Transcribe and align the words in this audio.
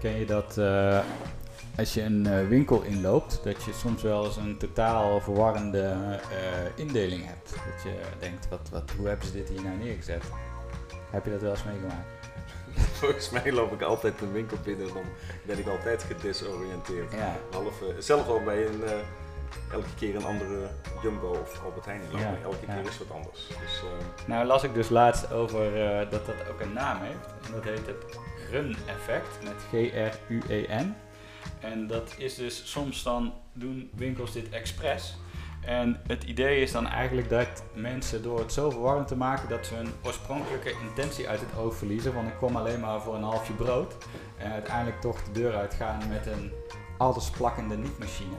Ken 0.00 0.18
je 0.18 0.26
dat 0.26 0.58
eh, 0.58 0.98
als 1.76 1.94
je 1.94 2.02
een 2.02 2.26
eh, 2.26 2.48
winkel 2.48 2.82
inloopt, 2.82 3.40
dat 3.44 3.64
je 3.64 3.72
soms 3.72 4.02
wel 4.02 4.24
eens 4.24 4.36
een 4.36 4.56
totaal 4.58 5.20
verwarrende 5.20 5.82
eh, 5.82 6.84
indeling 6.84 7.26
hebt? 7.26 7.50
Dat 7.50 7.82
je 7.82 8.00
denkt, 8.18 8.48
wat, 8.48 8.68
wat, 8.70 8.90
hoe 8.96 9.08
hebben 9.08 9.26
ze 9.26 9.32
dit 9.32 9.48
hier 9.48 9.62
nou 9.62 9.76
neergezet? 9.76 10.22
Heb 11.10 11.24
je 11.24 11.30
dat 11.30 11.40
wel 11.40 11.50
eens 11.50 11.64
meegemaakt? 11.64 12.06
Volgens 13.00 13.30
mij 13.30 13.52
loop 13.52 13.72
ik 13.72 13.82
altijd 13.82 14.20
een 14.20 14.32
winkel 14.32 14.56
binnen 14.64 14.88
en 14.88 14.94
dan 14.94 15.04
ben 15.42 15.58
ik 15.58 15.66
altijd 15.66 16.02
gedesoriënteerd. 16.02 17.12
Ja. 17.12 17.36
Half, 17.52 17.82
zelf 17.98 18.28
al 18.28 18.42
bij 18.42 18.66
een, 18.66 18.82
elke 19.72 19.94
keer 19.98 20.16
een 20.16 20.24
andere 20.24 20.68
Jumbo 21.02 21.30
of 21.30 21.64
Albert 21.64 21.84
Heijn. 21.84 22.00
Ja, 22.10 22.34
Elke 22.42 22.66
ja. 22.66 22.74
keer 22.74 22.90
is 22.90 22.98
wat 22.98 23.10
anders. 23.16 23.46
Dus, 23.46 23.82
Nou 24.26 24.46
las 24.46 24.62
ik 24.62 24.74
dus 24.74 24.88
laatst 24.88 25.32
over 25.32 25.70
dat 26.10 26.26
dat 26.26 26.34
ook 26.50 26.60
een 26.60 26.72
naam 26.72 26.98
heeft. 27.00 27.46
En 27.46 27.52
dat 27.52 27.64
heet 27.64 27.86
het 27.86 28.18
Grun-effect 28.48 29.38
met 29.42 29.54
G-R-U-E-N. 29.70 30.94
En 31.60 31.86
dat 31.86 32.14
is 32.18 32.34
dus 32.34 32.70
soms 32.70 33.02
dan 33.02 33.32
doen 33.52 33.90
winkels 33.94 34.32
dit 34.32 34.48
expres. 34.48 35.16
En 35.60 36.00
het 36.06 36.24
idee 36.24 36.60
is 36.60 36.72
dan 36.72 36.86
eigenlijk 36.86 37.28
dat 37.28 37.62
mensen 37.74 38.22
door 38.22 38.38
het 38.38 38.52
zo 38.52 38.70
verwarrend 38.70 39.08
te 39.08 39.16
maken 39.16 39.48
dat 39.48 39.66
ze 39.66 39.74
hun 39.74 39.92
oorspronkelijke 40.04 40.74
intentie 40.88 41.28
uit 41.28 41.40
het 41.40 41.56
oog 41.58 41.74
verliezen. 41.74 42.14
Want 42.14 42.28
ik 42.28 42.36
kom 42.38 42.56
alleen 42.56 42.80
maar 42.80 43.00
voor 43.00 43.14
een 43.14 43.22
halfje 43.22 43.52
brood. 43.52 43.94
En 44.36 44.52
uiteindelijk 44.52 45.00
toch 45.00 45.22
de 45.22 45.32
deur 45.32 45.54
uitgaan 45.54 46.08
met 46.08 46.26
een 46.26 46.52
allesplakkende 46.98 47.76
niet-machine. 47.76 48.36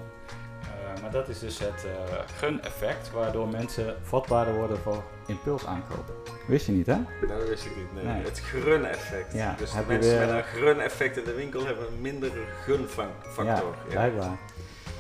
Eh, 0.95 1.01
maar 1.01 1.11
dat 1.11 1.27
is 1.29 1.39
dus 1.39 1.59
het 1.59 1.85
eh 1.85 2.19
gun-effect, 2.37 3.11
waardoor 3.11 3.47
mensen 3.47 3.95
vatbaarder 4.03 4.53
worden 4.53 4.77
voor 4.77 5.03
impulsaankopen. 5.27 6.13
Wist 6.47 6.65
je 6.65 6.71
niet, 6.71 6.85
hè? 6.85 6.97
dat 7.27 7.47
wist 7.47 7.65
ik 7.65 7.75
niet. 7.75 7.93
Nee. 8.03 8.13
Nee. 8.13 8.23
Het 8.23 8.39
grun-effect. 8.39 9.33
Ja, 9.33 9.55
dus 9.57 9.71
de 9.71 9.77
mensen 9.87 10.17
weer- 10.17 10.27
met 10.27 10.35
een 10.35 10.43
grun-effect 10.43 11.17
in 11.17 11.23
de 11.23 11.33
winkel 11.33 11.65
hebben 11.65 11.87
een 11.87 12.01
mindere 12.01 12.41
gunfactor. 12.63 13.45
Ja, 13.45 13.61
blijkbaar. 13.89 14.37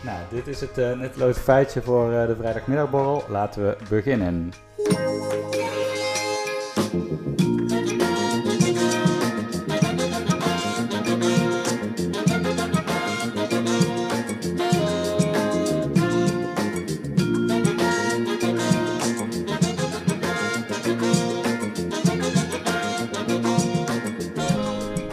Nou, 0.01 0.17
dit 0.29 0.47
is 0.47 0.61
het 0.61 0.77
uh, 0.77 0.91
nutteloze 0.91 1.39
feitje 1.39 1.81
voor 1.81 2.13
eh, 2.13 2.27
de 2.27 2.35
vrijdagmiddagborrel. 2.35 3.23
Laten 3.27 3.65
we 3.65 3.77
beginnen. 3.89 4.53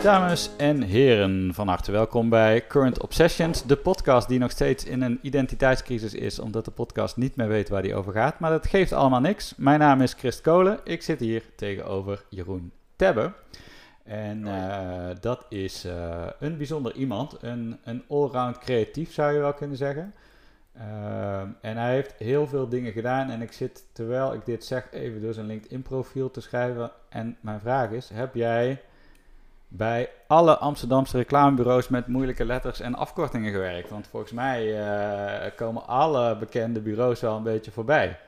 Dames 0.06 0.50
en 0.56 0.82
heren, 0.82 1.54
van 1.54 1.68
harte 1.68 1.92
welkom 1.92 2.28
bij 2.28 2.66
Current 2.66 3.02
Obsessions, 3.02 3.64
de 3.64 3.76
podcast 3.76 4.28
die 4.28 4.38
nog 4.38 4.50
steeds 4.50 4.84
in 4.84 5.02
een 5.02 5.18
identiteitscrisis 5.22 6.14
is, 6.14 6.38
omdat 6.38 6.64
de 6.64 6.70
podcast 6.70 7.16
niet 7.16 7.36
meer 7.36 7.48
weet 7.48 7.68
waar 7.68 7.82
die 7.82 7.94
over 7.94 8.12
gaat. 8.12 8.38
Maar 8.38 8.50
dat 8.50 8.66
geeft 8.66 8.92
allemaal 8.92 9.20
niks. 9.20 9.54
Mijn 9.56 9.78
naam 9.78 10.00
is 10.00 10.12
Christ 10.12 10.40
Kolen, 10.40 10.80
ik 10.84 11.02
zit 11.02 11.20
hier 11.20 11.42
tegenover 11.56 12.24
Jeroen 12.30 12.72
Tebbe. 12.96 13.32
En 14.04 14.46
eh, 14.46 15.16
dat 15.20 15.46
is 15.48 15.84
eh, 15.84 16.26
een 16.38 16.56
bijzonder 16.56 16.94
iemand, 16.94 17.36
een, 17.40 17.78
een 17.84 18.02
allround 18.08 18.58
creatief 18.58 19.12
zou 19.12 19.32
je 19.32 19.38
wel 19.38 19.54
kunnen 19.54 19.76
zeggen. 19.76 20.14
Ehm, 20.72 21.48
en 21.60 21.76
hij 21.76 21.92
heeft 21.92 22.14
heel 22.18 22.46
veel 22.46 22.68
dingen 22.68 22.92
gedaan 22.92 23.30
en 23.30 23.42
ik 23.42 23.52
zit, 23.52 23.84
terwijl 23.92 24.34
ik 24.34 24.44
dit 24.44 24.64
zeg, 24.64 24.92
even 24.92 25.20
door 25.20 25.34
zijn 25.34 25.46
LinkedIn 25.46 25.82
profiel 25.82 26.30
te 26.30 26.40
schrijven. 26.40 26.90
En 27.08 27.36
mijn 27.40 27.60
vraag 27.60 27.90
is, 27.90 28.08
heb 28.08 28.34
jij 28.34 28.80
bij 29.68 30.10
alle 30.26 30.56
Amsterdamse 30.56 31.16
reclamebureaus 31.16 31.88
met 31.88 32.06
moeilijke 32.06 32.44
letters 32.44 32.80
en 32.80 32.94
afkortingen 32.94 33.52
gewerkt. 33.52 33.90
Want 33.90 34.06
volgens 34.06 34.32
mij 34.32 34.80
eh, 34.80 35.50
komen 35.56 35.86
alle 35.86 36.36
bekende 36.36 36.80
bureaus 36.80 37.20
wel 37.20 37.36
een 37.36 37.42
beetje 37.42 37.70
voorbij. 37.70 38.18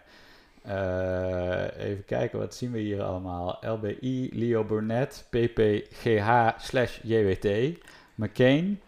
Eh, 0.62 1.86
even 1.86 2.04
kijken, 2.04 2.38
wat 2.38 2.54
zien 2.54 2.72
we 2.72 2.78
hier 2.78 3.02
allemaal? 3.02 3.58
LBI, 3.60 4.30
Leo 4.32 4.64
Burnett, 4.64 5.26
PPGH 5.30 6.48
slash 6.58 6.98
JWT, 7.02 7.78
McCain. 8.14 8.80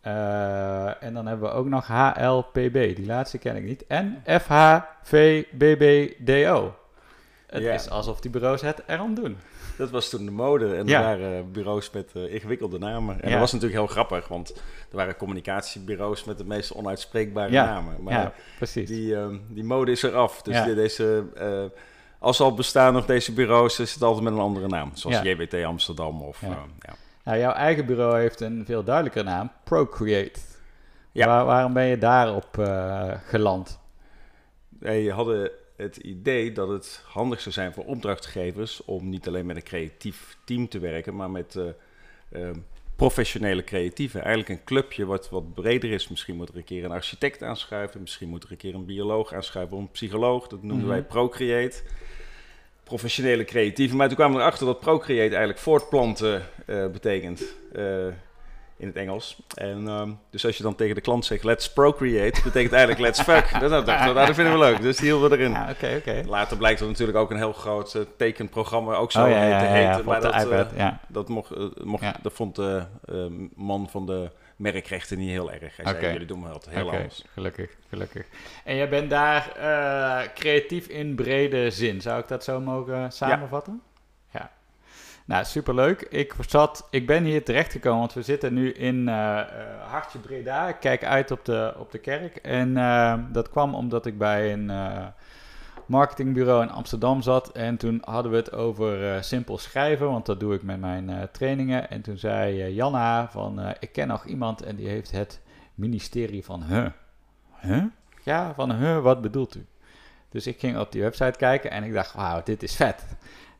Eh, 0.00 1.02
en 1.02 1.14
dan 1.14 1.26
hebben 1.26 1.48
we 1.48 1.54
ook 1.54 1.66
nog 1.66 1.86
HLPB, 1.86 2.72
die 2.72 3.06
laatste 3.06 3.38
ken 3.38 3.56
ik 3.56 3.64
niet. 3.64 3.86
En 3.86 4.22
FHVBBDO. 4.40 5.54
Het 7.46 7.62
is 7.62 7.90
alsof 7.90 8.20
die 8.20 8.30
bureaus 8.30 8.60
het 8.60 8.82
erom 8.86 9.14
doen. 9.14 9.38
Dat 9.78 9.90
was 9.90 10.08
toen 10.08 10.24
de 10.24 10.30
mode 10.30 10.74
en 10.76 10.86
Ja. 10.86 10.98
er 11.00 11.18
waren 11.18 11.52
bureaus 11.52 11.90
met 11.90 12.10
eh, 12.14 12.34
ingewikkelde 12.34 12.78
namen. 12.78 13.14
En 13.14 13.24
Ja. 13.26 13.30
dat 13.30 13.40
was 13.40 13.52
natuurlijk 13.52 13.80
heel 13.80 13.88
grappig, 13.90 14.28
want 14.28 14.50
er 14.90 14.96
waren 14.96 15.16
communicatiebureaus 15.16 16.24
met 16.24 16.38
de 16.38 16.44
meest 16.44 16.74
onuitspreekbare 16.74 17.52
Ja. 17.52 17.64
namen. 17.64 18.02
Maar 18.02 18.12
ja, 18.12 18.32
precies. 18.56 18.88
die, 18.88 19.16
ehm, 19.16 19.36
die 19.48 19.64
mode 19.64 19.90
is 19.90 20.02
eraf. 20.02 20.42
Dus 20.42 20.64
de- 20.64 20.74
deze, 20.74 21.24
eh, 21.36 21.78
als 22.18 22.36
ze 22.36 22.42
al 22.42 22.54
bestaan 22.54 22.92
nog 22.92 23.06
deze 23.06 23.32
bureaus, 23.32 23.78
is 23.80 23.94
het 23.94 24.02
altijd 24.02 24.24
met 24.24 24.32
een 24.32 24.38
andere 24.38 24.66
naam. 24.68 24.90
Zoals. 24.94 25.20
JWT 25.22 25.54
Amsterdam 25.64 26.22
of... 26.22 26.42
Eh, 26.42 26.48
ja. 26.80 26.94
Nou, 27.24 27.38
jouw 27.40 27.52
eigen 27.52 27.86
bureau 27.86 28.18
heeft 28.18 28.40
een 28.40 28.62
veel 28.66 28.84
duidelijkere 28.84 29.24
naam, 29.24 29.50
Procreate. 29.64 30.40
Ja. 31.12 31.26
Waar- 31.26 31.44
waarom 31.44 31.72
ben 31.72 31.84
je 31.86 31.98
daarop 31.98 32.48
geland? 33.26 33.78
Wij 34.80 35.04
hadden 35.04 35.50
het 35.78 35.96
idee 35.96 36.52
dat 36.52 36.68
het 36.68 37.02
handig 37.06 37.40
zou 37.40 37.54
zijn 37.54 37.72
voor 37.72 37.84
opdrachtgevers 37.84 38.84
om 38.84 39.08
niet 39.08 39.26
alleen 39.28 39.46
met 39.46 39.56
een 39.56 39.62
creatief 39.62 40.36
team 40.44 40.68
te 40.68 40.78
werken, 40.78 41.16
maar 41.16 41.30
met 41.30 41.56
eh, 41.56 41.68
eh, 42.42 42.56
professionele 42.96 43.64
creatieven. 43.64 44.20
Eigenlijk 44.20 44.48
een 44.48 44.64
clubje 44.64 45.06
wat 45.06 45.30
wat 45.30 45.54
breder 45.54 45.90
is. 45.92 46.08
Misschien 46.08 46.36
moet 46.36 46.48
er 46.48 46.56
een 46.56 46.64
keer 46.64 46.84
een 46.84 46.90
architect 46.90 47.42
aanschuiven, 47.42 48.00
misschien 48.00 48.28
moet 48.28 48.44
er 48.44 48.50
een 48.50 48.56
keer 48.56 48.74
een 48.74 48.84
bioloog 48.84 49.34
aanschuiven 49.34 49.76
of 49.76 49.82
een 49.82 49.90
psycholoog. 49.90 50.46
Dat 50.46 50.62
noemden 50.62 50.86
Mhm. 50.86 50.88
wij 50.88 51.02
Procreate. 51.02 51.82
Professionele 52.84 53.44
creatieven. 53.44 53.96
Maar 53.96 54.06
toen 54.06 54.16
kwamen 54.16 54.36
we 54.36 54.42
erachter 54.42 54.66
dat 54.66 54.80
Procreate 54.80 55.28
eigenlijk 55.30 55.58
voortplanten 55.58 56.42
eh, 56.66 56.86
betekent. 56.86 57.54
Eh, 58.78 58.82
in 58.82 58.86
het 58.86 58.96
Engels. 58.96 59.38
En 59.54 59.88
ehm, 59.88 60.10
dus 60.30 60.46
als 60.46 60.56
je 60.56 60.62
dan 60.62 60.74
tegen 60.74 60.94
de 60.94 61.00
klant 61.00 61.24
zegt 61.24 61.44
let's 61.44 61.72
procreate, 61.72 62.42
betekent 62.42 62.72
eigenlijk 62.72 63.00
let's 63.02 63.22
fuck. 63.22 63.50
Dat, 63.60 63.70
dat, 63.70 63.86
dat, 63.86 64.14
dat 64.14 64.34
vinden 64.34 64.52
we 64.52 64.58
leuk. 64.58 64.80
Dus 64.80 64.96
die 64.96 65.06
hielden 65.10 65.30
we 65.30 65.36
erin. 65.38 66.28
Later 66.28 66.56
blijkt 66.56 66.80
er 66.80 66.86
natuurlijk 66.86 67.18
ook 67.18 67.30
een 67.30 67.36
heel 67.36 67.52
groot 67.52 67.94
eh, 67.94 68.02
tekenprogramma 68.16 68.94
ook 68.94 69.12
zo 69.12 69.24
Oh 69.24 69.30
ja, 69.30 69.58
te 69.58 69.64
ja, 69.66 69.72
heten. 69.72 70.04
maar 70.04 70.20
dat, 70.20 70.32
eh, 70.32 70.40
iPad, 70.40 70.70
ja. 70.76 71.00
dat, 71.08 71.28
mocht, 71.28 71.50
eh, 71.50 71.64
mocht, 71.82 72.22
dat 72.22 72.32
vond 72.32 72.56
de 72.56 72.82
eh, 73.04 73.14
man 73.54 73.88
van 73.90 74.06
de 74.06 74.30
merkrechten 74.56 75.18
niet 75.18 75.30
heel 75.30 75.52
erg. 75.52 75.76
Hij 75.76 75.84
zei, 75.86 75.96
Oké. 75.96 76.08
jullie 76.08 76.26
doen 76.26 76.52
altijd 76.52 76.74
heel 76.74 76.86
Oké, 76.86 76.96
anders. 76.96 77.24
gelukkig, 77.32 77.70
gelukkig. 77.88 78.26
En 78.64 78.76
jij 78.76 78.88
bent 78.88 79.10
daar 79.10 79.52
eh, 79.56 80.28
creatief 80.34 80.86
in 80.86 81.14
brede 81.14 81.70
zin. 81.70 82.00
Zou 82.00 82.20
ik 82.20 82.28
dat 82.28 82.44
zo 82.44 82.60
mogen 82.60 83.12
samenvatten? 83.12 83.82
Nou, 85.28 85.44
superleuk. 85.44 86.00
Ik, 86.00 86.34
zat, 86.48 86.86
ik 86.90 87.06
ben 87.06 87.24
hier 87.24 87.44
terechtgekomen, 87.44 87.98
want 87.98 88.12
we 88.12 88.22
zitten 88.22 88.54
nu 88.54 88.72
in 88.72 89.08
eh, 89.08 89.40
eh, 89.40 89.46
Hartje 89.90 90.18
Breda. 90.18 90.68
Ik 90.68 90.76
kijk 90.80 91.04
uit 91.04 91.30
op 91.30 91.44
de, 91.44 91.74
op 91.78 91.90
de 91.90 91.98
kerk. 91.98 92.36
En 92.36 92.76
eh, 92.76 93.14
dat 93.32 93.50
kwam 93.50 93.74
omdat 93.74 94.06
ik 94.06 94.18
bij 94.18 94.52
een 94.52 94.72
marketingbureau 95.86 96.62
in 96.62 96.70
Amsterdam 96.70 97.22
zat. 97.22 97.52
En 97.52 97.76
toen 97.76 98.02
hadden 98.04 98.30
we 98.30 98.36
het 98.36 98.52
over 98.52 99.24
simpel 99.24 99.58
schrijven, 99.58 100.10
want 100.10 100.26
dat 100.26 100.40
doe 100.40 100.54
ik 100.54 100.62
met 100.62 100.80
mijn 100.80 101.28
trainingen. 101.32 101.90
En 101.90 102.02
toen 102.02 102.18
zei 102.18 102.74
Janna 102.74 103.28
van, 103.30 103.74
ik 103.80 103.92
ken 103.92 104.08
nog 104.08 104.24
iemand 104.24 104.62
en 104.62 104.76
die 104.76 104.88
heeft 104.88 105.10
het 105.10 105.40
ministerie 105.74 106.44
van 106.44 106.62
Huh. 106.62 106.86
Huh? 107.60 107.84
Ja, 108.22 108.54
van 108.54 108.72
Huh, 108.72 109.00
wat 109.00 109.20
bedoelt 109.20 109.56
u? 109.56 109.66
Dus 110.28 110.46
ik 110.46 110.58
ging 110.58 110.78
op 110.78 110.92
die 110.92 111.02
website 111.02 111.38
kijken 111.38 111.70
en 111.70 111.84
ik 111.84 111.92
dacht, 111.92 112.14
wauw, 112.14 112.42
dit 112.42 112.62
is 112.62 112.76
vet. 112.76 113.04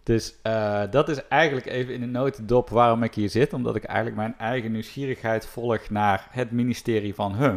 Dus 0.08 0.34
eh, 0.42 0.82
dat 0.91 1.08
is 1.08 1.28
eigenlijk 1.28 1.66
even 1.66 1.94
in 1.94 2.00
de 2.00 2.06
notendop 2.06 2.69
waarom 2.69 3.02
ik 3.02 3.14
hier 3.14 3.31
zit. 3.31 3.52
Omdat 3.52 3.76
ik 3.76 3.84
eigenlijk 3.84 4.16
mijn 4.16 4.38
eigen 4.38 4.72
nieuwsgierigheid 4.72 5.46
volg 5.46 5.90
naar 5.90 6.28
het 6.31 6.50
ministerie 6.50 7.14
van 7.14 7.37
Huh. 7.37 7.55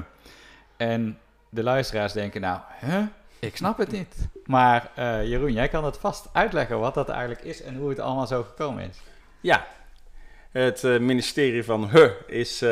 En 0.77 1.19
de 1.49 1.63
luisteraars 1.63 2.13
denken 2.13 2.41
nou, 2.41 2.59
huh? 2.79 3.03
Ik 3.39 3.57
snap 3.57 3.77
het 3.77 3.91
niet. 3.91 4.27
Maar 4.45 4.91
eh, 4.95 5.27
Jeroen, 5.27 5.53
jij 5.53 5.67
kan 5.67 5.85
het 5.85 5.97
vast 5.97 6.29
uitleggen 6.33 6.79
wat 6.79 6.93
dat 6.93 7.09
eigenlijk 7.09 7.41
is 7.41 7.61
en 7.61 7.75
hoe 7.75 7.89
het 7.89 7.99
allemaal 7.99 8.27
zo 8.27 8.43
gekomen 8.43 8.89
is. 8.89 8.97
Ja, 9.41 9.67
het 10.51 10.83
eh, 10.83 10.99
ministerie 10.99 11.63
van 11.63 11.89
Huh 11.89 12.11
is 12.27 12.65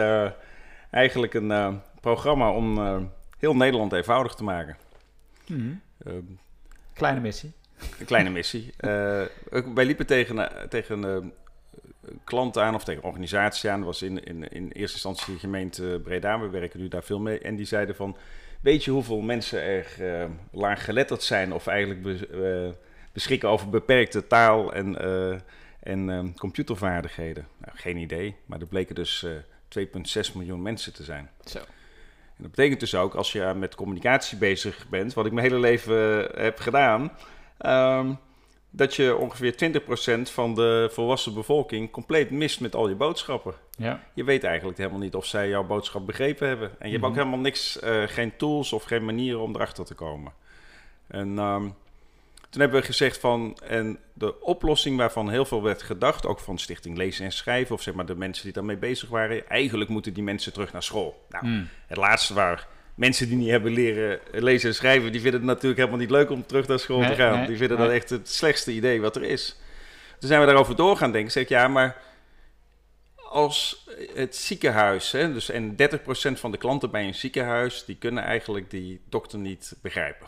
eigenlijk 0.89 1.33
een 1.33 1.81
programma 2.01 2.51
om 2.51 2.79
heel 3.37 3.55
Nederland 3.55 3.93
eenvoudig 3.93 4.33
te 4.33 4.43
maken. 4.43 4.77
Eh, 5.97 6.13
Kleine 6.93 7.19
missie. 7.19 7.53
Een 7.99 8.05
kleine 8.05 8.29
missie. 8.29 8.71
Eh, 8.77 9.61
wij 9.73 9.85
liepen 9.85 10.05
tegen, 10.05 10.51
eh, 10.51 10.67
tegen 10.67 11.03
eh, 11.03 11.17
klanten 12.23 12.63
aan 12.63 12.75
of 12.75 12.83
tegen 12.83 13.03
organisaties 13.03 13.69
aan. 13.69 13.77
Dat 13.77 13.87
was 13.87 14.01
in, 14.01 14.23
in, 14.23 14.49
in 14.49 14.71
eerste 14.71 14.93
instantie 14.93 15.33
de 15.33 15.39
gemeente 15.39 15.99
Breda. 16.03 16.39
We 16.39 16.49
werken 16.49 16.79
nu 16.79 16.87
daar 16.87 17.03
veel 17.03 17.19
mee. 17.19 17.39
En 17.39 17.55
die 17.55 17.65
zeiden 17.65 17.95
van, 17.95 18.17
weet 18.61 18.83
je 18.83 18.91
hoeveel 18.91 19.21
mensen 19.21 19.61
er 19.61 19.85
eh 19.99 20.29
laaggeletterd 20.51 21.23
zijn... 21.23 21.53
of 21.53 21.67
eigenlijk 21.67 22.01
be- 22.01 22.75
beschikken 23.13 23.49
over 23.49 23.69
beperkte 23.69 24.27
taal 24.27 24.73
en, 24.73 24.97
en 25.79 26.33
computervaardigheden? 26.37 27.47
Nou, 27.57 27.77
geen 27.77 27.97
idee. 27.97 28.35
Maar 28.45 28.59
er 28.59 28.67
bleken 28.67 28.95
dus 28.95 29.23
eh 29.23 29.31
2,6 29.69 30.33
miljoen 30.33 30.61
mensen 30.61 30.93
te 30.93 31.03
zijn. 31.03 31.29
Zo. 31.45 31.57
En 31.57 32.45
dat 32.45 32.49
betekent 32.49 32.79
dus 32.79 32.95
ook, 32.95 33.13
als 33.15 33.31
je 33.31 33.53
met 33.55 33.75
communicatie 33.75 34.37
bezig 34.37 34.87
bent, 34.89 35.13
wat 35.13 35.25
ik 35.25 35.31
mijn 35.31 35.47
hele 35.47 35.59
leven 35.59 36.29
heb 36.35 36.59
gedaan, 36.59 37.11
ehm, 37.59 38.11
dat 38.71 38.95
je 38.95 39.15
ongeveer 39.15 39.55
20% 39.55 40.31
van 40.31 40.55
de 40.55 40.89
volwassen 40.91 41.33
bevolking 41.33 41.91
compleet 41.91 42.29
mist 42.31 42.59
met 42.59 42.75
al 42.75 42.89
je 42.89 42.95
boodschappen. 42.95 43.53
Ja. 43.77 44.03
Je 44.13 44.23
weet 44.23 44.43
eigenlijk 44.43 44.77
helemaal 44.77 44.99
niet 44.99 45.15
of 45.15 45.25
zij 45.25 45.49
jouw 45.49 45.63
boodschap 45.63 46.05
begrepen 46.05 46.47
hebben. 46.47 46.69
En 46.79 46.85
je 46.87 46.91
hebt 46.93 47.03
ook 47.05 47.09
Mhm. 47.11 47.19
helemaal 47.19 47.39
niks, 47.39 47.79
eh, 47.79 48.03
geen 48.05 48.37
tools 48.37 48.73
of 48.73 48.83
geen 48.83 49.05
manieren 49.05 49.39
om 49.41 49.55
erachter 49.55 49.85
te 49.85 49.93
komen. 49.95 50.31
En 51.07 51.37
ehm, 51.39 51.61
toen 52.49 52.61
hebben 52.61 52.79
we 52.79 52.85
gezegd 52.85 53.17
van, 53.19 53.57
en 53.63 53.99
de 54.13 54.41
oplossing 54.41 54.97
waarvan 54.97 55.29
heel 55.29 55.45
veel 55.45 55.63
werd 55.63 55.81
gedacht, 55.81 56.25
ook 56.25 56.39
van 56.39 56.57
Stichting 56.57 56.97
Lezen 56.97 57.25
en 57.25 57.31
Schrijven, 57.31 57.75
of 57.75 57.81
zeg 57.81 57.93
maar 57.93 58.05
de 58.05 58.15
mensen 58.15 58.43
die 58.43 58.53
daarmee 58.53 58.77
bezig 58.77 59.09
waren, 59.09 59.49
eigenlijk 59.49 59.89
moeten 59.89 60.13
die 60.13 60.23
mensen 60.23 60.53
terug 60.53 60.71
naar 60.73 60.83
school. 60.83 61.25
Nou, 61.29 61.45
Mm. 61.47 61.67
het 61.87 61.97
laatste 61.97 62.33
waar 62.33 62.67
mensen 62.99 63.27
die 63.27 63.37
niet 63.37 63.49
hebben 63.49 63.71
leren 63.71 64.19
lezen 64.31 64.69
en 64.69 64.75
schrijven, 64.75 65.11
die 65.11 65.21
vinden 65.21 65.39
het 65.39 65.49
natuurlijk 65.49 65.79
helemaal 65.79 65.99
niet 65.99 66.09
leuk 66.09 66.29
om 66.29 66.45
terug 66.45 66.67
naar 66.67 66.79
school 66.79 67.01
te 67.01 67.15
gaan. 67.15 67.37
nee, 67.37 67.47
die 67.47 67.57
vinden 67.57 67.77
dat 67.77 67.89
echt 67.89 68.09
het 68.09 68.29
slechtste 68.29 68.71
idee 68.71 69.01
wat 69.01 69.15
er 69.15 69.23
is. 69.23 69.59
Toen 70.19 70.29
zijn 70.29 70.39
we 70.39 70.45
daarover 70.45 70.75
door 70.75 70.97
gaan 70.97 71.11
denken. 71.11 71.31
Zeg 71.31 71.43
ik, 71.43 71.49
ja, 71.49 71.67
maar 71.67 72.01
als 73.15 73.87
het 74.13 74.35
ziekenhuis, 74.35 75.11
hè, 75.11 75.33
dus 75.33 75.49
en 75.49 75.75
30% 75.75 75.75
van 76.39 76.51
de 76.51 76.57
klanten 76.57 76.91
bij 76.91 77.07
een 77.07 77.15
ziekenhuis, 77.15 77.85
die 77.85 77.95
kunnen 77.95 78.23
eigenlijk 78.23 78.69
die 78.69 79.01
dokter 79.09 79.39
niet 79.39 79.75
begrijpen. 79.81 80.27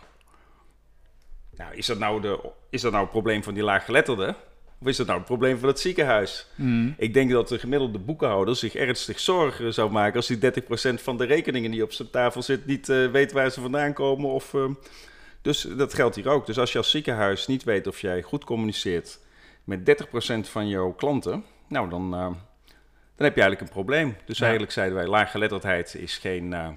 Nou, 1.56 1.76
is 1.76 1.86
dat 1.86 2.00
nou, 2.00 2.22
de, 2.22 2.50
is 2.70 2.82
dat 2.82 2.92
nou 2.92 3.04
het 3.04 3.12
probleem 3.12 3.44
van 3.44 3.54
die 3.54 3.64
laaggeletterden? 3.64 4.36
Of 4.82 4.88
is 4.88 4.98
dat 4.98 5.06
nou 5.06 5.18
het 5.20 5.28
probleem 5.28 5.58
van 5.58 5.68
het 5.68 5.80
ziekenhuis? 5.80 6.48
Mm. 6.56 6.94
Ik 6.98 7.14
denk 7.14 7.32
dat 7.32 7.48
de 7.48 7.60
gemiddelde 7.60 8.00
boekenhouder 8.00 8.56
zich 8.56 8.76
ernstig 8.76 9.20
zorgen 9.20 9.74
zou 9.74 9.92
maken 9.92 10.16
als 10.16 10.28
die 10.28 10.38
30% 10.38 11.02
van 11.02 11.18
de 11.18 11.26
rekeningen 11.26 11.72
die 11.72 11.84
op 11.84 11.92
zijn 11.92 12.10
tafel 12.10 12.42
zit 12.42 12.66
niet 12.66 12.90
eh, 12.90 13.08
weet 13.12 13.32
waar 13.32 13.50
ze 13.52 13.62
vandaan 13.62 13.94
komen. 13.94 14.30
Of, 14.30 14.54
ehm, 14.54 14.74
dus 15.42 15.62
dat 15.62 15.94
geldt 15.94 16.16
hier 16.16 16.30
ook. 16.30 16.46
Dus 16.46 16.58
als 16.60 16.72
je 16.72 16.78
als 16.78 16.90
ziekenhuis 16.90 17.48
niet 17.48 17.64
weet 17.64 17.88
of 17.88 18.00
jij 18.02 18.22
goed 18.22 18.44
communiceert 18.44 19.20
met 19.64 19.86
30% 19.86 20.50
van 20.50 20.68
jouw 20.68 20.92
klanten, 20.92 21.44
nou 21.68 21.90
dan, 21.90 22.14
eh, 22.14 22.20
dan 23.16 23.26
heb 23.28 23.36
je 23.36 23.42
eigenlijk 23.42 23.62
een 23.62 23.76
probleem. 23.76 24.16
Dus 24.26 24.38
Ja. 24.38 24.44
eigenlijk 24.44 24.74
zeiden 24.74 24.98
wij, 24.98 25.08
laaggeletterdheid 25.08 25.96
is 25.96 26.18
geen 26.18 26.54
eh, 26.54 26.68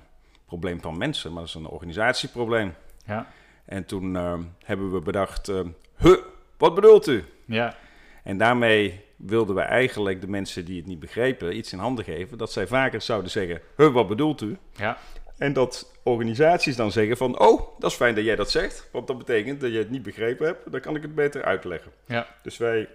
probleem 0.46 0.80
van 0.80 0.98
mensen, 0.98 1.30
maar 1.32 1.40
dat 1.40 1.48
is 1.48 1.54
een 1.54 1.66
organisatieprobleem. 1.66 2.74
Ja. 3.06 3.26
En 3.64 3.84
toen 3.84 4.16
eh, 4.16 4.38
hebben 4.64 4.92
we 4.92 5.00
bedacht, 5.00 5.48
eh, 5.48 5.60
huh, 5.98 6.16
wat 6.56 6.74
bedoelt 6.74 7.06
u? 7.06 7.24
Ja. 7.44 7.76
En 8.24 8.38
daarmee 8.38 9.00
wilden 9.16 9.54
we 9.54 9.60
eigenlijk 9.60 10.20
de 10.20 10.28
mensen 10.28 10.64
die 10.64 10.76
het 10.76 10.86
niet 10.86 11.00
begrepen 11.00 11.56
iets 11.56 11.72
in 11.72 11.78
handen 11.78 12.04
geven. 12.04 12.38
Dat 12.38 12.52
zij 12.52 12.66
vaker 12.66 13.00
zouden 13.00 13.30
zeggen, 13.30 13.60
huh, 13.76 13.92
wat 13.92 14.08
bedoelt 14.08 14.40
u? 14.42 14.56
Ja. 14.76 14.98
En 15.38 15.52
dat 15.52 15.92
organisaties 16.02 16.76
dan 16.76 16.92
zeggen 16.92 17.16
van, 17.16 17.38
oh, 17.38 17.78
dat 17.78 17.90
is 17.90 17.96
fijn 17.96 18.14
dat 18.14 18.24
jij 18.24 18.36
dat 18.36 18.50
zegt. 18.50 18.88
Want 18.92 19.06
dat 19.06 19.18
betekent 19.18 19.60
dat 19.60 19.72
je 19.72 19.78
het 19.78 19.90
niet 19.90 20.02
begrepen 20.02 20.46
hebt. 20.46 20.72
Dan 20.72 20.80
kan 20.80 20.96
ik 20.96 21.02
het 21.02 21.14
beter 21.14 21.44
uitleggen. 21.44 21.90
Ja. 22.06 22.26
Dus 22.42 22.56
wij, 22.56 22.88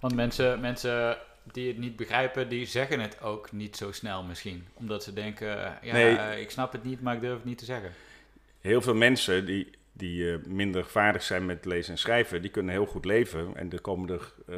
Want 0.00 0.14
mensen, 0.14 0.60
mensen 0.60 1.16
die 1.52 1.68
het 1.68 1.78
niet 1.78 1.96
begrijpen, 1.96 2.48
die 2.48 2.66
zeggen 2.66 3.00
het 3.00 3.22
ook 3.22 3.52
niet 3.52 3.76
zo 3.76 3.92
snel 3.92 4.22
misschien. 4.22 4.66
Omdat 4.74 5.04
ze 5.04 5.12
denken, 5.12 5.56
ja, 5.82 5.92
Nee. 5.92 6.16
eh, 6.16 6.40
ik 6.40 6.50
snap 6.50 6.72
het 6.72 6.84
niet, 6.84 7.00
maar 7.00 7.14
ik 7.14 7.20
durf 7.20 7.34
het 7.34 7.44
niet 7.44 7.58
te 7.58 7.64
zeggen. 7.64 7.90
heel 8.60 8.80
veel 8.82 8.94
mensen 8.94 9.46
die, 9.46 9.70
die 10.00 10.32
eh, 10.32 10.38
minder 10.46 10.84
vaardig 10.84 11.22
zijn 11.22 11.46
met 11.46 11.64
lezen 11.64 11.92
en 11.92 11.98
schrijven, 11.98 12.42
die 12.42 12.50
kunnen 12.50 12.72
heel 12.72 12.86
goed 12.86 13.04
leven. 13.04 13.56
En 13.56 13.72
er 13.72 13.80
komen 13.80 14.10
er, 14.10 14.32
eh, 14.48 14.56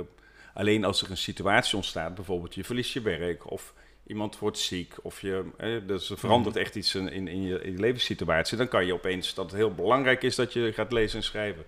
alleen 0.54 0.84
als 0.84 1.02
er 1.02 1.10
een 1.10 1.16
situatie 1.16 1.76
ontstaat, 1.76 2.14
bijvoorbeeld 2.14 2.54
je 2.54 2.64
verliest 2.64 2.92
je 2.92 3.00
werk 3.00 3.50
of 3.50 3.74
iemand 4.06 4.38
wordt 4.38 4.58
ziek 4.58 4.94
of 5.02 5.20
je, 5.20 5.44
eh, 5.56 5.76
dus 5.86 6.10
er 6.10 6.18
verandert 6.18 6.56
echt 6.56 6.74
iets 6.74 6.94
in, 6.94 7.08
in, 7.08 7.28
in, 7.28 7.42
je, 7.42 7.60
in 7.60 7.72
je 7.72 7.78
levenssituatie, 7.78 8.56
dan 8.56 8.68
kan 8.68 8.86
je 8.86 8.94
opeens 8.94 9.34
dat 9.34 9.44
het 9.44 9.54
heel 9.54 9.74
belangrijk 9.74 10.22
is 10.22 10.34
dat 10.34 10.52
je 10.52 10.72
gaat 10.72 10.92
lezen 10.92 11.18
en 11.18 11.24
schrijven. 11.24 11.64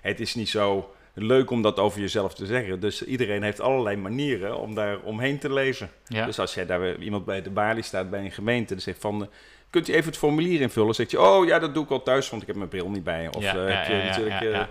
Het 0.00 0.20
is 0.20 0.34
niet 0.34 0.48
zo 0.48 0.94
leuk 1.14 1.50
om 1.50 1.62
dat 1.62 1.78
over 1.78 2.00
jezelf 2.00 2.34
te 2.34 2.46
zeggen. 2.46 2.80
Dus 2.80 3.04
iedereen 3.04 3.42
heeft 3.42 3.60
allerlei 3.60 3.96
manieren 3.96 4.58
om 4.58 4.74
daar 4.74 5.00
omheen 5.00 5.38
te 5.38 5.52
leven. 5.52 5.90
Ja. 6.06 6.26
Dus 6.26 6.38
als 6.38 6.54
jij 6.54 6.66
daar 6.66 6.98
iemand 6.98 7.24
bij 7.24 7.42
de 7.42 7.50
balie 7.50 7.82
staat 7.82 8.10
bij 8.10 8.24
een 8.24 8.32
gemeente 8.32 8.74
en 8.74 8.80
zegt 8.80 9.00
van... 9.00 9.28
kunt 9.76 9.88
u 9.88 9.92
even 9.92 10.10
het 10.10 10.18
formulier 10.18 10.60
invullen? 10.60 10.94
Zegt 10.94 11.10
je, 11.10 11.20
oh 11.20 11.46
ja, 11.46 11.58
dat 11.58 11.74
doe 11.74 11.84
ik 11.84 11.90
al 11.90 12.02
thuis, 12.02 12.30
want 12.30 12.42
ik 12.42 12.48
heb 12.48 12.56
mijn 12.56 12.68
bril 12.68 12.90
niet 12.90 13.04
bij. 13.04 13.28
Of 13.28 13.42
je 13.42 14.00
natuurlijk... 14.04 14.68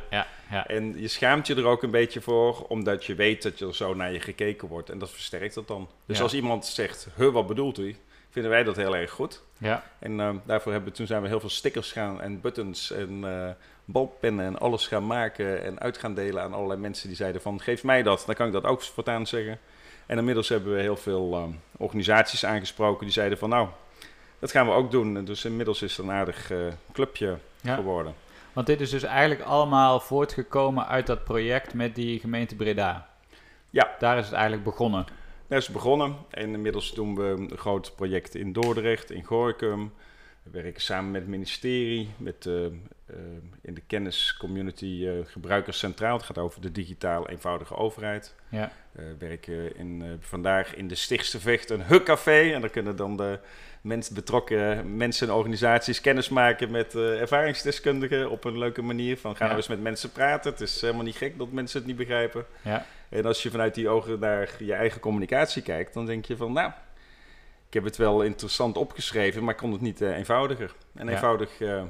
En 0.67 1.01
je 1.01 1.07
schaamt 1.07 1.47
je 1.47 1.55
er 1.55 1.65
ook 1.65 1.83
een 1.83 1.91
beetje 1.91 2.21
voor, 2.21 2.65
omdat 2.67 3.05
je 3.05 3.15
weet 3.15 3.43
dat 3.43 3.59
er 3.59 3.75
zo 3.75 3.93
naar 3.93 4.11
je 4.11 4.19
gekeken 4.19 4.67
wordt. 4.67 4.89
En 4.89 4.97
dat 4.97 5.11
versterkt 5.11 5.53
dat 5.53 5.67
dan. 5.67 5.89
Dus 6.05 6.17
Ja. 6.17 6.23
als 6.23 6.33
iemand 6.33 6.65
zegt, 6.65 7.07
huh, 7.15 7.31
wat 7.33 7.47
bedoelt 7.47 7.79
u? 7.79 7.95
Vinden 8.29 8.51
wij 8.51 8.63
dat 8.63 8.75
heel 8.75 8.95
erg 8.95 9.11
goed. 9.11 9.41
Ja. 9.57 9.83
En 9.99 10.19
eh, 10.19 10.29
daarvoor 10.45 10.71
hebben 10.71 10.93
toen 10.93 11.07
zijn 11.07 11.21
we 11.21 11.27
heel 11.27 11.39
veel 11.39 11.49
stickers 11.49 11.91
gaan 11.91 12.21
en 12.21 12.41
buttons 12.41 12.91
en 12.91 13.19
eh, 13.23 13.49
balpennen 13.85 14.45
en 14.45 14.59
alles 14.59 14.87
gaan 14.87 15.05
maken 15.07 15.63
en 15.63 15.79
uit 15.79 15.97
gaan 15.97 16.13
delen 16.13 16.43
aan 16.43 16.53
allerlei 16.53 16.79
mensen 16.79 17.07
die 17.07 17.17
zeiden 17.17 17.41
van 17.41 17.61
geef 17.61 17.83
mij 17.83 18.03
dat, 18.03 18.23
dan 18.25 18.35
kan 18.35 18.47
ik 18.47 18.53
dat 18.53 18.65
ook 18.65 18.81
voortaan 18.81 19.27
zeggen. 19.27 19.59
En 20.05 20.17
inmiddels 20.17 20.49
hebben 20.49 20.75
we 20.75 20.81
heel 20.81 20.97
veel 20.97 21.33
eh, 21.33 21.43
organisaties 21.77 22.45
aangesproken 22.45 23.05
die 23.05 23.13
zeiden 23.13 23.37
van 23.37 23.49
nou, 23.49 23.67
dat 24.39 24.51
gaan 24.51 24.65
we 24.65 24.71
ook 24.73 24.91
doen. 24.91 25.17
En 25.17 25.25
dus 25.25 25.45
inmiddels 25.45 25.81
is 25.81 25.97
er 25.97 26.03
een 26.03 26.11
aardig 26.11 26.51
eh, 26.51 26.57
clubje 26.93 27.37
Ja. 27.61 27.75
geworden. 27.75 28.13
Want 28.53 28.67
dit 28.67 28.81
is 28.81 28.89
dus 28.89 29.03
eigenlijk 29.03 29.41
allemaal 29.41 29.99
voortgekomen 29.99 30.87
uit 30.87 31.07
dat 31.07 31.23
project 31.23 31.73
met 31.73 31.95
die 31.95 32.19
gemeente 32.19 32.55
Breda. 32.55 33.07
Ja. 33.69 33.95
Daar 33.99 34.17
is 34.17 34.23
het 34.25 34.33
eigenlijk 34.33 34.63
begonnen. 34.63 35.05
Daar 35.47 35.57
is 35.57 35.63
het 35.65 35.73
begonnen 35.75 36.15
en 36.29 36.49
inmiddels 36.53 36.93
doen 36.93 37.15
we 37.15 37.23
een 37.23 37.57
groot 37.57 37.93
project 37.95 38.35
in 38.35 38.53
Dordrecht, 38.53 39.11
in 39.11 39.23
Gorkum. 39.23 39.93
We 40.51 40.61
werken 40.61 40.81
samen 40.81 41.11
met 41.11 41.21
het 41.21 41.29
ministerie, 41.29 42.09
met, 42.17 42.45
eh, 42.45 42.65
eh, 42.65 42.71
in 43.61 43.73
de 43.73 43.81
kenniscommunity 43.87 45.05
eh, 45.07 45.11
Gebruikers 45.25 45.79
Centraal. 45.79 46.17
Het 46.17 46.25
gaat 46.25 46.37
over 46.37 46.61
de 46.61 46.71
digitaal 46.71 47.29
eenvoudige 47.29 47.75
overheid. 47.75 48.35
Ja. 48.49 48.71
We 48.91 49.15
werken 49.19 49.77
in, 49.77 50.17
vandaag 50.19 50.75
in 50.75 50.87
de 50.87 50.95
Stichtse 50.95 51.39
Vecht 51.39 51.69
een 51.69 51.81
Huk-café. 51.81 52.53
En 52.53 52.61
daar 52.61 52.69
kunnen 52.69 52.95
dan 52.95 53.17
de 53.17 53.39
mensen, 53.81 54.15
betrokken 54.15 54.97
mensen 54.97 55.27
en 55.27 55.33
organisaties 55.33 56.01
kennis 56.01 56.29
maken 56.29 56.71
met 56.71 56.95
ervaringsdeskundigen 56.95 58.29
op 58.29 58.43
een 58.43 58.57
leuke 58.57 58.81
manier. 58.81 59.17
Van 59.17 59.35
gaan 59.35 59.47
Ja. 59.47 59.53
we 59.53 59.59
eens 59.59 59.69
met 59.69 59.81
mensen 59.81 60.11
praten. 60.11 60.51
Het 60.51 60.61
is 60.61 60.81
helemaal 60.81 61.03
niet 61.03 61.15
gek 61.15 61.37
dat 61.37 61.51
mensen 61.51 61.77
het 61.77 61.87
niet 61.87 61.97
begrijpen. 61.97 62.45
Ja. 62.61 62.85
En 63.09 63.25
als 63.25 63.43
je 63.43 63.49
vanuit 63.49 63.75
die 63.75 63.89
ogen 63.89 64.19
naar 64.19 64.49
je 64.59 64.73
eigen 64.73 65.01
communicatie 65.01 65.61
kijkt, 65.61 65.93
dan 65.93 66.05
denk 66.05 66.25
je 66.25 66.37
van 66.37 66.53
nou, 66.53 66.71
heb 67.75 67.83
het 67.83 67.97
wel 67.97 68.21
interessant 68.21 68.77
opgeschreven, 68.77 69.43
maar 69.43 69.53
ik 69.53 69.59
kon 69.59 69.71
het 69.71 69.81
niet 69.81 70.01
eh, 70.01 70.17
eenvoudiger. 70.17 70.75
En 70.93 71.07
Ja. 71.07 71.11
eenvoudig 71.13 71.61
eh, 71.61 71.83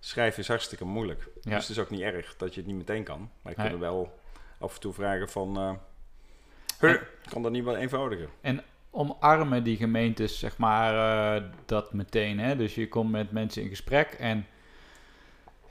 schrijven 0.00 0.40
is 0.40 0.48
hartstikke 0.48 0.84
moeilijk. 0.84 1.20
Ja. 1.40 1.50
Dus 1.54 1.68
het 1.68 1.76
is 1.76 1.78
ook 1.82 1.90
niet 1.90 2.00
erg 2.00 2.36
dat 2.36 2.54
je 2.54 2.60
het 2.60 2.68
niet 2.68 2.78
meteen 2.78 3.04
kan. 3.04 3.18
Maar 3.42 3.52
je 3.52 3.58
Nee. 3.58 3.68
kunt 3.68 3.82
er 3.82 3.88
wel 3.88 4.18
af 4.58 4.74
en 4.74 4.80
toe 4.80 4.92
vragen 4.92 5.28
van, 5.28 5.78
huh, 6.80 6.94
kan 7.30 7.42
dat 7.42 7.52
niet 7.52 7.64
wel 7.64 7.76
eenvoudiger? 7.76 8.28
omarmen 8.90 9.64
die 9.64 9.76
gemeentes, 9.76 10.38
zeg 10.38 10.56
maar, 10.56 11.42
dat 11.66 11.92
meteen. 11.92 12.38
Hè? 12.38 12.56
Dus 12.56 12.74
je 12.74 12.88
komt 12.88 13.10
met 13.10 13.30
mensen 13.32 13.62
in 13.62 13.68
gesprek 13.68 14.08
en 14.12 14.46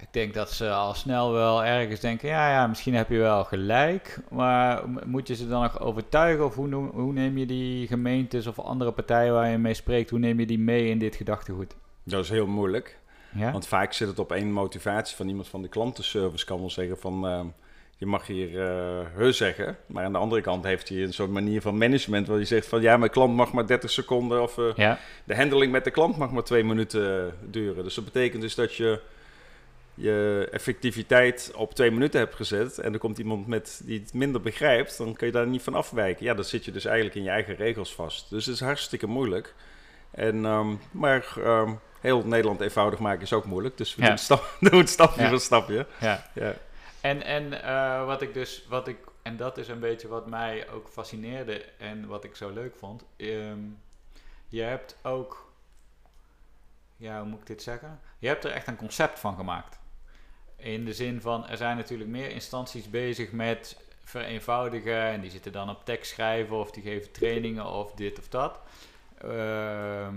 ik 0.03 0.13
denk 0.13 0.33
dat 0.33 0.51
ze 0.51 0.69
al 0.69 0.93
snel 0.93 1.31
wel 1.31 1.65
ergens 1.65 1.99
denken, 1.99 2.29
ja, 2.29 2.49
ja, 2.49 2.67
misschien 2.67 2.95
heb 2.95 3.09
je 3.09 3.17
wel 3.17 3.43
gelijk, 3.43 4.19
maar 4.29 4.83
moet 5.05 5.27
je 5.27 5.35
ze 5.35 5.47
dan 5.47 5.61
nog 5.61 5.79
overtuigen 5.79 6.45
of 6.45 6.55
hoe, 6.55 6.73
hoe 6.73 7.13
neem 7.13 7.37
je 7.37 7.45
die 7.45 7.87
gemeentes 7.87 8.47
of 8.47 8.59
andere 8.59 8.91
partijen 8.91 9.33
waar 9.33 9.49
je 9.49 9.57
mee 9.57 9.73
spreekt, 9.73 10.09
hoe 10.09 10.19
neem 10.19 10.39
je 10.39 10.45
die 10.45 10.59
mee 10.59 10.89
in 10.89 10.99
dit 10.99 11.15
gedachtegoed? 11.15 11.75
Dat 12.03 12.23
is 12.23 12.29
heel 12.29 12.47
moeilijk. 12.47 12.99
Ja? 13.35 13.51
Want 13.51 13.67
vaak 13.67 13.93
zit 13.93 14.07
het 14.07 14.19
op 14.19 14.31
één 14.31 14.51
motivatie 14.51 15.15
van 15.15 15.27
iemand 15.27 15.47
van 15.47 15.61
de 15.61 15.67
klantenservice. 15.67 16.45
Kan 16.45 16.59
wel 16.59 16.69
zeggen 16.69 16.97
van, 16.97 17.27
eh, 17.27 17.41
je 17.97 18.05
mag 18.05 18.27
hier 18.27 18.61
eh 18.61 19.05
he 19.15 19.31
zeggen. 19.31 19.77
Maar 19.85 20.05
aan 20.05 20.11
de 20.11 20.17
andere 20.17 20.41
kant 20.41 20.63
heeft 20.63 20.89
hij 20.89 21.03
een 21.03 21.13
soort 21.13 21.29
manier 21.29 21.61
van 21.61 21.77
management... 21.77 22.27
waar 22.27 22.35
hij 22.35 22.45
zegt 22.45 22.67
van, 22.67 22.81
ja, 22.81 22.97
mijn 22.97 23.11
klant 23.11 23.35
mag 23.35 23.53
maar 23.53 23.67
30 23.67 23.91
seconden... 23.91 24.41
of 24.41 24.57
eh, 24.57 24.65
ja, 24.75 24.99
de 25.23 25.35
handling 25.35 25.71
met 25.71 25.83
de 25.83 25.91
klant 25.91 26.17
mag 26.17 26.31
maar 26.31 26.43
twee 26.43 26.63
minuten 26.63 27.25
eh, 27.25 27.33
duren. 27.49 27.83
Dus 27.83 27.95
dat 27.95 28.05
betekent 28.05 28.41
dus 28.41 28.55
dat 28.55 28.75
je 28.75 28.99
je 29.95 30.47
effectiviteit 30.51 31.51
op 31.55 31.73
twee 31.75 31.91
minuten 31.91 32.19
hebt 32.19 32.35
gezet... 32.35 32.77
en 32.79 32.93
er 32.93 32.99
komt 32.99 33.17
iemand 33.17 33.47
met 33.47 33.81
die 33.83 33.99
het 33.99 34.13
minder 34.13 34.41
begrijpt... 34.41 34.97
dan 34.97 35.13
kun 35.15 35.27
je 35.27 35.33
daar 35.33 35.47
niet 35.47 35.61
van 35.61 35.73
afwijken. 35.73 36.25
Ja, 36.25 36.33
dan 36.33 36.43
zit 36.43 36.65
je 36.65 36.71
dus 36.71 36.85
eigenlijk 36.85 37.15
in 37.15 37.23
je 37.23 37.29
eigen 37.29 37.55
regels 37.55 37.95
vast. 37.95 38.29
Dus 38.29 38.45
het 38.45 38.55
is 38.55 38.61
hartstikke 38.61 39.07
moeilijk. 39.07 39.53
En, 40.11 40.45
ehm, 40.45 40.75
maar 40.91 41.33
ehm, 41.37 41.73
heel 41.99 42.25
Nederland 42.25 42.61
eenvoudig 42.61 42.99
maken 42.99 43.21
is 43.21 43.33
ook 43.33 43.45
moeilijk. 43.45 43.77
Dus 43.77 43.95
we 43.95 44.01
Ja. 44.01 44.07
doen, 44.07 44.17
stap, 44.17 44.55
doen 44.59 44.79
het 44.79 44.89
stapje 44.89 45.21
Ja. 45.21 45.29
voor 45.29 45.39
stapje. 45.39 45.85
ja. 45.99 46.29
Ja. 46.33 46.53
En, 47.01 47.23
en 47.23 47.63
eh, 47.63 48.05
wat 48.05 48.21
ik 48.21 48.33
dus, 48.33 48.65
wat 48.69 48.87
ik, 48.87 48.97
en 49.21 49.37
dat 49.37 49.57
is 49.57 49.67
een 49.67 49.79
beetje 49.79 50.07
wat 50.07 50.27
mij 50.29 50.69
ook 50.69 50.87
fascineerde 50.87 51.65
en 51.77 52.07
wat 52.07 52.23
ik 52.23 52.35
zo 52.35 52.49
leuk 52.49 52.75
vond. 52.75 53.03
ehm, 53.17 53.59
je 54.47 54.61
hebt 54.61 54.97
ook, 55.01 55.51
ja, 56.97 57.19
hoe 57.19 57.29
moet 57.29 57.39
ik 57.39 57.47
dit 57.47 57.63
zeggen? 57.63 57.99
Je 58.19 58.27
hebt 58.27 58.43
er 58.43 58.51
echt 58.51 58.67
een 58.67 58.75
concept 58.75 59.19
van 59.19 59.35
gemaakt. 59.35 59.79
In 60.63 60.85
de 60.85 60.93
zin 60.93 61.21
van, 61.21 61.47
er 61.47 61.57
zijn 61.57 61.77
natuurlijk 61.77 62.09
meer 62.09 62.29
instanties 62.29 62.89
bezig 62.89 63.31
met 63.31 63.77
vereenvoudigen 64.03 65.01
en 65.03 65.21
die 65.21 65.31
zitten 65.31 65.51
dan 65.51 65.69
op 65.69 65.85
tekst 65.85 66.11
schrijven 66.11 66.57
of 66.57 66.71
die 66.71 66.83
geven 66.83 67.11
trainingen 67.11 67.65
of 67.65 67.91
dit 67.91 68.19
of 68.19 68.27
dat. 68.27 68.59
Ehm, 69.17 70.15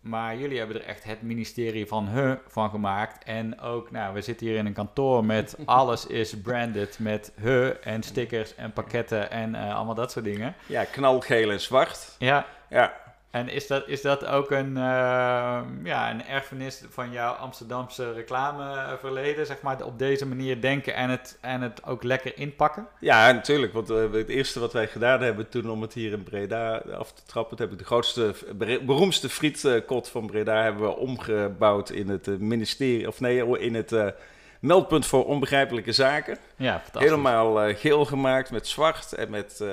maar 0.00 0.36
jullie 0.36 0.58
hebben 0.58 0.76
er 0.76 0.86
echt 0.86 1.04
het 1.04 1.22
ministerie 1.22 1.86
van 1.86 2.08
he 2.08 2.36
van 2.48 2.70
gemaakt. 2.70 3.24
En 3.24 3.60
ook, 3.60 3.90
nou, 3.90 4.14
we 4.14 4.20
zitten 4.20 4.46
hier 4.46 4.56
in 4.56 4.66
een 4.66 4.72
kantoor 4.72 5.24
met 5.24 5.56
alles 5.64 6.06
is 6.06 6.40
branded 6.40 6.98
met 6.98 7.32
he 7.40 7.68
en 7.68 8.02
stickers 8.02 8.54
en 8.54 8.72
pakketten 8.72 9.30
en 9.30 9.54
eh, 9.54 9.74
allemaal 9.76 9.94
dat 9.94 10.10
soort 10.10 10.24
dingen. 10.24 10.54
Ja, 10.66 10.84
knalgeel 10.84 11.50
en 11.50 11.60
zwart. 11.60 12.16
Ja, 12.18 12.46
Ja, 12.70 12.99
en 13.30 13.48
is 13.48 13.66
dat, 13.66 13.88
is 13.88 14.02
dat 14.02 14.26
ook 14.26 14.50
een, 14.50 14.76
eh, 14.76 15.60
ja, 15.84 16.10
een 16.10 16.26
erfenis 16.26 16.82
van 16.88 17.12
jouw 17.12 17.32
Amsterdamse 17.32 18.12
reclameverleden? 18.12 19.46
Zeg 19.46 19.60
maar 19.60 19.84
op 19.84 19.98
deze 19.98 20.26
manier 20.26 20.60
denken 20.60 20.94
en 20.94 21.10
het, 21.10 21.38
en 21.40 21.60
het 21.60 21.84
ook 21.84 22.02
lekker 22.02 22.38
inpakken? 22.38 22.86
ja 23.00 23.32
natuurlijk. 23.32 23.72
Want 23.72 23.90
eh, 23.90 24.12
het 24.12 24.28
eerste 24.28 24.60
wat 24.60 24.72
wij 24.72 24.86
gedaan 24.86 25.20
hebben 25.20 25.48
toen 25.48 25.70
om 25.70 25.82
het 25.82 25.92
hier 25.92 26.12
in 26.12 26.22
Breda 26.22 26.82
af 26.98 27.12
te 27.12 27.22
trappen, 27.26 27.58
heb 27.58 27.72
ik 27.72 27.78
de 27.78 27.84
grootste, 27.84 28.34
beroemdste 28.82 29.28
frietkot 29.28 30.08
van 30.08 30.26
Breda 30.26 30.62
hebben 30.62 30.82
we 30.82 30.96
omgebouwd 30.96 31.90
in 31.90 32.08
het 32.08 32.28
eh, 32.28 32.34
ministerie, 32.36 33.08
of 33.08 33.20
nee, 33.20 33.58
in 33.58 33.74
het 33.74 34.14
meldpunt 34.60 35.06
voor 35.06 35.26
onbegrijpelijke 35.26 35.92
zaken. 35.92 36.38
Ja, 36.56 36.72
fantastisch. 36.72 37.10
Helemaal 37.10 37.74
geel 37.74 38.04
gemaakt 38.04 38.50
met 38.50 38.66
zwart 38.66 39.12
en 39.12 39.30
met, 39.30 39.64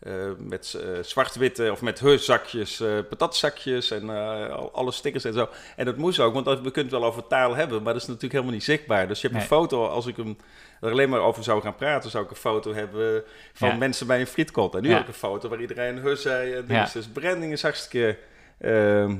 eh, 0.00 0.12
met 0.38 0.74
eh, 0.82 1.02
zwart-witte 1.02 1.68
of 1.72 1.82
met 1.82 2.00
heuszakjes, 2.00 2.80
eh 2.80 2.88
patatzakjes 3.08 3.90
en 3.90 4.08
al- 4.50 4.70
alle 4.72 4.92
stickers 4.92 5.24
en 5.24 5.32
zo. 5.32 5.48
En 5.76 5.84
dat 5.84 5.96
moest 5.96 6.20
ook, 6.20 6.34
want 6.34 6.44
dat- 6.44 6.60
we 6.60 6.70
kunnen 6.70 6.92
het 6.92 7.00
wel 7.00 7.10
over 7.10 7.26
taal 7.26 7.54
hebben, 7.56 7.82
maar 7.82 7.92
dat 7.92 8.02
is 8.02 8.08
natuurlijk 8.08 8.32
helemaal 8.34 8.54
niet 8.54 8.64
zichtbaar. 8.64 9.08
Dus 9.08 9.20
je 9.20 9.28
hebt 9.28 9.32
Nee. 9.40 9.42
een 9.50 9.56
foto, 9.56 9.86
als 9.86 10.06
ik 10.06 10.16
hem 10.16 10.36
er 10.80 10.90
alleen 10.90 11.08
maar 11.08 11.20
over 11.20 11.42
zou 11.44 11.62
gaan 11.62 11.74
praten, 11.76 12.10
zou 12.10 12.24
ik 12.24 12.30
een 12.30 12.36
foto 12.36 12.74
hebben 12.74 13.22
van 13.52 13.68
Ja. 13.68 13.74
mensen 13.76 14.06
bij 14.06 14.20
een 14.20 14.26
frietkot. 14.26 14.74
En 14.74 14.82
nu 14.82 14.88
Ja. 14.88 14.94
heb 14.94 15.02
ik 15.02 15.08
een 15.08 15.14
foto 15.14 15.48
waar 15.48 15.60
iedereen 15.60 15.98
heus 15.98 16.22
zei. 16.22 16.52
en 16.52 16.64
Ja. 16.68 16.88
Dus 16.92 17.06
branding 17.08 17.52
is 17.52 17.62
hartstikke 17.62 18.18
eh, 18.58 19.02
eh, 19.04 19.10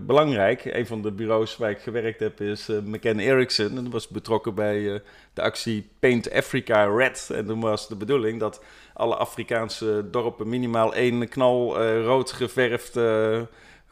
belangrijk. 0.00 0.64
Een 0.64 0.86
van 0.86 1.02
de 1.02 1.12
bureaus 1.12 1.56
waar 1.56 1.70
ik 1.70 1.78
gewerkt 1.78 2.20
heb 2.20 2.40
is 2.40 2.66
McCann 2.66 3.18
Erickson. 3.18 3.68
En 3.76 3.84
dat 3.84 3.92
was 3.92 4.08
betrokken 4.08 4.54
bij 4.54 5.02
de 5.32 5.42
actie 5.42 5.88
Paint 5.98 6.32
Africa 6.32 6.84
Red. 6.96 7.30
En 7.32 7.46
toen 7.46 7.60
was 7.60 7.88
de 7.88 7.96
bedoeling 7.96 8.40
dat 8.40 8.62
alle 8.94 9.16
Afrikaanse 9.16 10.10
dorpen 10.10 10.48
minimaal 10.48 10.94
één 10.94 11.28
knal 11.28 11.80
eh, 11.80 12.04
rood 12.04 12.32
geverfd 12.32 12.96
eh, 12.96 13.40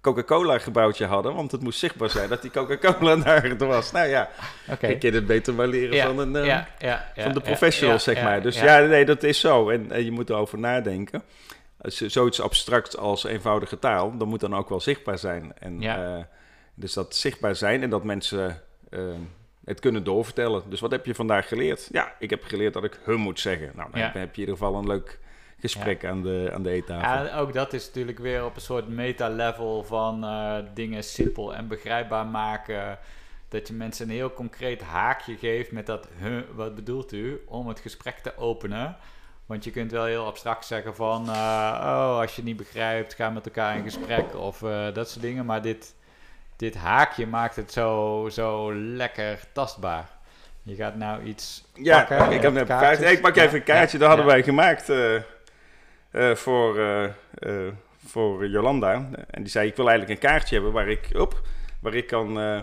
Coca-Cola 0.00 0.58
gebouwtje 0.58 1.06
hadden. 1.06 1.34
Want 1.34 1.52
het 1.52 1.62
moest 1.62 1.78
zichtbaar 1.78 2.10
zijn 2.10 2.28
dat 2.28 2.42
die 2.42 2.50
Coca-Cola 2.50 3.16
daar 3.24 3.56
was. 3.56 3.92
Nou 3.92 4.08
ja, 4.08 4.28
Oké. 4.70 4.86
ik 4.86 5.00
kan 5.00 5.12
het 5.12 5.26
beter 5.26 5.54
maar 5.54 5.66
leren 5.66 5.94
Ja, 5.94 6.06
van, 6.06 6.18
een, 6.18 6.36
eh, 6.36 6.46
ja, 6.46 6.68
ja, 6.78 7.12
ja, 7.14 7.22
van 7.22 7.32
de 7.32 7.40
professionals, 7.40 8.02
zeg 8.02 8.22
maar. 8.22 8.42
Dus 8.42 8.60
ja. 8.60 8.80
nee, 8.80 9.04
dat 9.04 9.22
is 9.22 9.40
zo. 9.40 9.70
En, 9.70 9.90
en 9.90 10.04
je 10.04 10.10
moet 10.10 10.30
erover 10.30 10.58
nadenken. 10.58 11.22
Als 11.80 12.00
zoiets 12.00 12.40
abstract 12.40 12.96
als 12.96 13.24
eenvoudige 13.24 13.78
taal, 13.78 14.16
dan 14.16 14.28
moet 14.28 14.40
dan 14.40 14.56
ook 14.56 14.68
wel 14.68 14.80
zichtbaar 14.80 15.18
zijn. 15.18 15.52
En, 15.58 15.80
dus 16.74 16.92
dat 16.92 17.16
zichtbaar 17.16 17.56
zijn 17.56 17.82
en 17.82 17.90
dat 17.90 18.04
mensen 18.04 18.62
het 19.64 19.80
kunnen 19.80 20.04
doorvertellen. 20.04 20.62
Dus 20.70 20.80
wat 20.80 20.90
heb 20.90 21.06
je 21.06 21.14
vandaag 21.14 21.48
geleerd? 21.48 21.88
Ja, 21.92 22.12
ik 22.18 22.30
heb 22.30 22.44
geleerd 22.44 22.72
dat 22.72 22.84
ik 22.84 22.98
hun 23.02 23.20
moet 23.20 23.40
zeggen. 23.40 23.70
Nou, 23.74 23.90
dan 23.90 24.00
Ja. 24.00 24.06
heb, 24.06 24.14
je 24.14 24.42
in 24.42 24.48
ieder 24.48 24.56
geval 24.56 24.74
een 24.74 24.86
leuk 24.86 25.18
gesprek 25.58 26.04
aan, 26.04 26.22
de, 26.22 26.50
aan 26.54 26.62
de 26.62 26.70
eettafel. 26.70 27.24
Ja, 27.24 27.38
ook 27.38 27.52
dat 27.52 27.72
is 27.72 27.86
natuurlijk 27.86 28.18
weer 28.18 28.44
op 28.44 28.54
een 28.54 28.60
soort 28.62 28.88
meta-level 28.88 29.84
van 29.84 30.24
eh, 30.24 30.56
dingen 30.74 31.04
simpel 31.04 31.54
en 31.54 31.68
begrijpbaar 31.68 32.26
maken. 32.26 32.98
Dat 33.48 33.68
je 33.68 33.74
mensen 33.74 34.08
een 34.08 34.14
heel 34.14 34.32
concreet 34.32 34.82
haakje 34.82 35.36
geeft 35.36 35.72
met 35.72 35.86
dat, 35.86 36.08
huh, 36.18 36.40
wat 36.54 36.74
bedoelt 36.74 37.12
u, 37.12 37.42
om 37.46 37.68
het 37.68 37.80
gesprek 37.80 38.18
te 38.18 38.36
openen. 38.36 38.96
Want 39.46 39.64
je 39.64 39.70
kunt 39.70 39.90
wel 39.90 40.04
heel 40.04 40.26
abstract 40.26 40.64
zeggen 40.64 40.94
van, 40.94 41.22
eh, 41.28 41.34
oh, 41.82 42.18
als 42.18 42.30
je 42.30 42.36
het 42.36 42.44
niet 42.44 42.56
begrijpt, 42.56 43.14
ga 43.14 43.30
met 43.30 43.46
elkaar 43.46 43.76
in 43.76 43.82
gesprek 43.82 44.34
of 44.34 44.62
eh, 44.62 44.94
dat 44.94 45.10
soort 45.10 45.22
dingen. 45.24 45.46
Maar 45.46 45.62
dit, 45.62 45.94
dit 46.62 46.74
haakje 46.74 47.26
maakt 47.26 47.56
het 47.56 47.72
zo, 47.72 48.28
zo 48.32 48.74
lekker 48.74 49.38
tastbaar. 49.52 50.08
Je 50.62 50.74
gaat 50.74 50.96
nou 50.96 51.22
iets 51.22 51.64
Ja, 51.74 51.98
pakken. 51.98 52.32
ik, 52.32 52.42
heb 52.42 52.54
een 52.56 52.66
kaartjes. 52.66 52.98
kaartje. 52.98 53.10
Ik 53.16 53.20
pak 53.20 53.36
even 53.36 53.54
een 53.58 53.64
kaartje. 53.64 53.98
dat 53.98 54.08
hadden 54.08 54.26
wij 54.26 54.42
gemaakt 54.42 54.88
eh, 54.88 55.14
eh, 55.14 56.34
voor, 56.36 56.78
eh, 56.78 57.04
eh, 57.04 57.72
voor 58.06 58.46
Jolanda. 58.48 59.08
En 59.30 59.42
die 59.42 59.50
zei, 59.50 59.68
ik 59.68 59.76
wil 59.76 59.88
eigenlijk 59.88 60.20
een 60.22 60.28
kaartje 60.30 60.54
hebben 60.54 60.72
waar 60.72 60.88
ik, 60.88 61.08
op, 61.14 61.40
waar 61.80 61.94
ik 61.94 62.06
kan 62.06 62.38
eh, 62.40 62.56
eh, 62.56 62.62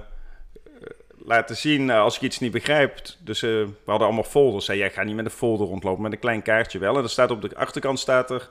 laten 1.26 1.58
zien 1.58 1.90
eh, 1.90 2.00
als 2.00 2.16
ik 2.16 2.22
iets 2.22 2.40
niet 2.40 2.52
begrijp. 2.52 3.00
Dus 3.20 3.42
eh, 3.44 3.50
we 3.50 3.74
hadden 3.86 4.08
allemaal 4.08 4.24
folders. 4.24 4.66
Zei, 4.66 4.78
jij 4.78 4.92
gaat 4.92 5.06
niet 5.06 5.16
met 5.16 5.26
een 5.26 5.32
folder 5.32 5.68
rondlopen, 5.68 6.02
met 6.04 6.12
een 6.12 6.20
klein 6.20 6.42
kaartje 6.42 6.80
wel. 6.80 6.98
En 6.98 7.04
er 7.04 7.10
staat 7.10 7.32
op 7.32 7.42
de 7.42 7.56
achterkant 7.56 8.00
staat 8.00 8.32
er, 8.32 8.50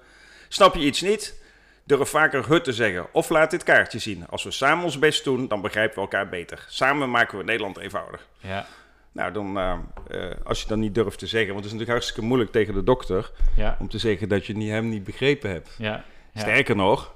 snap 0.49 0.75
je 0.75 0.81
iets 0.85 1.01
niet? 1.01 1.47
Durf 1.89 2.09
vaker 2.09 2.47
hut 2.47 2.65
te 2.65 2.73
zeggen. 2.73 3.07
Of 3.13 3.29
laat 3.29 3.51
dit 3.51 3.63
kaartje 3.63 3.99
zien. 3.99 4.29
Als 4.29 4.45
we 4.45 4.51
samen 4.51 4.85
ons 4.85 4.99
best 4.99 5.25
doen, 5.25 5.49
dan 5.49 5.61
begrijpen 5.61 5.95
we 5.95 6.01
elkaar 6.01 6.29
beter. 6.29 6.65
Samen 6.69 7.11
maken 7.11 7.39
we 7.39 7.45
Nederland 7.45 7.79
eenvoudig. 7.79 8.29
Ja, 8.41 8.67
Nou, 9.13 9.33
dan, 9.33 9.59
eh, 9.59 9.79
eh, 10.09 10.37
als 10.45 10.61
je 10.63 10.69
dan 10.69 10.79
niet 10.79 10.95
durft 10.95 11.19
te 11.19 11.27
zeggen, 11.27 11.53
want 11.53 11.65
het 11.65 11.67
is 11.67 11.73
natuurlijk 11.73 11.99
hartstikke 11.99 12.29
moeilijk 12.29 12.53
tegen 12.53 12.75
de 12.75 12.83
dokter 12.83 13.31
ja, 13.57 13.77
om 13.81 13.89
te 13.89 13.99
zeggen 13.99 14.29
dat 14.29 14.47
je 14.47 14.57
niet, 14.57 14.71
hem 14.71 14.89
niet 14.89 15.05
begrepen 15.05 15.51
hebt. 15.51 15.75
ja. 15.79 16.05
Sterker 16.35 16.77
nog, 16.77 17.15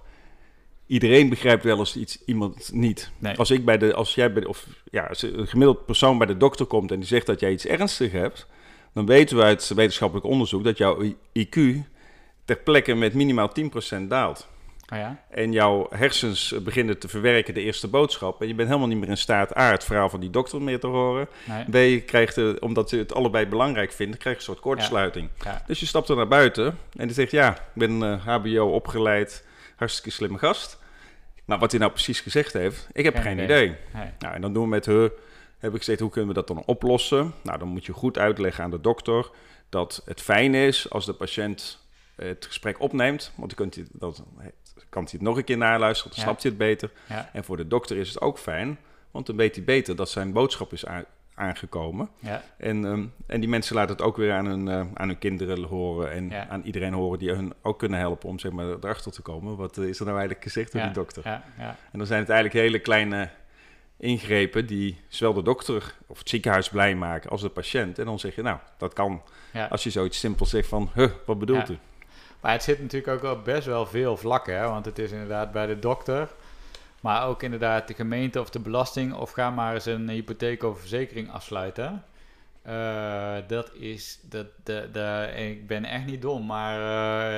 iedereen 0.86 1.28
begrijpt 1.28 1.64
wel 1.64 1.78
eens 1.78 1.96
iets, 1.96 2.24
iemand 2.24 2.72
niet. 2.72 3.10
Nee. 3.18 3.36
Als 3.36 3.50
ik 3.50 3.64
bij 3.64 3.78
de, 3.78 3.94
als 3.94 4.14
jij 4.14 4.32
bij 4.32 4.42
de, 4.42 4.48
of 4.48 4.66
ja, 4.90 5.04
als 5.04 5.22
een 5.22 5.46
gemiddeld 5.46 5.86
persoon 5.86 6.18
bij 6.18 6.26
de 6.26 6.36
dokter 6.36 6.66
komt 6.66 6.90
en 6.90 6.98
die 6.98 7.08
zegt 7.08 7.26
dat 7.26 7.40
jij 7.40 7.52
iets 7.52 7.66
ernstigs 7.66 8.12
hebt, 8.12 8.46
dan 8.94 9.06
weten 9.06 9.36
we 9.36 9.42
uit 9.42 9.68
wetenschappelijk 9.74 10.26
onderzoek 10.26 10.64
dat 10.64 10.78
jouw 10.78 11.02
IQ 11.38 11.58
ter 12.44 12.56
plekke 12.56 12.94
met 12.94 13.14
minimaal 13.14 13.52
10% 14.00 14.02
daalt. 14.08 14.48
Oh 14.92 14.98
ja? 14.98 15.16
En 15.30 15.52
jouw 15.52 15.86
hersens 15.90 16.54
beginnen 16.62 16.98
te 16.98 17.08
verwerken 17.08 17.54
de 17.54 17.60
eerste 17.60 17.88
boodschap. 17.88 18.40
En 18.40 18.48
je 18.48 18.54
bent 18.54 18.68
helemaal 18.68 18.88
niet 18.88 18.98
meer 18.98 19.08
in 19.08 19.16
staat 19.16 19.56
A, 19.56 19.70
het 19.70 19.84
verhaal 19.84 20.08
van 20.08 20.20
die 20.20 20.30
dokter 20.30 20.62
meer 20.62 20.80
te 20.80 20.86
horen. 20.86 21.28
Nee. 21.70 22.00
B, 22.00 22.06
krijgt 22.06 22.34
de, 22.34 22.56
omdat 22.60 22.90
je 22.90 22.96
het 22.96 23.14
allebei 23.14 23.46
belangrijk 23.46 23.92
vindt, 23.92 24.16
krijg 24.16 24.36
je 24.36 24.42
een 24.42 24.46
soort 24.48 24.60
kortsluiting. 24.60 25.28
Ja. 25.44 25.62
Dus 25.66 25.80
je 25.80 25.86
stapt 25.86 26.08
er 26.08 26.16
naar 26.16 26.28
buiten 26.28 26.78
en 26.96 27.06
die 27.06 27.14
zegt, 27.14 27.30
ja, 27.30 27.52
ik 27.52 27.58
ben 27.74 28.02
eh, 28.02 28.26
HBO 28.26 28.70
opgeleid, 28.70 29.44
hartstikke 29.76 30.10
slimme 30.10 30.38
gast. 30.38 30.78
Maar 31.44 31.58
wat 31.58 31.70
hij 31.70 31.80
nou 31.80 31.92
precies 31.92 32.20
gezegd 32.20 32.52
heeft, 32.52 32.88
ik 32.92 33.04
heb 33.04 33.14
Geen 33.14 33.22
geen, 33.22 33.38
idee. 33.38 33.64
idee. 33.64 33.76
Nee. 33.92 34.10
Nou, 34.18 34.34
en 34.34 34.40
dan 34.40 34.52
doen 34.52 34.62
we 34.62 34.68
met 34.68 34.86
hun, 34.86 35.10
heb 35.58 35.72
ik 35.72 35.78
gezegd, 35.78 36.00
hoe 36.00 36.10
kunnen 36.10 36.28
we 36.28 36.34
dat 36.34 36.46
dan 36.46 36.62
oplossen? 36.66 37.32
Nou, 37.42 37.58
dan 37.58 37.68
moet 37.68 37.86
je 37.86 37.92
goed 37.92 38.18
uitleggen 38.18 38.64
aan 38.64 38.70
de 38.70 38.80
dokter 38.80 39.30
dat 39.68 40.02
het 40.04 40.20
fijn 40.20 40.54
is 40.54 40.90
als 40.90 41.06
de 41.06 41.12
patiënt 41.12 41.78
eh, 41.78 41.81
het 42.26 42.46
gesprek 42.46 42.80
opneemt. 42.80 43.32
Want 43.34 43.56
dan, 43.56 43.68
kunt 43.70 43.86
dan 43.92 44.14
kan 44.88 45.02
hij 45.02 45.12
het 45.12 45.22
nog 45.22 45.36
een 45.36 45.44
keer 45.44 45.56
naluisteren, 45.56 46.10
dan 46.12 46.20
Ja. 46.20 46.26
snapt 46.28 46.42
hij 46.42 46.50
het 46.50 46.60
beter. 46.60 46.90
Ja. 47.08 47.30
En 47.32 47.44
voor 47.44 47.56
de 47.56 47.68
dokter 47.68 47.96
is 47.96 48.08
het 48.08 48.20
ook 48.20 48.38
fijn, 48.38 48.78
want 49.10 49.26
dan 49.26 49.36
weet 49.36 49.54
hij 49.54 49.64
beter 49.64 49.96
dat 49.96 50.08
zijn 50.10 50.32
boodschap 50.32 50.72
is 50.72 50.84
aangekomen. 51.34 52.08
Ja. 52.18 52.42
En, 52.56 52.84
ehm, 52.84 53.04
en 53.26 53.40
die 53.40 53.48
mensen 53.48 53.74
laten 53.74 53.96
het 53.96 54.04
ook 54.04 54.16
weer 54.16 54.32
aan 54.32 54.46
hun, 54.46 54.68
eh, 54.68 54.80
aan 54.94 55.08
hun 55.08 55.18
kinderen 55.18 55.62
horen 55.62 56.10
en 56.12 56.28
Ja. 56.30 56.48
aan 56.48 56.62
iedereen 56.62 56.92
horen 56.92 57.18
die 57.18 57.30
hun 57.30 57.52
ook 57.62 57.78
kunnen 57.78 57.98
helpen 57.98 58.28
om 58.28 58.38
zeg 58.38 58.52
maar, 58.52 58.66
erachter 58.66 59.12
te 59.12 59.22
komen. 59.22 59.56
Wat 59.56 59.78
eh, 59.78 59.84
is 59.84 59.98
er 59.98 60.04
nou 60.04 60.16
eigenlijk 60.18 60.46
gezegd 60.46 60.72
door 60.72 60.80
Ja. 60.80 60.86
die 60.86 60.96
dokter? 60.96 61.22
Ja. 61.24 61.44
Ja. 61.58 61.76
En 61.92 61.98
dan 61.98 62.06
zijn 62.06 62.20
het 62.20 62.28
eigenlijk 62.30 62.64
hele 62.64 62.78
kleine 62.78 63.28
ingrepen 63.96 64.66
die 64.66 65.00
zowel 65.08 65.34
de 65.34 65.42
dokter 65.42 65.94
of 66.06 66.18
het 66.18 66.28
ziekenhuis 66.28 66.68
blij 66.68 66.94
maken 66.94 67.30
als 67.30 67.40
de 67.40 67.48
patiënt. 67.48 67.98
En 67.98 68.04
dan 68.04 68.18
zeg 68.18 68.34
je, 68.34 68.42
nou, 68.42 68.58
dat 68.78 68.92
kan 68.92 69.22
als 69.70 69.82
je 69.82 69.90
zoiets 69.90 70.18
simpels 70.18 70.50
zegt 70.50 70.68
van, 70.68 70.90
huh, 70.94 71.10
wat 71.26 71.38
bedoelt 71.38 71.70
u? 71.70 71.78
Maar 72.42 72.52
het 72.52 72.62
zit 72.62 72.80
natuurlijk 72.80 73.24
ook 73.24 73.32
op 73.32 73.44
best 73.44 73.66
wel 73.66 73.86
veel 73.86 74.16
vlakken, 74.16 74.56
hè? 74.56 74.68
want 74.68 74.84
het 74.84 74.98
is 74.98 75.10
inderdaad 75.12 75.52
bij 75.52 75.66
de 75.66 75.78
dokter, 75.78 76.28
maar 77.00 77.26
ook 77.26 77.42
inderdaad 77.42 77.88
de 77.88 77.94
gemeente 77.94 78.40
of 78.40 78.50
de 78.50 78.60
belasting, 78.60 79.14
of 79.14 79.30
ga 79.30 79.50
maar 79.50 79.74
eens 79.74 79.86
een 79.86 80.08
hypotheek 80.08 80.62
of 80.62 80.80
verzekering 80.80 81.30
afsluiten. 81.30 82.04
Eh, 82.62 83.36
dat 83.46 83.74
is, 83.74 84.20
dat, 84.22 84.46
de, 84.62 84.88
de, 84.92 85.32
ik 85.36 85.66
ben 85.66 85.84
echt 85.84 86.06
niet 86.06 86.22
dom, 86.22 86.46
maar 86.46 86.78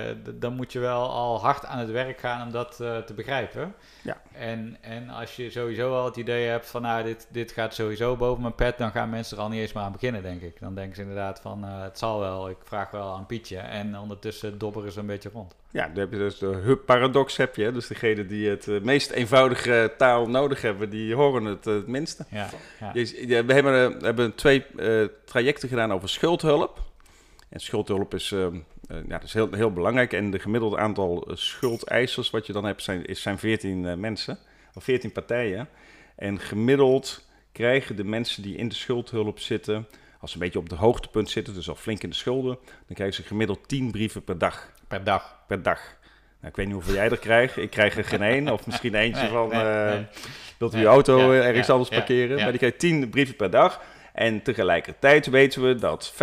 eh, 0.09 0.17
dan 0.35 0.55
moet 0.55 0.73
je 0.73 0.79
wel 0.79 1.11
al 1.11 1.41
hard 1.41 1.65
aan 1.65 1.79
het 1.79 1.91
werk 1.91 2.19
gaan 2.19 2.47
om 2.47 2.53
dat 2.53 2.81
eh, 2.81 2.99
te 2.99 3.15
begrijpen. 3.15 3.75
Ja. 4.03 4.21
En, 4.33 4.77
en 4.81 5.09
als 5.09 5.37
je 5.37 5.51
sowieso 5.51 5.95
al 5.95 6.05
het 6.05 6.17
idee 6.17 6.47
hebt 6.49 6.67
van, 6.67 6.83
nou, 6.83 7.05
dit, 7.05 7.29
dit 7.31 7.53
gaat 7.53 7.75
sowieso 7.75 8.17
boven 8.17 8.43
mijn 8.43 8.55
pet, 8.55 8.79
dan 8.79 8.91
gaan 8.91 9.11
mensen 9.11 9.37
er 9.37 9.43
al 9.43 9.49
niet 9.49 9.61
eens 9.61 9.73
meer 9.73 9.83
aan 9.83 9.93
beginnen, 9.93 10.23
denk 10.23 10.43
ik. 10.43 10.61
Dan 10.61 10.75
denken 10.75 10.95
ze 10.95 11.01
inderdaad 11.01 11.41
van, 11.41 11.63
het 11.63 11.99
zal 11.99 12.21
wel, 12.21 12.49
ik 12.49 12.59
vraag 12.65 12.91
wel 12.91 13.15
aan 13.15 13.27
Pietje. 13.27 13.59
En 13.59 13.99
ondertussen 13.99 14.59
dobberen 14.59 14.93
ze 14.93 15.01
een 15.01 15.07
beetje 15.07 15.31
rond. 15.33 15.55
Ja, 15.75 15.87
dan 15.89 15.99
heb 15.99 16.13
je 16.13 16.19
dus 16.19 16.39
de 16.39 16.47
hub-paradox 16.47 17.37
heb 17.37 17.57
je. 17.57 17.73
Dus 17.73 17.87
degene 17.87 18.27
die 18.27 18.49
het 18.49 18.69
eh, 18.69 18.81
meest 18.81 19.11
eenvoudige 19.11 19.95
taal 19.99 20.29
nodig 20.29 20.63
hebben, 20.63 20.91
die 20.91 21.15
horen 21.15 21.45
het 21.45 21.67
eh, 21.67 21.75
het 21.75 21.87
minste. 21.87 22.25
Ja, 22.31 22.49
ja. 22.81 22.93
We 22.93 23.53
hebben, 23.53 23.93
eh, 23.93 23.99
we 23.99 24.05
hebben 24.05 24.35
twee 24.35 24.65
trajecten 25.25 25.69
gedaan 25.69 25.93
over 25.93 26.09
schuldhulp. 26.09 26.83
En 27.55 27.61
schuldhulp 27.61 28.15
is, 28.15 28.33
eh, 28.33 28.47
eh, 28.47 28.53
ja, 28.89 29.03
dat 29.09 29.23
is 29.23 29.33
heel, 29.33 29.53
heel 29.53 29.73
belangrijk. 29.73 30.13
En 30.13 30.31
de 30.31 30.39
gemiddelde 30.39 30.79
aantal 30.79 31.29
schuldeisers 31.33 32.31
wat 32.31 32.47
je 32.47 32.53
dan 32.53 32.65
hebt 32.65 32.83
zijn, 32.83 33.05
is, 33.05 33.23
zijn 33.23 33.39
14 33.39 33.87
eh, 33.87 33.97
mensen, 33.97 34.39
of 34.75 34.85
14 34.85 35.13
partijen. 35.13 35.69
En 36.17 36.41
gemiddeld 36.41 37.29
krijgen 37.53 37.97
de 37.97 38.05
mensen 38.05 38.43
die 38.43 38.57
in 38.57 38.69
de 38.69 38.75
schuldhulp 38.75 39.39
zitten, 39.39 39.87
als 40.21 40.31
ze 40.31 40.37
een 40.37 40.43
beetje 40.43 40.59
op 40.59 40.69
de 40.69 40.75
hoogtepunt 40.75 41.31
zitten, 41.31 41.55
dus 41.55 41.69
al 41.69 41.75
flink 41.75 42.03
in 42.03 42.11
de 42.11 42.17
schulden, 42.17 42.59
dan 42.65 42.95
krijgen 42.95 43.17
ze 43.17 43.23
gemiddeld 43.23 43.69
10 43.69 43.91
brieven 43.91 44.25
per 44.25 44.39
dag. 44.39 44.73
Per 44.89 45.05
dag. 45.05 45.37
Per 45.47 45.63
dag. 45.63 45.81
Nou, 46.41 46.49
ik 46.51 46.57
weet 46.57 46.67
niet 46.67 46.75
hoeveel 46.75 46.95
jij 46.95 47.11
er 47.11 47.19
krijgt. 47.19 47.57
Ik 47.57 47.71
krijg 47.71 47.97
er 47.97 48.05
geen 48.05 48.23
één. 48.33 48.49
Of 48.49 48.67
misschien 48.67 48.95
eentje 48.95 49.23
Nee, 49.23 49.31
van... 49.31 49.49
nee, 49.49 49.61
eh, 49.61 49.91
nee. 49.91 50.07
wilt 50.59 50.75
u 50.75 50.79
uw 50.79 50.87
auto 50.87 51.33
eh, 51.33 51.47
ergens 51.47 51.71
anders 51.71 51.89
parkeren? 51.91 52.37
Maar 52.37 52.49
die 52.51 52.59
krijgt 52.59 52.79
10 52.79 53.09
brieven 53.11 53.37
per 53.37 53.51
dag. 53.51 53.81
En 54.13 54.43
tegelijkertijd 54.43 55.27
weten 55.27 55.63
we 55.67 55.75
dat 55.75 56.13
50% 56.13 56.17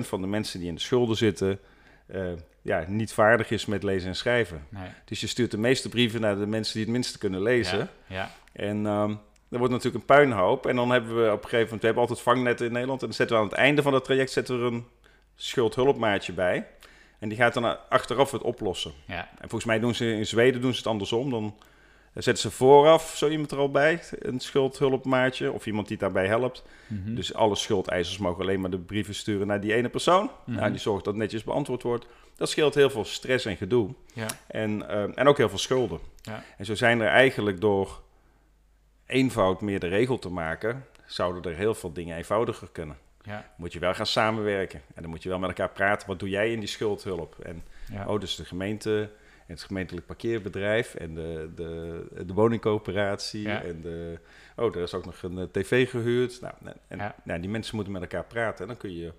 van 0.00 0.20
de 0.20 0.26
mensen 0.26 0.58
die 0.58 0.68
in 0.68 0.74
de 0.74 0.80
schulden 0.80 1.16
zitten... 1.16 1.58
eh, 2.06 2.22
ja, 2.62 2.84
niet 2.88 3.12
vaardig 3.12 3.50
is 3.50 3.66
met 3.66 3.82
lezen 3.82 4.08
en 4.08 4.16
schrijven. 4.16 4.66
Nee. 4.68 4.88
Dus 5.04 5.20
je 5.20 5.26
stuurt 5.26 5.50
de 5.50 5.58
meeste 5.58 5.88
brieven 5.88 6.20
naar 6.20 6.38
de 6.38 6.46
mensen 6.46 6.74
die 6.74 6.82
het 6.82 6.92
minste 6.92 7.18
kunnen 7.18 7.42
lezen. 7.42 7.78
Ja, 7.78 7.88
ja, 8.06 8.30
En 8.52 8.86
ehm 8.86 9.14
dat 9.52 9.60
wordt 9.60 9.76
natuurlijk 9.76 10.04
een 10.04 10.16
puinhoop. 10.16 10.66
En 10.66 10.76
dan 10.76 10.90
hebben 10.90 11.16
we 11.16 11.32
op 11.32 11.42
een 11.42 11.48
gegeven 11.48 11.60
moment... 11.62 11.80
We 11.80 11.86
hebben 11.86 12.02
altijd 12.02 12.20
vangnetten 12.20 12.66
in 12.66 12.72
Nederland. 12.72 13.00
En 13.00 13.06
dan 13.06 13.16
zetten 13.16 13.36
we 13.36 13.42
aan 13.42 13.48
het 13.48 13.58
einde 13.58 13.82
van 13.82 13.92
dat 13.92 14.04
traject 14.04 14.30
zetten 14.30 14.60
we 14.64 14.70
een 14.70 14.86
schuldhulpmaatje 15.36 16.32
bij. 16.32 16.66
En 17.22 17.28
die 17.28 17.38
gaat 17.38 17.54
dan 17.54 17.88
achteraf 17.88 18.30
het 18.30 18.42
oplossen. 18.42 18.92
ja. 19.06 19.28
En 19.30 19.48
volgens 19.48 19.64
mij 19.64 19.78
doen 19.78 19.94
ze 19.94 20.12
in 20.12 20.26
Zweden 20.26 20.60
doen 20.60 20.72
ze 20.72 20.78
het 20.78 20.86
andersom. 20.86 21.30
Dan 21.30 21.54
zetten 22.14 22.42
ze 22.42 22.50
vooraf 22.50 23.16
zo 23.16 23.28
iemand 23.28 23.50
er 23.50 23.58
al 23.58 23.70
bij, 23.70 24.02
een 24.18 24.40
schuldhulpmaatje. 24.40 25.52
Of 25.52 25.66
iemand 25.66 25.88
die 25.88 25.96
daarbij 25.96 26.26
helpt. 26.26 26.64
Mhm. 26.86 27.14
Dus 27.14 27.34
alle 27.34 27.56
schuldeisers 27.56 28.18
mogen 28.18 28.42
alleen 28.42 28.60
maar 28.60 28.70
de 28.70 28.78
brieven 28.78 29.14
sturen 29.14 29.46
naar 29.46 29.60
die 29.60 29.74
ene 29.74 29.88
persoon. 29.88 30.30
Mhm. 30.44 30.56
Nou, 30.58 30.70
die 30.70 30.80
zorgt 30.80 31.04
dat 31.04 31.12
het 31.14 31.22
netjes 31.22 31.44
beantwoord 31.44 31.82
wordt. 31.82 32.06
Dat 32.36 32.48
scheelt 32.48 32.74
heel 32.74 32.90
veel 32.90 33.04
stress 33.04 33.44
en 33.44 33.56
gedoe. 33.56 33.94
ja, 34.14 34.26
En, 34.46 34.88
ehm, 34.88 35.10
en 35.14 35.26
ook 35.28 35.36
heel 35.36 35.48
veel 35.48 35.58
schulden. 35.58 35.98
Ja. 36.22 36.44
En 36.58 36.64
zo 36.64 36.74
zijn 36.74 37.00
er 37.00 37.08
eigenlijk 37.08 37.60
door 37.60 38.02
eenvoud 39.06 39.60
meer 39.60 39.80
de 39.80 39.88
regel 39.88 40.18
te 40.18 40.28
maken, 40.28 40.86
zouden 41.06 41.52
er 41.52 41.58
heel 41.58 41.74
veel 41.74 41.92
dingen 41.92 42.16
eenvoudiger 42.16 42.68
kunnen. 42.72 42.96
Ja, 43.22 43.44
Moet 43.56 43.72
je 43.72 43.78
wel 43.78 43.94
gaan 43.94 44.06
samenwerken. 44.06 44.80
En 44.94 45.02
dan 45.02 45.10
moet 45.10 45.22
je 45.22 45.28
wel 45.28 45.38
met 45.38 45.48
elkaar 45.48 45.70
praten. 45.70 46.08
Wat 46.08 46.18
doe 46.18 46.28
jij 46.28 46.52
in 46.52 46.58
die 46.58 46.68
schuldhulp? 46.68 47.38
En 47.38 47.62
ja. 47.92 48.06
oh, 48.06 48.20
dus 48.20 48.36
de 48.36 48.44
gemeente, 48.44 49.00
en 49.46 49.54
het 49.54 49.62
gemeentelijk 49.62 50.06
parkeerbedrijf 50.06 50.94
en 50.94 51.14
de, 51.14 51.50
de, 51.54 52.04
de 52.26 52.32
woningcoöperatie. 52.32 53.42
Ja. 53.42 53.62
En 53.62 53.80
de, 53.80 54.18
oh, 54.56 54.76
er 54.76 54.82
is 54.82 54.94
ook 54.94 55.04
nog 55.04 55.22
een 55.22 55.38
eh, 55.38 55.44
tv 55.44 55.90
gehuurd. 55.90 56.40
Nou, 56.40 56.54
en, 56.64 56.76
en 56.88 56.98
Ja. 56.98 57.14
nou, 57.24 57.40
die 57.40 57.50
mensen 57.50 57.74
moeten 57.74 57.92
met 57.92 58.02
elkaar 58.02 58.24
praten. 58.24 58.60
En 58.60 58.66
dan, 58.66 58.76
kun 58.76 58.96
je, 58.96 59.06
en 59.06 59.12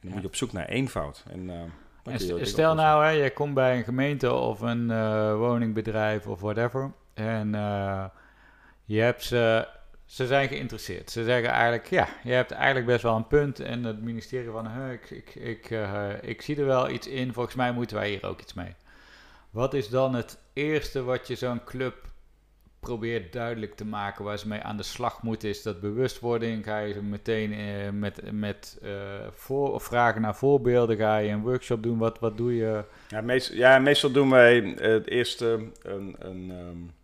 dan 0.00 0.08
Ja. 0.08 0.10
moet 0.10 0.20
je 0.22 0.26
op 0.28 0.36
zoek 0.36 0.52
naar 0.52 0.66
eenvoud. 0.68 1.24
En, 1.30 1.50
eh, 1.50 1.56
dan 2.02 2.12
En 2.14 2.26
je 2.38 2.44
stel 2.44 2.74
nou, 2.74 3.04
hè, 3.04 3.10
je 3.10 3.30
komt 3.30 3.54
bij 3.54 3.76
een 3.76 3.84
gemeente 3.84 4.32
of 4.32 4.60
een 4.60 4.90
eh, 4.90 5.34
woningbedrijf 5.36 6.26
of 6.26 6.40
whatever. 6.40 6.92
En 7.14 7.50
je 8.84 9.00
hebt 9.00 9.22
ze, 9.24 9.68
ze 10.08 10.26
zijn 10.26 10.48
geïnteresseerd. 10.48 11.10
Ze 11.10 11.24
zeggen 11.24 11.50
eigenlijk, 11.50 11.86
ja, 11.86 12.08
je 12.22 12.32
hebt 12.32 12.50
eigenlijk 12.50 12.86
best 12.86 13.02
wel 13.02 13.16
een 13.16 13.26
punt. 13.26 13.60
En 13.60 13.84
het 13.84 14.02
ministerie 14.02 14.50
van, 14.50 14.90
ik, 14.90 15.10
ik, 15.10 15.34
ik, 15.34 15.70
eh, 15.70 16.10
ik 16.20 16.42
zie 16.42 16.56
er 16.56 16.66
wel 16.66 16.90
iets 16.90 17.06
in. 17.06 17.32
Volgens 17.32 17.54
mij 17.54 17.72
moeten 17.72 17.96
wij 17.96 18.08
hier 18.08 18.26
ook 18.26 18.40
iets 18.40 18.54
mee. 18.54 18.74
Wat 19.50 19.74
is 19.74 19.88
dan 19.88 20.14
het 20.14 20.38
eerste 20.52 21.02
wat 21.02 21.26
je 21.26 21.34
zo'n 21.34 21.64
club 21.64 21.94
probeert 22.80 23.32
duidelijk 23.32 23.74
te 23.74 23.84
maken 23.84 24.24
waar 24.24 24.38
ze 24.38 24.48
mee 24.48 24.60
aan 24.60 24.76
de 24.76 24.82
slag 24.82 25.22
moeten? 25.22 25.48
Is 25.48 25.62
dat 25.62 25.80
bewustwording? 25.80 26.64
Ga 26.64 26.78
je 26.78 26.92
ze 26.92 27.02
meteen 27.02 27.52
eh, 27.52 27.90
met, 27.90 28.32
met 28.32 28.78
eh, 28.82 28.90
voor, 29.32 29.80
vragen 29.80 30.20
naar 30.20 30.36
voorbeelden? 30.36 30.96
Ga 30.96 31.16
je 31.16 31.30
een 31.30 31.42
workshop 31.42 31.82
doen? 31.82 31.98
Wat, 31.98 32.18
wat 32.18 32.36
doe 32.36 32.56
je? 32.56 32.84
Ja, 33.08 33.20
meest, 33.20 33.52
ja, 33.52 33.78
meestal 33.78 34.10
doen 34.10 34.30
wij 34.30 34.74
het 34.76 35.08
eerste 35.08 35.70
een, 35.82 36.16
een 36.18 36.50
ehm, 36.50 36.97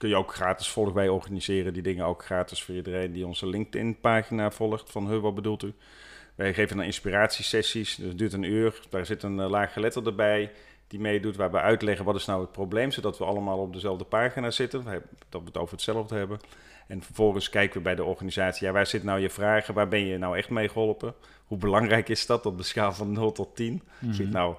kun 0.00 0.08
je 0.08 0.16
ook 0.16 0.34
gratis 0.34 0.68
volgen. 0.68 0.94
Wij 0.94 1.08
organiseren 1.08 1.72
die 1.72 1.82
dingen 1.82 2.04
ook 2.04 2.24
gratis 2.24 2.62
voor 2.62 2.74
iedereen 2.74 3.12
die 3.12 3.26
onze 3.26 3.46
LinkedIn-pagina 3.46 4.50
volgt 4.50 4.90
van 4.90 5.08
Huh, 5.08 5.20
wat 5.20 5.34
bedoelt 5.34 5.62
u? 5.62 5.72
Wij 6.34 6.54
geven 6.54 6.76
dan 6.76 6.84
inspiratiesessies, 6.84 7.94
dus 7.94 8.08
het 8.08 8.18
duurt 8.18 8.32
een 8.32 8.42
uur. 8.42 8.80
Daar 8.90 9.06
zit 9.06 9.22
een 9.22 9.38
uh, 9.38 9.50
laaggeletterde 9.50 10.12
bij 10.12 10.52
die 10.86 11.00
meedoet, 11.00 11.36
waar 11.36 11.50
we 11.50 11.60
uitleggen 11.60 12.04
wat 12.04 12.14
is 12.14 12.24
nou 12.24 12.40
het 12.40 12.52
probleem, 12.52 12.90
zodat 12.90 13.18
we 13.18 13.24
allemaal 13.24 13.58
op 13.58 13.72
dezelfde 13.72 14.04
pagina 14.04 14.50
zitten, 14.50 14.84
dat 15.28 15.40
we 15.40 15.46
het 15.46 15.56
over 15.56 15.72
hetzelfde 15.72 16.14
hebben. 16.14 16.40
En 16.86 17.02
vervolgens 17.02 17.48
kijken 17.48 17.76
we 17.76 17.82
bij 17.82 17.94
de 17.94 18.04
organisatie, 18.04 18.66
ja, 18.66 18.72
waar 18.72 18.86
zit 18.86 19.02
nou 19.02 19.20
je 19.20 19.30
vragen, 19.30 19.74
waar 19.74 19.88
ben 19.88 20.06
je 20.06 20.18
nou 20.18 20.36
echt 20.36 20.50
mee 20.50 20.68
geholpen? 20.68 21.14
Hoe 21.44 21.58
belangrijk 21.58 22.08
is 22.08 22.26
dat 22.26 22.46
op 22.46 22.56
de 22.56 22.62
schaal 22.62 22.92
van 22.92 23.12
0 23.12 23.32
tot 23.32 23.56
10? 23.56 23.82
Mhm. 23.98 24.12
Zit 24.12 24.30
nou, 24.30 24.54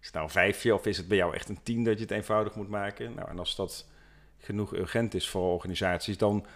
is 0.00 0.06
het 0.06 0.14
nou 0.14 0.26
een 0.26 0.32
vijfje 0.32 0.74
of 0.74 0.86
is 0.86 0.96
het 0.96 1.08
bij 1.08 1.16
jou 1.16 1.34
echt 1.34 1.48
een 1.48 1.62
10 1.62 1.84
dat 1.84 1.94
je 1.94 2.02
het 2.02 2.10
eenvoudig 2.10 2.54
moet 2.54 2.68
maken? 2.68 3.14
Nou, 3.14 3.28
en 3.28 3.38
als 3.38 3.56
dat 3.56 3.86
genoeg 4.46 4.74
urgent 4.74 5.14
is 5.14 5.28
voor 5.28 5.52
organisaties, 5.52 6.18
dan 6.18 6.46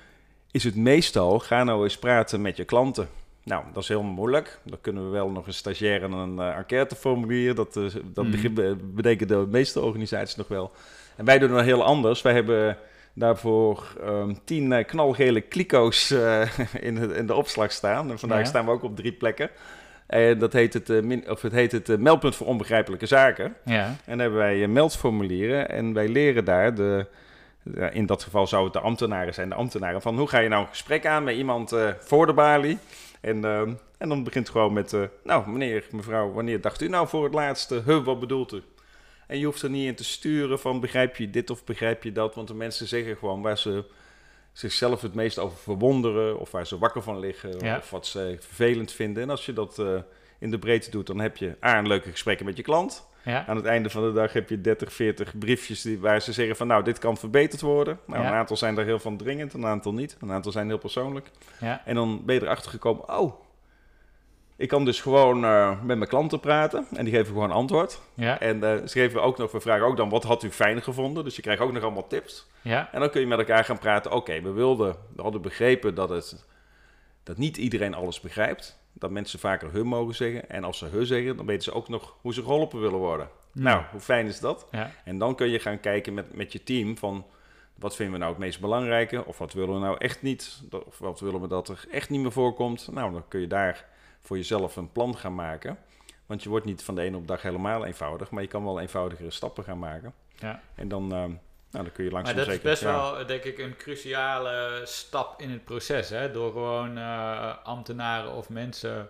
is 0.50 0.64
het 0.64 0.76
meestal, 0.76 1.38
ga 1.38 1.64
nou 1.64 1.82
eens 1.82 1.98
praten 1.98 2.42
met 2.42 2.56
je 2.56 2.64
klanten. 2.64 3.08
Nou, 3.44 3.64
dat 3.72 3.82
is 3.82 3.88
heel 3.88 4.02
moeilijk. 4.02 4.58
Dan 4.62 4.78
kunnen 4.80 5.04
we 5.04 5.10
wel 5.10 5.30
nog 5.30 5.46
een 5.46 5.54
stagiair 5.54 6.02
en 6.02 6.12
een 6.12 6.36
uh, 6.36 6.56
enquêteformulier. 6.56 7.54
Dat, 7.54 7.76
uh, 7.76 7.94
dat 8.04 8.24
mm. 8.24 8.78
bedenken 8.94 9.28
de 9.28 9.46
meeste 9.50 9.80
organisaties 9.80 10.36
nog 10.36 10.48
wel. 10.48 10.72
En 11.16 11.24
wij 11.24 11.38
doen 11.38 11.52
het 11.52 11.64
heel 11.64 11.84
anders. 11.84 12.22
Wij 12.22 12.32
hebben 12.32 12.76
daarvoor 13.12 13.96
um, 14.04 14.38
tien 14.44 14.70
uh, 14.70 14.84
knalgele 14.84 15.40
kliko's 15.40 16.10
in, 16.80 16.94
de, 16.94 17.14
in 17.14 17.26
de 17.26 17.34
opslag 17.34 17.72
staan. 17.72 18.10
En 18.10 18.18
vandaag 18.18 18.38
ja. 18.38 18.44
staan 18.44 18.64
we 18.64 18.70
ook 18.70 18.82
op 18.82 18.96
drie 18.96 19.12
plekken. 19.12 19.50
En 20.06 20.38
dat 20.38 20.52
heet 20.52 20.72
het, 20.72 21.04
min, 21.04 21.30
of 21.30 21.42
het, 21.42 21.52
heet 21.52 21.72
het 21.72 22.00
meldpunt 22.00 22.36
voor 22.36 22.46
onbegrijpelijke 22.46 23.06
zaken. 23.06 23.54
Ja. 23.64 23.84
En 23.84 23.96
dan 24.04 24.18
hebben 24.18 24.38
wij 24.38 24.68
meldformulieren. 24.68 25.68
En 25.68 25.92
wij 25.92 26.08
leren 26.08 26.44
daar 26.44 26.74
de, 26.74 27.06
in 27.92 28.06
dat 28.06 28.22
geval 28.22 28.46
zou 28.46 28.64
het 28.64 28.72
de 28.72 28.80
ambtenaren 28.80 29.34
zijn, 29.34 29.48
de 29.48 29.54
ambtenaren, 29.54 30.02
van 30.02 30.18
hoe 30.18 30.28
ga 30.28 30.38
je 30.38 30.48
nou 30.48 30.62
een 30.62 30.68
gesprek 30.68 31.06
aan 31.06 31.24
met 31.24 31.36
iemand 31.36 31.72
uh, 31.72 31.90
voor 31.98 32.26
de 32.26 32.32
balie? 32.32 32.78
En, 33.20 33.36
uh, 33.36 33.60
en 33.98 34.08
dan 34.08 34.24
begint 34.24 34.46
het 34.46 34.56
gewoon 34.56 34.72
met, 34.72 34.92
uh, 34.92 35.02
nou 35.24 35.50
meneer, 35.50 35.86
mevrouw, 35.90 36.32
wanneer 36.32 36.60
dacht 36.60 36.80
u 36.80 36.88
nou 36.88 37.08
voor 37.08 37.24
het 37.24 37.34
laatste, 37.34 37.82
huh, 37.84 38.04
wat 38.04 38.20
bedoelt 38.20 38.52
u? 38.52 38.62
En 39.26 39.38
je 39.38 39.44
hoeft 39.44 39.62
er 39.62 39.70
niet 39.70 39.86
in 39.86 39.94
te 39.94 40.04
sturen 40.04 40.58
van 40.58 40.80
begrijp 40.80 41.16
je 41.16 41.30
dit 41.30 41.50
of 41.50 41.64
begrijp 41.64 42.02
je 42.02 42.12
dat, 42.12 42.34
want 42.34 42.48
de 42.48 42.54
mensen 42.54 42.86
zeggen 42.86 43.16
gewoon 43.16 43.42
waar 43.42 43.58
ze 43.58 43.84
zichzelf 44.52 45.00
het 45.00 45.14
meest 45.14 45.38
over 45.38 45.58
verwonderen 45.58 46.38
of 46.38 46.50
waar 46.50 46.66
ze 46.66 46.78
wakker 46.78 47.02
van 47.02 47.18
liggen 47.18 47.58
Ja. 47.58 47.76
of 47.76 47.90
wat 47.90 48.06
ze 48.06 48.36
vervelend 48.40 48.92
vinden. 48.92 49.22
En 49.22 49.30
als 49.30 49.46
je 49.46 49.52
dat 49.52 49.78
uh, 49.78 50.00
in 50.38 50.50
de 50.50 50.58
breedte 50.58 50.90
doet, 50.90 51.06
dan 51.06 51.18
heb 51.18 51.36
je 51.36 51.56
A, 51.64 51.78
een 51.78 51.86
leuke 51.86 52.10
gesprekken 52.10 52.46
met 52.46 52.56
je 52.56 52.62
klant. 52.62 53.08
Ja. 53.24 53.46
Aan 53.46 53.56
het 53.56 53.64
einde 53.64 53.90
van 53.90 54.02
de 54.02 54.12
dag 54.12 54.32
heb 54.32 54.48
je 54.48 54.60
30, 54.60 54.92
40 54.92 55.38
briefjes 55.38 55.82
die, 55.82 55.98
waar 55.98 56.20
ze 56.22 56.32
zeggen 56.32 56.56
van 56.56 56.66
nou, 56.66 56.84
dit 56.84 56.98
kan 56.98 57.16
verbeterd 57.16 57.60
worden. 57.60 57.98
Nou, 58.06 58.22
Ja. 58.22 58.28
een 58.28 58.34
aantal 58.34 58.56
zijn 58.56 58.78
er 58.78 58.84
heel 58.84 58.98
van 58.98 59.16
dringend, 59.16 59.52
een 59.52 59.66
aantal 59.66 59.94
niet. 59.94 60.16
Een 60.20 60.32
aantal 60.32 60.52
zijn 60.52 60.68
heel 60.68 60.78
persoonlijk. 60.78 61.30
Ja. 61.60 61.82
En 61.84 61.94
dan 61.94 62.22
ben 62.24 62.34
je 62.34 62.42
erachter 62.42 62.70
gekomen, 62.70 63.18
oh, 63.18 63.32
ik 64.56 64.68
kan 64.68 64.84
dus 64.84 65.00
gewoon 65.00 65.44
uh, 65.44 65.82
met 65.82 65.96
mijn 65.96 66.08
klanten 66.08 66.40
praten 66.40 66.86
en 66.94 67.04
die 67.04 67.14
geven 67.14 67.32
gewoon 67.32 67.50
antwoord. 67.50 68.00
Ja. 68.14 68.40
En 68.40 68.56
uh, 68.56 68.62
ze 68.62 68.88
geven 68.88 69.22
ook 69.22 69.38
nog, 69.38 69.52
we 69.52 69.60
vragen 69.60 69.86
ook 69.86 69.96
dan, 69.96 70.08
wat 70.08 70.24
had 70.24 70.42
u 70.42 70.50
fijn 70.50 70.82
gevonden? 70.82 71.24
Dus 71.24 71.36
je 71.36 71.42
krijgt 71.42 71.62
ook 71.62 71.72
nog 71.72 71.82
allemaal 71.82 72.06
tips. 72.06 72.46
Ja. 72.62 72.88
En 72.92 73.00
dan 73.00 73.10
kun 73.10 73.20
je 73.20 73.26
met 73.26 73.38
elkaar 73.38 73.64
gaan 73.64 73.78
praten, 73.78 74.10
oké, 74.10 74.20
okay, 74.20 74.42
we 74.42 74.50
wilden, 74.50 74.96
we 75.16 75.22
hadden 75.22 75.42
begrepen 75.42 75.94
dat 75.94 76.08
het, 76.08 76.44
dat 77.22 77.36
niet 77.36 77.56
iedereen 77.56 77.94
alles 77.94 78.20
begrijpt. 78.20 78.78
Dat 79.00 79.10
mensen 79.10 79.38
vaker 79.38 79.72
hun 79.72 79.86
mogen 79.86 80.14
zeggen. 80.14 80.50
En 80.50 80.64
als 80.64 80.78
ze 80.78 80.86
hun 80.86 81.06
zeggen, 81.06 81.36
dan 81.36 81.46
weten 81.46 81.62
ze 81.62 81.72
ook 81.72 81.88
nog 81.88 82.16
hoe 82.20 82.34
ze 82.34 82.42
geholpen 82.42 82.80
willen 82.80 82.98
worden. 82.98 83.28
Ja. 83.52 83.62
Nou, 83.62 83.82
hoe 83.90 84.00
fijn 84.00 84.26
is 84.26 84.40
dat? 84.40 84.66
Ja. 84.70 84.90
En 85.04 85.18
dan 85.18 85.34
kun 85.34 85.48
je 85.48 85.58
gaan 85.58 85.80
kijken 85.80 86.14
met, 86.14 86.34
met 86.34 86.52
je 86.52 86.62
team 86.62 86.96
van 86.96 87.24
wat 87.74 87.96
vinden 87.96 88.14
we 88.14 88.20
nou 88.20 88.30
het 88.30 88.40
meest 88.40 88.60
belangrijke? 88.60 89.26
Of 89.26 89.38
wat 89.38 89.52
willen 89.52 89.74
we 89.74 89.80
nou 89.80 89.96
echt 89.98 90.22
niet? 90.22 90.62
Of 90.86 90.98
wat 90.98 91.20
willen 91.20 91.40
we 91.40 91.48
dat 91.48 91.68
er 91.68 91.84
echt 91.90 92.10
niet 92.10 92.20
meer 92.20 92.32
voorkomt? 92.32 92.88
Nou, 92.92 93.12
dan 93.12 93.24
kun 93.28 93.40
je 93.40 93.46
daar 93.46 93.86
voor 94.20 94.36
jezelf 94.36 94.76
een 94.76 94.92
plan 94.92 95.16
gaan 95.16 95.34
maken. 95.34 95.78
Want 96.26 96.42
je 96.42 96.48
wordt 96.48 96.64
niet 96.64 96.82
van 96.82 96.94
de 96.94 97.02
ene 97.02 97.16
op 97.16 97.22
de 97.22 97.32
dag 97.32 97.42
helemaal 97.42 97.84
eenvoudig, 97.84 98.30
maar 98.30 98.42
je 98.42 98.48
kan 98.48 98.64
wel 98.64 98.80
eenvoudigere 98.80 99.30
stappen 99.30 99.64
gaan 99.64 99.78
maken. 99.78 100.14
Ja. 100.38 100.60
En 100.74 100.88
dan, 100.88 101.14
uh, 101.14 101.24
nou, 101.70 101.84
dan 101.84 101.92
kun 101.92 102.04
je 102.04 102.10
langzaam 102.10 102.36
Maar 102.36 102.44
dat 102.44 102.54
zeker... 102.54 102.70
is 102.70 102.80
best 102.80 102.92
ja. 102.92 103.12
wel, 103.12 103.26
denk 103.26 103.44
ik, 103.44 103.58
een 103.58 103.76
cruciale 103.76 104.80
stap 104.84 105.40
in 105.40 105.50
het 105.50 105.64
proces. 105.64 106.08
Hè? 106.08 106.30
Door 106.30 106.52
gewoon 106.52 106.98
uh, 106.98 107.64
ambtenaren 107.64 108.32
of 108.32 108.48
mensen 108.48 109.08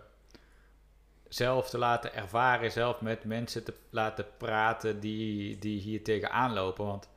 zelf 1.29 1.71
te 1.71 1.79
laten 1.79 2.15
ervaren, 2.15 2.73
zelf 2.73 3.01
met 3.01 3.25
mensen 3.25 3.65
te 3.65 3.75
laten 3.91 4.27
praten 4.37 5.01
die, 5.01 5.59
die 5.59 5.81
hier 5.81 6.03
tegenaan 6.03 6.53
lopen. 6.53 6.87
Want 6.87 7.09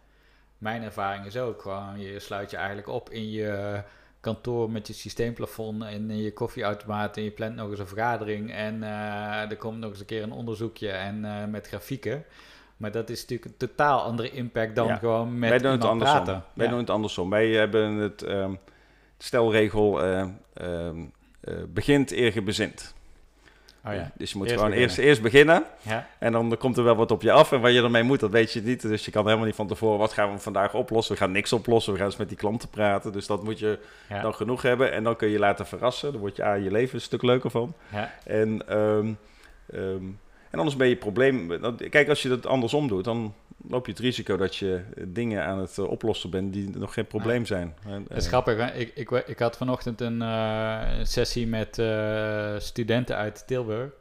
mijn 0.58 0.84
ervaring 0.84 1.26
is 1.26 1.38
ook 1.38 1.62
gewoon, 1.62 2.00
je 2.00 2.20
sluit 2.20 2.52
je 2.52 2.58
eigenlijk 2.58 2.88
op 2.88 3.10
in 3.10 3.32
je 3.32 3.84
kantoor 4.20 4.72
met 4.72 4.88
je 4.88 4.94
systeemplafond 4.94 5.84
en 5.84 6.10
in 6.10 6.22
je 6.22 6.34
koffieautomaat 6.34 7.18
en 7.18 7.24
je 7.24 7.32
plant 7.32 7.56
nog 7.56 7.70
eens 7.70 7.80
een 7.80 7.88
vergadering 7.88 8.52
en 8.52 8.82
uh, 8.82 9.50
er 9.52 9.58
komt 9.58 9.80
nog 9.80 9.90
eens 9.90 10.00
een 10.00 10.06
keer 10.06 10.24
een 10.24 10.32
onderzoekje 10.32 10.90
en 10.90 11.24
uh, 11.24 11.46
met 11.46 11.68
grafieken. 11.68 12.26
Maar 12.78 12.92
dat 12.92 13.10
is 13.10 13.22
natuurlijk 13.22 13.50
een 13.52 13.68
totaal 13.68 14.02
andere 14.02 14.32
impact 14.32 14.76
dan 14.76 14.88
Ja. 14.88 14.96
gewoon 14.96 15.40
met 15.40 15.50
Wij 15.50 15.60
doen 15.60 15.72
het 15.72 15.84
andersom. 15.84 16.24
praten. 16.24 16.44
Wij 16.54 16.66
Ja. 16.66 16.72
doen 16.72 16.80
het 16.82 16.90
andersom. 16.90 17.30
Wij 17.30 17.50
hebben 17.50 17.92
het 17.94 18.22
ehm, 18.22 18.54
stelregel 19.18 20.04
eh, 20.04 20.26
ehm, 20.54 20.98
eh, 21.42 21.54
begint 21.70 22.12
eer 22.12 22.34
je 22.34 22.42
bezint. 22.42 22.94
Oh 23.86 23.94
ja. 23.94 24.12
Dus 24.16 24.32
je 24.32 24.38
moet 24.38 24.48
Eerst 24.48 24.60
gewoon 24.60 24.74
beginnen. 24.76 24.80
eerst, 24.98 24.98
eerst 24.98 25.22
beginnen 25.22 25.64
Ja. 25.82 26.08
en 26.20 26.32
dan 26.32 26.58
komt 26.58 26.78
er 26.78 26.84
wel 26.84 26.96
wat 26.96 27.12
op 27.12 27.22
je 27.22 27.32
af. 27.32 27.52
En 27.52 27.62
waar 27.62 27.72
je 27.72 27.82
ermee 27.82 28.04
moet, 28.04 28.20
dat 28.20 28.32
weet 28.32 28.54
je 28.54 28.62
niet. 28.62 28.82
Dus 28.82 29.06
je 29.06 29.12
kan 29.12 29.26
helemaal 29.26 29.46
niet 29.46 29.56
van 29.56 29.68
tevoren, 29.68 30.00
wat 30.00 30.14
gaan 30.14 30.32
we 30.34 30.40
vandaag 30.40 30.74
oplossen? 30.74 31.14
We 31.14 31.20
gaan 31.22 31.32
niks 31.32 31.54
oplossen, 31.54 31.92
we 31.94 31.98
gaan 32.00 32.08
eens 32.08 32.18
met 32.18 32.28
die 32.28 32.38
klanten 32.38 32.70
praten. 32.70 33.12
Dus 33.12 33.28
dat 33.28 33.44
moet 33.44 33.60
je 33.60 33.80
Ja. 34.10 34.22
dan 34.22 34.34
genoeg 34.34 34.62
hebben. 34.62 34.92
En 34.92 35.04
dan 35.04 35.16
kun 35.16 35.28
je 35.30 35.40
laten 35.40 35.66
verrassen. 35.66 36.12
Dan 36.12 36.22
wordt 36.22 36.36
je, 36.36 36.44
ah, 36.44 36.64
je 36.64 36.72
leven 36.72 36.96
een 36.96 37.02
stuk 37.02 37.22
leuker 37.22 37.50
van. 37.52 37.74
Ja. 37.92 38.12
En, 38.26 38.68
ehm, 38.68 39.14
En 40.54 40.60
anders 40.60 40.78
ben 40.78 40.88
je 40.88 40.96
probleem. 40.96 41.60
Kijk, 41.89 42.10
als 42.10 42.22
je 42.22 42.30
dat 42.30 42.46
andersom 42.46 42.88
doet, 42.88 43.04
dan 43.04 43.34
loop 43.68 43.86
je 43.86 43.92
het 43.92 44.02
risico 44.02 44.38
dat 44.38 44.56
je 44.56 44.84
dingen 45.08 45.46
aan 45.46 45.60
het 45.60 45.80
oplossen 45.80 46.30
bent 46.30 46.54
die 46.54 46.78
nog 46.78 46.94
geen 46.94 47.08
probleem 47.08 47.46
zijn. 47.46 47.76
Het 47.88 48.18
is 48.18 48.28
grappig. 48.28 48.74
Ik, 48.74 48.92
ik, 48.96 49.12
ik 49.12 49.39
had 49.39 49.58
vanochtend 49.58 50.02
een 50.02 50.24
sessie 51.08 51.48
met 51.48 51.82
studenten 52.63 53.16
uit 53.16 53.48
Tilburg. 53.48 53.92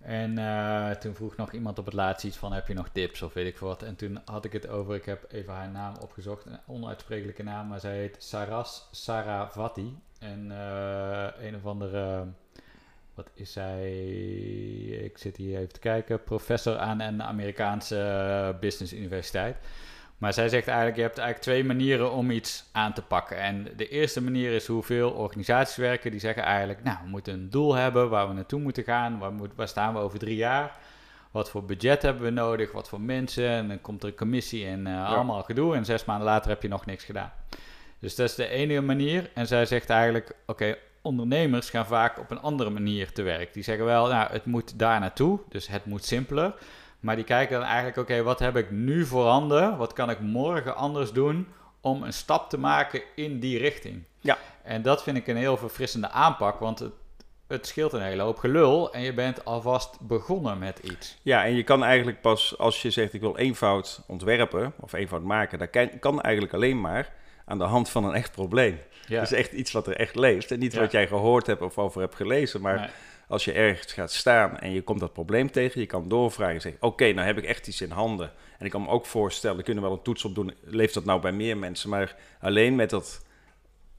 En 0.00 0.38
uh, 0.38 0.90
toen 0.90 1.14
vroeg 1.14 1.36
nog 1.36 1.52
iemand 1.52 1.78
op 1.78 1.84
het 1.84 1.94
laatst 1.94 2.24
iets 2.24 2.36
van, 2.36 2.52
heb 2.52 2.68
je 2.68 2.74
nog 2.74 2.88
tips 2.88 3.22
of 3.22 3.32
weet 3.32 3.46
ik 3.46 3.58
wat. 3.58 3.82
En 3.82 3.96
toen 3.96 4.20
had 4.24 4.44
ik 4.44 4.52
het 4.52 4.68
over, 4.68 4.94
ik 4.94 5.04
heb 5.04 5.24
even 5.32 5.52
haar 5.52 5.70
naam 5.70 5.94
opgezocht, 6.00 6.46
een 6.46 6.58
onuitsprekelijke 6.66 7.42
naam, 7.42 7.68
maar 7.68 7.80
zij 7.80 7.96
heet 7.96 8.16
Saras 8.18 8.88
Saravati. 8.90 9.98
En 10.18 10.50
een 11.40 11.54
of 11.56 11.66
andere, 11.66 12.26
wat 13.16 13.30
is 13.34 13.52
zij, 13.52 13.92
ik 15.04 15.18
zit 15.18 15.36
hier 15.36 15.58
even 15.58 15.72
te 15.72 15.80
kijken, 15.80 16.22
professor 16.24 16.78
aan 16.78 17.00
een 17.00 17.22
Amerikaanse 17.22 18.56
business 18.60 18.92
universiteit. 18.92 19.56
Maar 20.18 20.32
zij 20.32 20.48
zegt 20.48 20.66
eigenlijk, 20.66 20.96
je 20.96 21.02
hebt 21.02 21.18
eigenlijk 21.18 21.48
twee 21.48 21.64
manieren 21.64 22.12
om 22.12 22.30
iets 22.30 22.64
aan 22.72 22.92
te 22.92 23.02
pakken. 23.02 23.36
En 23.36 23.68
de 23.76 23.88
eerste 23.88 24.22
manier 24.22 24.52
is 24.52 24.66
hoeveel 24.66 25.10
organisaties 25.10 25.76
werken. 25.76 26.10
Die 26.10 26.20
zeggen 26.20 26.42
eigenlijk, 26.42 26.84
nou, 26.84 26.98
we 27.02 27.08
moeten 27.08 27.32
een 27.34 27.50
doel 27.50 27.74
hebben 27.74 28.08
waar 28.08 28.28
we 28.28 28.34
naartoe 28.34 28.60
moeten 28.60 28.84
gaan. 28.84 29.18
Waar, 29.18 29.32
moet, 29.32 29.54
waar 29.54 29.68
staan 29.68 29.94
we 29.94 30.00
over 30.00 30.18
drie 30.18 30.36
jaar? 30.36 30.78
Wat 31.30 31.50
voor 31.50 31.64
budget 31.64 32.02
hebben 32.02 32.22
we 32.22 32.30
nodig? 32.30 32.72
Wat 32.72 32.88
voor 32.88 33.00
mensen? 33.00 33.48
En 33.48 33.68
dan 33.68 33.80
komt 33.80 34.02
er 34.02 34.08
een 34.08 34.14
commissie 34.14 34.66
en 34.66 34.86
uh, 34.86 35.08
allemaal 35.08 35.42
gedoe. 35.42 35.74
En 35.74 35.84
zes 35.84 36.04
maanden 36.04 36.26
later 36.26 36.50
heb 36.50 36.62
je 36.62 36.68
nog 36.68 36.86
niks 36.86 37.04
gedaan. 37.04 37.32
Dus 37.98 38.14
dat 38.14 38.28
is 38.28 38.34
de 38.34 38.48
enige 38.48 38.80
manier. 38.80 39.30
En 39.34 39.46
zij 39.46 39.66
zegt 39.66 39.90
eigenlijk, 39.90 40.32
oké, 40.46 40.76
ondernemers 41.06 41.70
gaan 41.70 41.86
vaak 41.86 42.18
op 42.18 42.30
een 42.30 42.40
andere 42.40 42.70
manier 42.70 43.12
te 43.12 43.22
werk. 43.22 43.54
Die 43.54 43.62
zeggen 43.62 43.84
wel, 43.84 44.06
nou, 44.06 44.32
het 44.32 44.44
moet 44.44 44.78
daar 44.78 45.00
naartoe. 45.00 45.38
Dus 45.48 45.68
het 45.68 45.84
moet 45.84 46.04
simpeler. 46.04 46.54
Maar 47.00 47.16
die 47.16 47.24
kijken 47.24 47.58
dan 47.58 47.68
eigenlijk, 47.68 47.96
oké, 47.96 48.22
wat 48.22 48.38
heb 48.38 48.56
ik 48.56 48.70
nu 48.70 49.04
voorhanden? 49.04 49.76
Wat 49.76 49.92
kan 49.92 50.10
ik 50.10 50.20
morgen 50.20 50.76
anders 50.76 51.12
doen 51.12 51.48
om 51.80 52.02
een 52.02 52.12
stap 52.12 52.50
te 52.50 52.58
maken 52.58 53.02
in 53.14 53.40
die 53.40 53.58
richting? 53.58 54.02
Ja. 54.20 54.38
En 54.62 54.82
dat 54.82 55.02
vind 55.02 55.16
ik 55.16 55.26
een 55.26 55.36
heel 55.36 55.56
verfrissende 55.56 56.08
aanpak, 56.08 56.58
want 56.58 56.78
het, 56.78 56.92
het 57.46 57.66
scheelt 57.66 57.92
een 57.92 58.02
hele 58.02 58.22
hoop 58.22 58.38
gelul 58.38 58.92
en 58.92 59.00
je 59.00 59.14
bent 59.14 59.44
alvast 59.44 60.00
begonnen 60.00 60.58
met 60.58 60.78
iets. 60.78 61.18
Ja, 61.22 61.44
en 61.44 61.54
je 61.54 61.62
kan 61.62 61.84
eigenlijk 61.84 62.20
pas 62.20 62.58
als 62.58 62.82
je 62.82 62.90
zegt 62.90 63.12
ik 63.12 63.20
wil 63.20 63.36
eenvoud 63.36 64.02
ontwerpen 64.06 64.72
of 64.80 64.92
eenvoud 64.92 65.22
maken, 65.22 65.58
dat 65.58 65.70
kan, 65.70 65.98
kan 65.98 66.20
eigenlijk 66.20 66.54
alleen 66.54 66.80
maar 66.80 67.12
aan 67.44 67.58
de 67.58 67.64
hand 67.64 67.88
van 67.88 68.04
een 68.04 68.14
echt 68.14 68.32
probleem. 68.32 68.78
Ja. 69.06 69.20
Dus 69.20 69.32
echt 69.32 69.52
iets 69.52 69.72
wat 69.72 69.86
er 69.86 69.96
echt 69.96 70.14
leeft 70.14 70.50
en 70.50 70.58
niet 70.58 70.74
wat 70.74 70.92
jij 70.92 71.06
gehoord 71.06 71.46
hebt 71.46 71.62
of 71.62 71.78
over 71.78 72.00
hebt 72.00 72.14
gelezen, 72.14 72.60
maar 72.60 72.90
als 73.28 73.44
je 73.44 73.52
ergens 73.52 73.92
gaat 73.92 74.12
staan 74.12 74.58
en 74.58 74.72
je 74.72 74.82
komt 74.82 75.00
dat 75.00 75.12
probleem 75.12 75.50
tegen, 75.50 75.80
je 75.80 75.86
kan 75.86 76.08
doorvragen 76.08 76.54
en 76.54 76.60
zeggen: 76.60 76.82
Oké, 76.82 77.12
nou 77.12 77.26
heb 77.26 77.38
ik 77.38 77.44
echt 77.44 77.66
iets 77.66 77.80
in 77.80 77.90
handen. 77.90 78.32
En 78.58 78.64
ik 78.64 78.70
kan 78.70 78.82
me 78.82 78.88
ook 78.88 79.06
voorstellen, 79.06 79.56
we 79.56 79.62
kunnen 79.62 79.82
wel 79.82 79.92
een 79.92 80.02
toets 80.02 80.24
op 80.24 80.34
doen, 80.34 80.54
leeft 80.64 80.94
dat 80.94 81.04
nou 81.04 81.20
bij 81.20 81.32
meer 81.32 81.56
mensen? 81.56 81.90
Maar 81.90 82.16
alleen 82.40 82.74
met 82.74 82.90
dat 82.90 83.24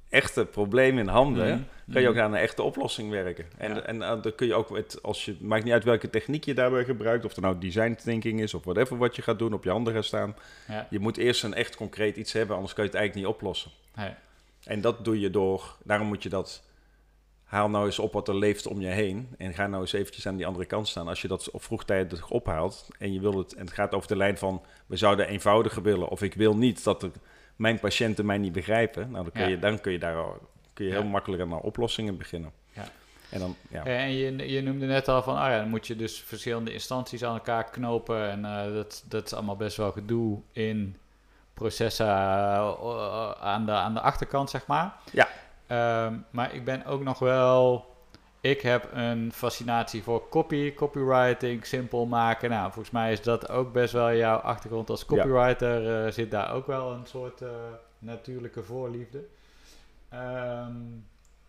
echte 0.09 0.45
probleem 0.45 0.97
in 0.97 1.07
handen, 1.07 1.57
mm. 1.57 1.93
kan 1.93 2.01
je 2.01 2.07
ook 2.07 2.13
mm. 2.13 2.21
aan 2.21 2.33
een 2.33 2.39
echte 2.39 2.63
oplossing 2.63 3.09
werken. 3.09 3.45
En, 3.57 3.87
en, 3.87 4.01
eh, 4.01 4.21
dan 4.21 4.35
kun 4.35 4.47
je 4.47 4.55
ook, 4.55 4.69
met, 4.69 4.99
als 5.01 5.25
je, 5.25 5.35
maakt 5.39 5.63
niet 5.63 5.73
uit 5.73 5.83
welke 5.83 6.09
techniek 6.09 6.43
je 6.43 6.53
daarbij 6.53 6.83
gebruikt, 6.83 7.25
of 7.25 7.35
er 7.35 7.41
nou 7.41 7.57
design 7.59 7.97
thinking 8.03 8.41
is 8.41 8.53
of 8.53 8.63
whatever 8.63 8.97
wat 8.97 9.15
je 9.15 9.21
gaat 9.21 9.39
doen, 9.39 9.53
op 9.53 9.63
je 9.63 9.69
handen 9.69 9.93
gaan 9.93 10.03
staan. 10.03 10.35
Ja. 10.67 10.87
Je 10.89 10.99
moet 10.99 11.17
eerst 11.17 11.43
een 11.43 11.53
echt 11.53 11.75
concreet 11.75 12.15
iets 12.15 12.33
hebben, 12.33 12.55
anders 12.55 12.73
kan 12.73 12.83
je 12.83 12.89
het 12.89 12.99
eigenlijk 12.99 13.27
niet 13.27 13.35
oplossen. 13.35 13.71
Nee. 13.95 14.11
En 14.67 14.81
dat 14.81 15.05
doe 15.05 15.19
je 15.19 15.29
door, 15.29 15.77
daarom 15.83 16.07
moet 16.07 16.23
je 16.23 16.29
dat 16.29 16.63
haal 17.43 17.69
nou 17.69 17.85
eens 17.85 17.99
op 17.99 18.13
wat 18.13 18.27
er 18.27 18.35
leeft 18.35 18.67
om 18.67 18.81
je 18.81 18.87
heen. 18.87 19.27
En 19.37 19.53
ga 19.53 19.67
nou 19.67 19.81
eens 19.81 19.93
eventjes 19.93 20.27
aan 20.27 20.35
die 20.35 20.45
andere 20.45 20.65
kant 20.65 20.87
staan. 20.87 21.07
Als 21.07 21.21
je 21.21 21.27
dat 21.27 21.51
op 21.51 21.63
vroegtijdig 21.63 22.29
ophaalt 22.29 22.87
en 22.99 23.13
je 23.13 23.19
wil 23.19 23.37
het, 23.37 23.53
en 23.53 23.65
het 23.65 23.73
gaat 23.73 23.93
over 23.93 24.07
de 24.07 24.15
lijn 24.15 24.37
van 24.37 24.61
we 24.85 24.95
zouden 24.95 25.27
eenvoudiger 25.27 25.81
willen, 25.81 26.07
of 26.07 26.21
ik 26.21 26.33
wil 26.33 26.55
niet 26.55 26.83
dat 26.83 27.09
mijn 27.55 27.79
patiënten 27.79 28.25
mij 28.25 28.37
niet 28.37 28.51
begrijpen. 28.51 29.11
Nou, 29.11 29.23
dan 29.23 29.33
kun, 29.33 29.49
je, 29.49 29.59
dan 29.59 29.81
kun 29.81 29.91
je 29.91 29.99
daar 29.99 30.25
kun 30.73 30.85
je 30.85 30.91
heel 30.91 31.03
makkelijk 31.03 31.41
aan 31.41 31.61
oplossingen 31.61 32.17
beginnen. 32.17 32.51
Ja. 32.73 32.87
En, 33.29 33.39
dan, 33.39 33.55
ja. 33.69 33.85
en 33.85 34.11
je, 34.11 34.51
je 34.51 34.61
noemde 34.61 34.85
net 34.85 35.07
al 35.07 35.23
van, 35.23 35.37
ah 35.37 35.49
ja, 35.49 35.59
dan 35.59 35.69
moet 35.69 35.87
je 35.87 35.95
dus 35.95 36.19
verschillende 36.19 36.73
instanties 36.73 37.23
aan 37.23 37.33
elkaar 37.33 37.69
knopen. 37.69 38.29
En 38.29 38.39
uh, 38.39 38.73
dat, 38.73 39.03
dat 39.07 39.25
is 39.25 39.33
allemaal 39.33 39.55
best 39.55 39.77
wel 39.77 39.91
gedoe 39.91 40.39
in 40.51 40.95
processen 41.57 42.05
uh, 42.05 43.31
aan, 43.31 43.65
de, 43.65 43.71
aan 43.71 43.93
de 43.93 44.01
achterkant, 44.01 44.49
zeg 44.49 44.67
maar. 44.67 44.93
Ja. 45.11 45.27
Ehm, 45.67 46.15
maar 46.29 46.53
ik 46.53 46.65
ben 46.65 46.85
ook 46.85 47.03
nog 47.03 47.19
wel. 47.19 47.85
Ik 48.41 48.61
heb 48.61 48.89
een 48.93 49.31
fascinatie 49.33 50.03
voor 50.03 50.29
copy, 50.29 50.73
copywriting, 50.73 51.65
simpel 51.65 52.05
maken. 52.05 52.49
Nou, 52.49 52.71
volgens 52.71 52.93
mij 52.93 53.11
is 53.11 53.21
dat 53.21 53.49
ook 53.49 53.73
best 53.73 53.93
wel 53.93 54.13
jouw 54.13 54.37
achtergrond 54.37 54.89
als 54.89 55.05
copywriter. 55.05 55.81
Ja. 55.81 56.05
Eh, 56.05 56.11
zit 56.11 56.31
daar 56.31 56.53
ook 56.53 56.67
wel 56.67 56.91
een 56.91 57.05
soort 57.05 57.41
uh, 57.41 57.49
natuurlijke 57.99 58.63
voorliefde. 58.63 59.25
Ehm, 60.09 60.75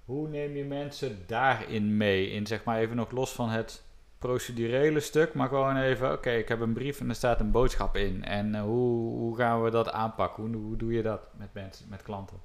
hoe 0.04 0.28
neem 0.28 0.56
je 0.56 0.64
mensen 0.64 1.24
daarin 1.26 1.96
mee? 1.96 2.30
In 2.30 2.46
zeg 2.46 2.64
maar 2.64 2.78
even 2.78 2.96
nog 2.96 3.10
los 3.10 3.32
van 3.32 3.48
het 3.48 3.82
procedurele 4.18 5.00
stuk, 5.00 5.35
maar 5.35 5.48
gewoon 5.48 5.76
even, 5.76 6.12
oké, 6.12 6.31
ik 6.31 6.48
heb 6.48 6.61
een 6.61 6.72
brief 6.72 7.00
en 7.00 7.09
er 7.09 7.14
staat 7.14 7.40
een 7.40 7.50
boodschap 7.50 7.96
in. 7.96 8.24
En 8.24 8.54
uh, 8.54 8.61
hoe, 8.61 9.18
hoe 9.18 9.37
gaan 9.37 9.62
we 9.62 9.70
dat 9.70 9.90
aanpakken? 9.90 10.42
Hoe, 10.44 10.57
hoe 10.57 10.76
doe 10.76 10.92
je 10.92 11.02
dat 11.02 11.20
met 11.37 11.48
mensen, 11.52 11.87
met 11.88 12.02
klanten? 12.02 12.40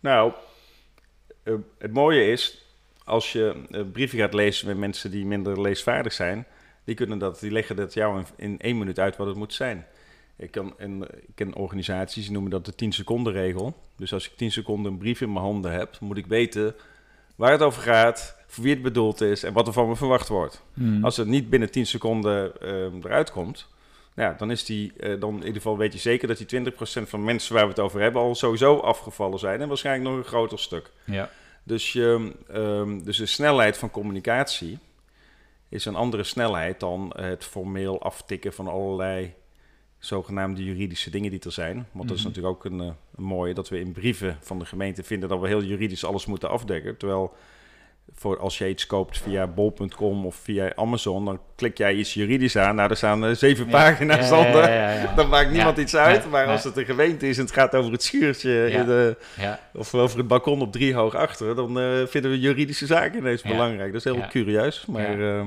Nou, 0.00 0.32
eh, 1.42 1.54
het 1.78 1.92
mooie 1.92 2.30
is, 2.30 2.66
als 3.04 3.32
je 3.32 3.62
uh, 3.70 3.82
brieven 3.92 4.18
gaat 4.18 4.34
lezen 4.34 4.66
met 4.66 4.76
mensen 4.76 5.10
die 5.10 5.26
minder 5.26 5.60
leesvaardig 5.60 6.12
zijn, 6.12 6.46
die, 6.84 6.94
kunnen 6.94 7.18
dat, 7.18 7.40
die 7.40 7.50
leggen 7.50 7.76
dat 7.76 7.94
jou 7.94 8.18
in, 8.18 8.26
in 8.36 8.58
één 8.58 8.78
minuut 8.78 8.98
uit 8.98 9.16
wat 9.16 9.26
het 9.26 9.36
moet 9.36 9.54
zijn. 9.54 9.86
Ik, 10.36 10.50
kan, 10.50 10.74
en, 10.78 11.02
ik 11.02 11.34
ken 11.34 11.54
organisaties 11.54 12.22
die 12.22 12.32
noemen 12.32 12.50
dat 12.50 12.64
de 12.64 12.74
10 12.74 12.92
seconden 12.92 13.32
regel. 13.32 13.74
Dus 13.96 14.12
als 14.12 14.28
ik 14.30 14.36
10 14.36 14.52
seconden 14.52 14.92
een 14.92 14.98
brief 14.98 15.20
in 15.20 15.32
mijn 15.32 15.44
handen 15.44 15.72
heb, 15.72 16.00
moet 16.00 16.16
ik 16.16 16.26
weten 16.26 16.74
waar 17.34 17.52
het 17.52 17.62
over 17.62 17.82
gaat, 17.82 18.36
voor 18.46 18.64
wie 18.64 18.72
het 18.72 18.82
bedoeld 18.82 19.20
is 19.20 19.42
en 19.42 19.52
wat 19.52 19.66
er 19.66 19.72
van 19.72 19.88
me 19.88 19.96
verwacht 19.96 20.28
wordt. 20.28 20.62
Hmm. 20.74 21.04
Als 21.04 21.16
het 21.16 21.26
niet 21.26 21.50
binnen 21.50 21.70
10 21.70 21.86
seconden 21.86 22.52
uh, 22.62 23.04
eruit 23.04 23.30
komt, 23.30 23.68
ja, 24.14 24.34
dan 24.38 24.50
is 24.50 24.64
die, 24.64 24.92
uh, 24.96 25.20
dan 25.20 25.30
in 25.30 25.38
ieder 25.38 25.54
geval 25.54 25.78
weet 25.78 25.92
je 25.92 25.98
zeker 25.98 26.28
dat 26.28 26.48
die 26.48 26.72
20% 26.72 27.08
van 27.08 27.24
mensen 27.24 27.54
waar 27.54 27.64
we 27.64 27.70
het 27.70 27.80
over 27.80 28.00
hebben 28.00 28.22
al 28.22 28.34
sowieso 28.34 28.76
afgevallen 28.76 29.38
zijn. 29.38 29.60
En 29.60 29.68
waarschijnlijk 29.68 30.08
nog 30.08 30.18
een 30.18 30.28
groter 30.30 30.58
stuk. 30.58 30.90
Ja. 31.04 31.30
Dus, 31.62 31.92
je, 31.92 32.32
um, 32.52 33.04
dus 33.04 33.16
de 33.16 33.26
snelheid 33.26 33.78
van 33.78 33.90
communicatie 33.90 34.78
is 35.68 35.84
een 35.84 35.94
andere 35.94 36.24
snelheid 36.24 36.80
dan 36.80 37.12
het 37.16 37.44
formeel 37.44 38.02
aftikken 38.02 38.52
van 38.52 38.68
allerlei 38.68 39.34
zogenaamde 40.04 40.64
juridische 40.64 41.10
dingen 41.10 41.30
die 41.30 41.40
er 41.40 41.52
zijn. 41.52 41.86
Want 41.92 42.08
dat 42.08 42.16
is 42.16 42.24
mhm. 42.24 42.32
natuurlijk 42.32 42.56
ook 42.56 42.64
een, 42.64 42.80
uh, 42.80 42.92
een 43.16 43.24
mooie 43.24 43.54
dat 43.54 43.68
we 43.68 43.80
in 43.80 43.92
brieven 43.92 44.36
van 44.40 44.58
de 44.58 44.64
gemeente 44.64 45.02
vinden 45.02 45.28
dat 45.28 45.40
we 45.40 45.46
heel 45.46 45.62
juridisch 45.62 46.04
alles 46.04 46.26
moeten 46.26 46.50
afdekken. 46.50 46.96
Terwijl 46.96 47.34
voor 48.12 48.38
als 48.38 48.58
je 48.58 48.68
iets 48.68 48.86
koopt 48.86 49.18
via 49.18 49.46
bol.com 49.46 50.26
of 50.26 50.34
via 50.34 50.72
Amazon, 50.74 51.24
dan 51.24 51.40
klik 51.54 51.78
jij 51.78 51.94
iets 51.94 52.14
juridisch 52.14 52.56
aan. 52.56 52.74
Nou, 52.74 52.90
er 52.90 52.96
staan 52.96 53.24
uh, 53.24 53.34
zeven 53.34 53.66
pagina's 53.66 54.28
ja, 54.28 54.38
onder. 54.38 54.70
Ja, 54.70 55.12
dan 55.16 55.28
maakt 55.28 55.50
niemand 55.50 55.78
iets 55.78 55.96
uit. 55.96 56.30
maar 56.30 56.46
als 56.46 56.64
het 56.64 56.76
een 56.76 56.84
gemeente 56.84 57.28
is 57.28 57.38
en 57.38 57.44
het 57.44 57.52
gaat 57.52 57.74
over 57.74 57.92
het 57.92 58.02
schuurtje 58.02 58.70
in 58.70 58.84
de, 58.86 59.16
of 59.72 59.94
over 59.94 60.18
het 60.18 60.28
balkon 60.28 60.60
op 60.60 60.72
drie 60.72 60.94
hoog 60.94 61.14
achter, 61.14 61.54
dan 61.54 61.78
uh, 61.78 62.06
vinden 62.06 62.30
we 62.30 62.40
juridische 62.40 62.86
zaken 62.86 63.18
ineens 63.18 63.42
belangrijk. 63.42 63.92
Dat 63.92 64.06
is 64.06 64.12
heel 64.12 64.26
curieus. 64.28 64.86
Maar, 64.86 65.18
uh, 65.18 65.42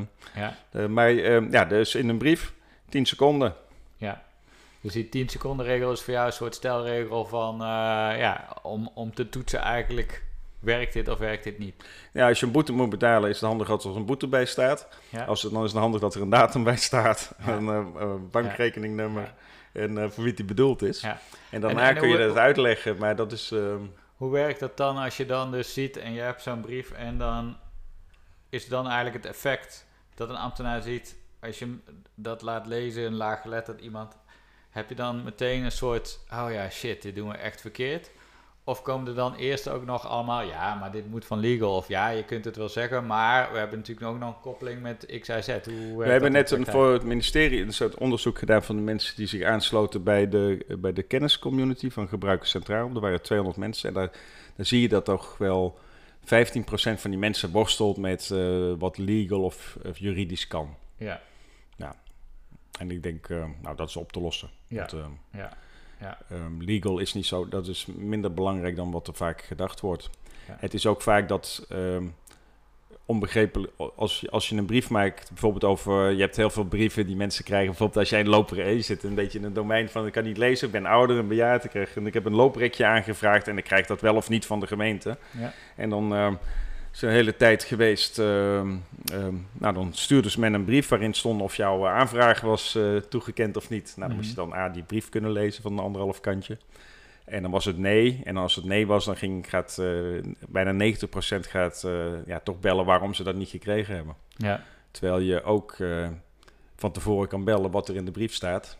maar 0.88 1.18
ehm, 1.18 1.52
ja, 1.52 1.66
dus 1.66 1.96
in 1.96 2.10
een 2.10 2.18
brief 2.18 2.54
10 2.90 3.06
seconden. 3.06 3.54
Ja. 3.98 4.26
Dus 4.88 4.96
die 4.96 5.10
10 5.10 5.30
seconden 5.30 5.66
regel 5.66 5.92
is 5.92 6.02
voor 6.02 6.14
jou 6.14 6.26
een 6.26 6.34
soort 6.34 6.56
stelregel 6.56 7.26
van 7.26 7.58
ja, 8.18 8.58
om, 8.62 8.92
om 8.94 9.14
te 9.14 9.30
toetsen 9.30 9.60
eigenlijk 9.60 10.24
werkt 10.60 10.94
dit 10.94 11.08
of 11.08 11.18
werkt 11.18 11.44
dit 11.44 11.60
niet? 11.60 11.84
Ja, 12.14 12.28
als 12.28 12.40
je 12.40 12.46
een 12.46 12.52
boete 12.52 12.72
moet 12.72 12.90
betalen, 12.90 13.30
is 13.30 13.40
het 13.40 13.50
handig 13.50 13.68
dat 13.68 13.84
er 13.84 13.96
een 13.96 14.06
boete 14.06 14.28
bij 14.28 14.46
staat. 14.46 14.88
Als 15.28 15.42
het, 15.44 15.52
dan 15.52 15.64
is 15.64 15.72
het 15.72 15.80
handig 15.80 16.02
dat 16.02 16.16
er 16.16 16.22
een 16.22 16.30
datum 16.30 16.64
bij 16.64 16.76
staat, 16.76 17.34
een 17.46 17.66
uh, 17.66 18.14
bankrekeningnummer 18.32 19.34
en 19.72 19.92
uh, 19.92 20.10
voor 20.10 20.24
wie 20.24 20.34
die 20.34 20.46
bedoeld 20.46 20.82
is. 20.82 21.06
En 21.50 21.62
daarna 21.62 21.94
kun 21.94 22.10
je 22.10 22.18
dat 22.18 22.38
uitleggen, 22.38 22.98
maar 22.98 23.16
dat 23.16 23.32
is... 23.32 23.52
Ehm, 23.52 23.82
hoe 24.16 24.32
werkt 24.32 24.60
dat 24.60 24.78
dan 24.78 24.98
als 24.98 25.18
je 25.18 25.26
dan 25.26 25.52
dus 25.52 25.74
ziet 25.74 25.98
en 25.98 26.14
je 26.14 26.22
hebt 26.22 26.42
zo'n 26.42 26.62
brief 26.62 26.92
en 26.92 27.18
dan 27.18 27.58
is 28.50 28.68
dan 28.68 28.86
eigenlijk 28.86 29.16
het 29.16 29.26
effect 29.26 29.88
dat 30.16 30.30
een 30.30 30.36
ambtenaar 30.36 30.82
ziet, 30.82 31.18
als 31.40 31.60
je 31.60 31.78
dat 32.16 32.42
laat 32.42 32.68
lezen, 32.68 33.04
een 33.04 33.16
laaggeletterd 33.16 33.82
iemand, 33.82 34.18
heb 34.78 34.90
je 34.90 34.96
dan 34.96 35.24
meteen 35.24 35.64
een 35.64 35.72
soort, 35.72 36.20
oh 36.32 36.48
ja, 36.52 36.70
shit, 36.70 37.02
dit 37.02 37.16
doen 37.16 37.30
we 37.30 37.36
echt 37.36 37.62
verkeerd? 37.62 38.12
Of 38.64 38.82
komen 38.82 39.08
er 39.08 39.16
dan 39.16 39.36
eerst 39.36 39.70
ook 39.70 39.86
nog 39.86 40.08
allemaal, 40.08 40.42
ja, 40.42 40.76
maar 40.76 40.92
dit 40.92 41.10
moet 41.10 41.26
van 41.26 41.40
legal. 41.40 41.76
Of 41.76 41.88
ja, 41.88 42.10
je 42.10 42.24
kunt 42.24 42.46
het 42.46 42.56
wel 42.56 42.70
zeggen, 42.70 43.06
maar 43.06 43.52
we 43.52 43.58
hebben 43.58 43.78
natuurlijk 43.78 44.08
ook 44.08 44.20
nog 44.20 44.30
een 44.30 44.42
koppeling 44.42 44.82
met 44.82 45.20
X, 45.20 45.28
Y, 45.28 45.42
Z. 45.42 45.48
Hoe 45.48 45.98
we 45.98 46.10
hebben 46.10 46.32
net 46.32 46.52
een, 46.52 46.66
voor 46.66 46.94
het 46.94 47.04
ministerie 47.04 47.62
een 47.62 47.74
soort 47.74 47.96
onderzoek 47.96 48.38
gedaan 48.38 48.64
van 48.64 48.76
de 48.76 48.82
mensen 48.82 49.16
die 49.16 49.28
zich 49.28 49.44
aansloten 49.44 50.04
bij 50.04 50.30
de, 50.30 50.66
bij 50.80 50.94
de 50.94 51.04
kenniscommunity 51.04 51.90
van 51.90 52.08
Gebruikers 52.08 52.50
Centraal. 52.50 52.90
Er 52.94 53.00
waren 53.00 53.22
200 53.22 53.58
mensen 53.58 53.90
en 53.90 53.96
daar, 53.96 54.12
daar 54.56 54.66
zie 54.66 54.82
je 54.82 54.88
dat 54.88 55.06
toch 55.06 55.38
wel 55.38 55.80
van 56.98 57.10
die 57.12 57.20
mensen 57.20 57.52
worstelt 57.52 57.98
met 57.98 58.32
eh, 58.32 58.74
wat 58.78 58.98
legal 58.98 59.44
of, 59.44 59.78
of 59.86 59.98
juridisch 59.98 60.48
kan. 60.48 60.76
Ja. 60.98 61.22
En 62.78 62.92
ik 62.92 63.04
denk, 63.04 63.30
eh, 63.30 63.46
nou, 63.62 63.76
dat 63.76 63.90
is 63.90 63.96
op 63.96 64.12
te 64.12 64.20
lossen. 64.20 64.50
Ja. 64.68 64.78
Want, 64.78 64.94
ehm, 64.94 65.40
Ja. 65.40 65.58
Ja. 66.00 66.18
ehm, 66.30 66.58
legal 66.62 67.00
is 67.00 67.14
niet 67.14 67.26
zo, 67.26 67.48
dat 67.48 67.68
is 67.68 67.86
minder 67.86 68.34
belangrijk 68.34 68.76
dan 68.76 68.92
wat 68.92 69.08
er 69.08 69.14
vaak 69.14 69.42
gedacht 69.42 69.80
wordt. 69.80 70.10
Ja. 70.48 70.58
Het 70.60 70.74
is 70.74 70.86
ook 70.86 71.02
vaak 71.02 71.28
dat 71.28 71.66
ehm 71.70 72.06
onbegrepen, 73.08 73.70
als 73.96 74.20
je, 74.20 74.30
als 74.30 74.50
je 74.50 74.56
een 74.56 74.66
brief 74.66 74.90
maakt, 74.90 75.30
bijvoorbeeld 75.30 75.64
over, 75.64 76.12
je 76.12 76.22
hebt 76.22 76.36
heel 76.36 76.50
veel 76.50 76.64
brieven 76.66 77.08
die 77.08 77.16
mensen 77.16 77.44
krijgen, 77.44 77.68
bijvoorbeeld 77.68 78.00
als 78.00 78.10
jij 78.10 78.20
een 78.20 78.30
loper, 78.30 78.70
je 78.70 78.82
zit 78.82 79.04
een 79.04 79.16
beetje 79.16 79.40
in 79.40 79.44
een 79.46 79.54
domein 79.54 79.90
van, 79.90 80.06
ik 80.06 80.12
kan 80.12 80.24
niet 80.24 80.38
lezen, 80.38 80.68
ik 80.68 80.74
ben 80.74 80.86
ouder, 80.86 81.18
een 81.18 81.28
bejaard, 81.28 81.64
ik, 81.64 81.70
krijg, 81.70 81.96
en 81.96 82.08
ik 82.08 82.14
heb 82.14 82.26
een 82.26 82.36
looprekje 82.36 82.86
aangevraagd 82.86 83.48
en 83.48 83.58
ik 83.58 83.64
krijg 83.64 83.86
dat 83.86 84.02
wel 84.02 84.16
of 84.16 84.30
niet 84.30 84.46
van 84.46 84.60
de 84.60 84.68
gemeente. 84.68 85.18
Ja. 85.40 85.54
En 85.76 85.90
dan 85.90 86.38
is 86.98 87.04
een 87.04 87.16
hele 87.16 87.36
tijd 87.36 87.64
geweest, 87.64 88.20
ehm, 88.20 88.76
ehm, 89.12 89.36
nou 89.54 89.74
dan 89.74 89.94
stuurde 89.94 90.30
ze 90.30 90.40
men 90.40 90.54
een 90.54 90.66
brief 90.66 90.88
waarin 90.88 91.14
stond 91.14 91.42
of 91.42 91.56
jouw 91.56 91.86
eh, 91.86 91.94
aanvraag 91.94 92.42
was 92.42 92.76
eh, 92.76 92.96
toegekend 92.96 93.58
of 93.58 93.70
niet. 93.70 93.94
Nou 93.96 94.08
dan 94.08 94.18
moest 94.18 94.30
je 94.30 94.36
dan 94.36 94.54
A, 94.54 94.70
die 94.70 94.84
brief 94.84 95.10
kunnen 95.10 95.32
lezen 95.32 95.62
van 95.62 95.72
een 95.72 95.84
anderhalf 95.84 96.20
kantje. 96.20 96.58
En 97.26 97.42
dan 97.42 97.52
was 97.52 97.66
het 97.66 97.78
nee. 97.78 98.22
En 98.24 98.38
als 98.38 98.56
het 98.56 98.66
nee 98.66 98.88
was, 98.88 99.06
dan 99.06 99.18
ging, 99.18 99.50
gaat 99.50 99.78
eh, 99.80 99.88
bijna 100.48 100.72
90% 100.72 101.48
gaat, 101.48 101.88
ja, 102.26 102.40
toch 102.40 102.60
bellen 102.60 102.86
waarom 102.86 103.14
ze 103.14 103.24
dat 103.24 103.36
niet 103.36 103.50
gekregen 103.50 103.96
hebben. 103.96 104.16
Ja. 104.30 104.64
Terwijl 104.92 105.20
je 105.20 105.44
ook 105.44 105.78
van 106.76 106.92
tevoren 106.92 107.28
kan 107.28 107.44
bellen 107.44 107.72
wat 107.72 107.90
er 107.90 107.96
in 107.96 108.06
de 108.06 108.12
brief 108.12 108.34
staat. 108.34 108.78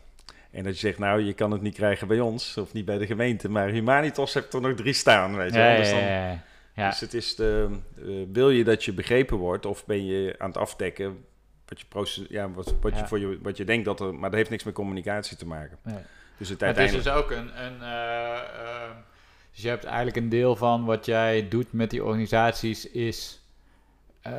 En 0.50 0.64
dat 0.64 0.72
je 0.72 0.78
zegt, 0.78 0.98
nou, 0.98 1.20
je 1.20 1.32
kan 1.32 1.50
het 1.50 1.62
niet 1.62 1.74
krijgen 1.74 2.08
bij 2.08 2.20
ons 2.20 2.56
of 2.56 2.72
niet 2.72 2.84
bij 2.84 2.98
de 2.98 3.06
gemeente. 3.06 3.48
Maar 3.48 3.68
Humanitas 3.68 4.34
hebt 4.34 4.54
er 4.54 4.60
nog 4.60 4.74
drie 4.74 4.92
staan, 4.92 5.36
weet 5.36 5.52
je. 5.52 5.58
Ja, 5.58 5.76
Dus 5.76 5.90
ja, 5.90 5.98
ja, 5.98 6.42
ja. 6.78 6.88
Dus 6.88 7.00
het 7.00 7.14
is 7.14 7.34
de, 7.36 7.68
eh, 7.96 8.04
wil 8.32 8.50
je 8.50 8.64
dat 8.64 8.84
je 8.84 8.92
begrepen 8.92 9.36
wordt 9.36 9.66
of 9.66 9.86
ben 9.86 10.06
je 10.06 10.34
aan 10.38 10.48
het 10.48 10.58
afdekken 10.58 11.24
wat 11.68 11.80
je, 11.80 11.86
proces, 11.88 12.26
ja, 12.28 12.50
wat, 12.50 12.74
wat, 12.80 12.92
Ja. 12.92 12.98
je, 12.98 13.06
voor 13.06 13.18
je, 13.18 13.38
wat 13.42 13.56
je 13.56 13.64
denkt 13.64 13.84
dat 13.84 14.00
er, 14.00 14.14
maar 14.14 14.30
dat 14.30 14.38
heeft 14.38 14.50
niks 14.50 14.64
met 14.64 14.74
communicatie 14.74 15.36
te 15.36 15.46
maken. 15.46 15.78
Nee. 15.82 16.02
Dus 16.38 16.48
het 16.48 16.78
is 16.78 16.92
dus 16.92 17.08
ook 17.08 17.30
een. 17.30 17.64
een 17.64 17.82
eh, 17.82 18.34
eh, 18.36 18.90
dus 19.52 19.62
je 19.62 19.68
hebt 19.68 19.84
eigenlijk 19.84 20.16
een 20.16 20.28
deel 20.28 20.56
van 20.56 20.84
wat 20.84 21.06
jij 21.06 21.48
doet 21.48 21.72
met 21.72 21.90
die 21.90 22.04
organisaties 22.04 22.90
is 22.90 23.40
eh, 24.20 24.32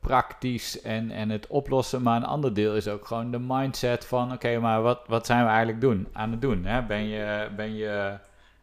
praktisch 0.00 0.80
en, 0.82 1.10
en 1.10 1.30
het 1.30 1.46
oplossen. 1.46 2.02
Maar 2.02 2.16
een 2.16 2.24
ander 2.24 2.54
deel 2.54 2.76
is 2.76 2.88
ook 2.88 3.06
gewoon 3.06 3.30
de 3.30 3.38
mindset 3.38 4.04
van: 4.04 4.32
oké, 4.32 4.58
maar 4.58 4.82
wat, 4.82 5.00
wat 5.06 5.26
zijn 5.26 5.42
we 5.42 5.48
eigenlijk 5.48 5.80
doen, 5.80 6.08
aan 6.12 6.30
het 6.30 6.40
doen? 6.40 6.64
Hè? 6.64 6.82
Ben, 6.82 7.08
je, 7.08 7.48
ben 7.56 7.74
je 7.74 8.16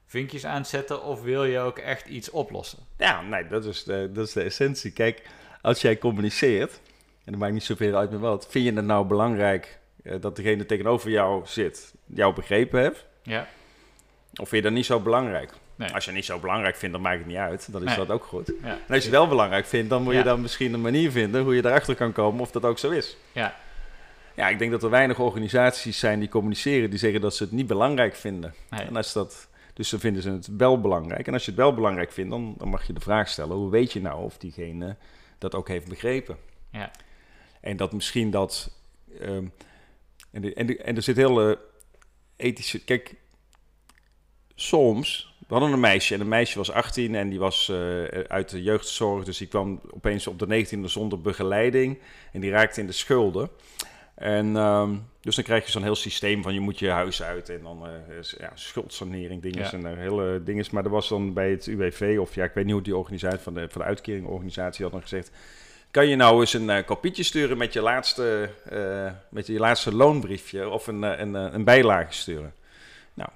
vinkjes 0.08 0.46
aan 0.46 0.58
het 0.58 0.68
zetten 0.68 1.04
of 1.04 1.22
wil 1.22 1.44
je 1.44 1.60
ook 1.60 1.78
echt 1.78 2.08
iets 2.08 2.30
oplossen? 2.30 2.80
Ja, 2.98 3.22
nee, 3.22 3.48
dat 3.48 3.66
is, 3.66 3.84
de, 3.84 4.10
dat 4.14 4.28
is 4.28 4.34
de 4.34 4.42
essentie. 4.44 4.92
Kijk, 4.92 5.22
als 5.62 5.82
jij 5.82 5.98
communiceert, 5.98 6.80
en 7.24 7.32
dat 7.32 7.40
maakt 7.42 7.54
niet 7.54 7.64
zoveel 7.64 7.96
uit 7.96 8.12
met 8.12 8.20
wat, 8.20 8.48
vind 8.50 8.66
je 8.66 8.74
het 8.74 8.86
nou 8.86 9.06
belangrijk 9.06 9.80
eh, 10.04 10.16
dat 10.22 10.36
degene 10.36 10.66
tegenover 10.66 11.10
jou 11.10 11.42
zit, 11.46 11.94
jou 12.06 12.34
begrepen 12.36 12.82
heeft? 12.82 13.06
Ja. 13.24 13.48
Of 14.32 14.50
vind 14.50 14.52
je 14.64 14.70
dat 14.70 14.72
niet 14.78 14.86
zo 14.86 15.00
belangrijk? 15.00 15.52
Nee. 15.76 15.94
Als 15.94 16.04
je 16.04 16.10
het 16.10 16.20
niet 16.20 16.26
zo 16.28 16.40
belangrijk 16.40 16.76
vindt, 16.76 16.94
dan 16.94 17.04
maakt 17.04 17.18
het 17.18 17.28
niet 17.28 17.38
uit. 17.38 17.72
Dan 17.72 17.82
is 17.82 17.88
Nee. 17.88 17.98
dat 17.98 18.10
ook 18.12 18.24
goed. 18.24 18.48
Ja. 18.62 18.68
En 18.68 18.78
als 18.78 18.84
je 18.88 18.94
het 18.94 19.10
wel 19.10 19.28
belangrijk 19.28 19.66
vindt, 19.66 19.90
dan 19.90 20.04
moet 20.04 20.14
je 20.14 20.24
dan 20.24 20.42
misschien 20.42 20.74
een 20.74 20.82
manier 20.82 21.12
vinden 21.12 21.44
hoe 21.44 21.56
je 21.56 21.66
erachter 21.66 21.96
kan 21.96 22.12
komen 22.12 22.42
of 22.42 22.52
dat 22.52 22.64
ook 22.66 22.80
zo 22.80 22.90
is. 22.90 23.18
Ja. 23.32 23.56
Ja, 24.36 24.50
ik 24.50 24.60
denk 24.60 24.72
dat 24.72 24.84
er 24.84 24.90
weinig 24.90 25.20
organisaties 25.20 26.00
zijn 26.00 26.20
die 26.20 26.30
communiceren, 26.30 26.90
die 26.90 27.00
zeggen 27.00 27.22
dat 27.22 27.36
ze 27.36 27.44
het 27.44 27.52
niet 27.52 27.68
belangrijk 27.68 28.16
vinden. 28.16 28.54
Nee. 28.70 28.82
En 28.82 28.96
als 28.96 29.14
dat, 29.14 29.47
dus 29.78 29.90
dan 29.90 30.00
vinden 30.00 30.22
ze 30.22 30.30
het 30.32 30.48
wel 30.58 30.82
belangrijk. 30.82 31.28
En 31.28 31.34
als 31.34 31.46
je 31.46 31.52
het 31.52 31.60
wel 31.60 31.74
belangrijk 31.74 32.12
vindt, 32.12 32.32
dan, 32.32 32.54
dan 32.58 32.68
mag 32.70 32.88
je 32.88 32.94
de 32.94 33.00
vraag 33.00 33.28
stellen: 33.30 33.56
hoe 33.56 33.70
weet 33.70 33.94
je 33.94 34.02
nou 34.02 34.24
of 34.24 34.38
diegene 34.38 34.96
dat 35.38 35.56
ook 35.56 35.68
heeft 35.68 35.88
begrepen? 35.90 36.38
Ja. 36.72 36.92
En 37.62 37.78
dat 37.78 37.92
misschien 37.94 38.32
dat. 38.32 38.72
ehm, 39.20 39.46
en, 40.32 40.42
de- 40.42 40.54
en, 40.54 40.66
de- 40.66 40.78
en 40.78 40.96
er 40.96 41.02
zit 41.02 41.16
heel 41.16 41.56
ethische. 42.36 42.84
Kijk, 42.84 43.16
soms. 44.56 45.36
We 45.48 45.54
hadden 45.54 45.72
een 45.74 45.80
meisje 45.80 46.14
en 46.14 46.22
een 46.22 46.28
meisje 46.28 46.58
was 46.58 46.72
18 46.72 47.16
en 47.16 47.30
die 47.30 47.40
was 47.40 47.70
eh, 47.70 48.04
uit 48.28 48.50
de 48.50 48.64
jeugdzorg. 48.64 49.24
Dus 49.26 49.38
die 49.38 49.48
kwam 49.48 49.82
opeens 49.92 50.28
op 50.28 50.40
de 50.40 50.66
19e 50.76 50.80
zonder 50.84 51.22
begeleiding 51.22 51.98
en 52.32 52.42
die 52.42 52.50
raakte 52.52 52.80
in 52.82 52.88
de 52.88 52.94
schulden. 52.94 53.50
En 54.18 54.56
ehm, 54.56 54.96
dus 55.22 55.36
dan 55.36 55.44
krijg 55.44 55.66
je 55.66 55.72
zo'n 55.72 55.84
heel 55.84 55.96
systeem 55.96 56.44
van 56.44 56.54
je 56.54 56.60
moet 56.60 56.80
je 56.80 56.90
huis 56.90 57.24
uit 57.24 57.50
en 57.50 57.60
dan 57.64 57.86
eh, 57.86 58.22
ja, 58.38 58.52
schuldsanering 58.54 59.42
dingen 59.42 59.64
Ja. 59.64 59.72
en 59.72 59.86
er 59.86 59.98
hele 59.98 60.44
dingen. 60.44 60.66
Maar 60.72 60.84
er 60.84 60.90
was 60.90 61.10
dan 61.10 61.34
bij 61.34 61.50
het 61.50 61.66
UWV 61.66 62.18
of 62.20 62.36
ja, 62.36 62.44
ik 62.44 62.54
weet 62.54 62.66
niet 62.66 62.74
hoe 62.74 62.84
die 62.84 62.98
organisatie 62.98 63.40
van 63.40 63.54
de, 63.54 63.68
van 63.70 63.82
de 63.82 63.88
uitkeringorganisatie 63.88 64.84
had 64.84 64.94
dan 64.94 65.02
gezegd. 65.02 65.32
Kan 65.92 66.08
je 66.08 66.16
nou 66.16 66.40
eens 66.40 66.54
een 66.54 66.70
eh, 66.70 66.86
kopietje 66.86 67.24
sturen 67.24 67.58
met 67.58 67.74
je 67.74 67.82
laatste, 67.82 68.50
eh, 68.70 69.12
met 69.30 69.48
je 69.48 69.60
laatste 69.60 69.96
loonbriefje 69.96 70.70
of 70.70 70.88
een, 70.88 71.04
eh, 71.04 71.20
een, 71.20 71.36
eh, 71.36 71.48
een 71.52 71.64
bijlage 71.64 72.14
sturen? 72.14 72.54
Nou, 73.14 73.30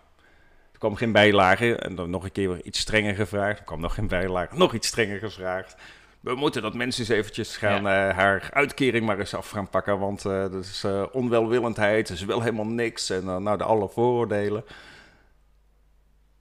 er 0.72 0.80
kwam 0.80 0.96
geen 0.96 1.12
bijlage 1.12 1.76
en 1.76 1.96
dan 1.96 2.10
nog 2.10 2.24
een 2.24 2.32
keer 2.32 2.50
weer 2.50 2.64
iets 2.64 2.80
strenger 2.80 3.16
gevraagd. 3.16 3.60
Er 3.60 3.66
kwam 3.66 3.80
nog 3.82 3.94
geen 3.94 4.08
bijlage, 4.08 4.58
nog 4.58 4.74
iets 4.74 4.88
strenger 4.88 5.20
gevraagd. 5.20 5.76
We 6.22 6.36
moeten 6.36 6.62
dat 6.62 6.74
mensen 6.74 7.02
eens 7.02 7.10
eventjes 7.12 7.58
gaan 7.58 7.88
eh, 7.88 8.16
haar 8.18 8.50
uitkering 8.54 9.06
maar 9.06 9.20
eens 9.20 9.34
af 9.34 9.50
gaan 9.50 9.70
pakken, 9.70 10.00
want 10.00 10.26
eh, 10.26 10.42
dat 10.42 10.64
is 10.64 10.84
eh, 10.84 11.04
onwelwillendheid, 11.12 12.08
dat 12.08 12.18
is 12.18 12.26
wel 12.26 12.42
helemaal 12.42 12.66
niks 12.66 13.10
en 13.10 13.26
nou 13.26 13.58
de 13.58 13.64
alle 13.64 13.90
vooroordelen. 13.90 14.64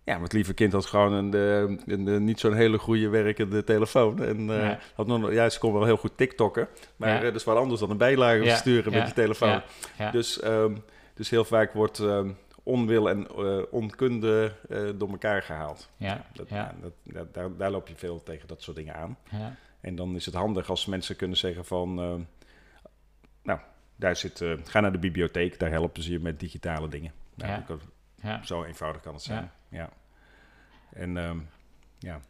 Ja, 0.05 0.13
maar 0.15 0.23
het 0.25 0.33
lieve 0.33 0.55
kind 0.55 0.73
had 0.73 0.87
gewoon 0.87 1.13
een, 1.13 1.33
een, 1.35 2.07
een 2.07 2.25
niet 2.25 2.41
zo'n 2.41 2.55
hele 2.55 2.79
goede 2.79 3.09
werkende 3.09 3.65
telefoon. 3.65 4.23
En 4.25 4.45
Ja. 4.47 4.79
had 4.95 5.07
nog, 5.07 5.33
ja, 5.33 5.49
ze 5.49 5.59
kon 5.59 5.73
wel 5.73 5.85
heel 5.85 5.97
goed 5.97 6.17
TikTokken. 6.17 6.69
Maar 6.97 7.09
Ja. 7.15 7.21
dat 7.21 7.35
is 7.35 7.45
wat 7.45 7.57
anders 7.57 7.81
dan 7.81 7.91
een 7.91 7.97
bijlage 7.97 8.51
sturen 8.51 8.93
met 8.93 9.09
je 9.09 9.15
telefoon. 9.15 9.63
Dus, 10.13 10.41
ehm, 10.41 10.75
dus 11.15 11.31
heel 11.31 11.45
vaak 11.45 11.73
wordt 11.73 11.99
ehm, 11.99 12.31
onwil 12.63 13.09
en 13.11 13.27
onkunde 13.71 14.53
door 14.97 15.11
elkaar 15.11 15.43
gehaald. 15.43 15.89
Ja. 15.97 16.25
Dat, 16.33 16.49
Ja. 16.49 16.57
ja, 16.57 16.75
dat, 16.81 16.93
dat- 17.03 17.35
daar, 17.35 17.57
daar 17.57 17.71
loop 17.71 17.89
je 17.89 17.97
veel 17.97 18.23
tegen 18.23 18.49
dat 18.49 18.63
soort 18.63 18.77
dingen 18.77 18.95
aan. 18.95 19.17
Ja. 19.31 19.55
En 19.81 19.95
dan 19.97 20.15
is 20.15 20.27
het 20.27 20.35
handig 20.35 20.71
als 20.71 20.87
mensen 20.87 21.17
kunnen 21.17 21.37
zeggen 21.37 21.65
van... 21.65 21.99
ehm, 21.99 22.21
nou, 23.43 23.61
daar 23.97 24.17
zit, 24.17 24.41
eh, 24.41 24.53
ga 24.65 24.81
naar 24.81 24.93
de 24.93 24.99
bibliotheek, 24.99 25.59
daar 25.59 25.71
helpen 25.71 26.03
ze 26.03 26.11
je 26.13 26.19
met 26.19 26.41
digitale 26.41 26.89
dingen. 26.89 27.13
Nou, 27.35 27.53
Ja. 27.53 27.77
Ja. 28.23 28.43
Zo 28.43 28.65
eenvoudig 28.65 29.03
kan 29.03 29.15
het 29.15 29.23
zijn. 29.23 29.51
Ja. 29.69 29.91
En 30.93 31.17
ehm, 31.17 31.39
ja, 31.99 32.21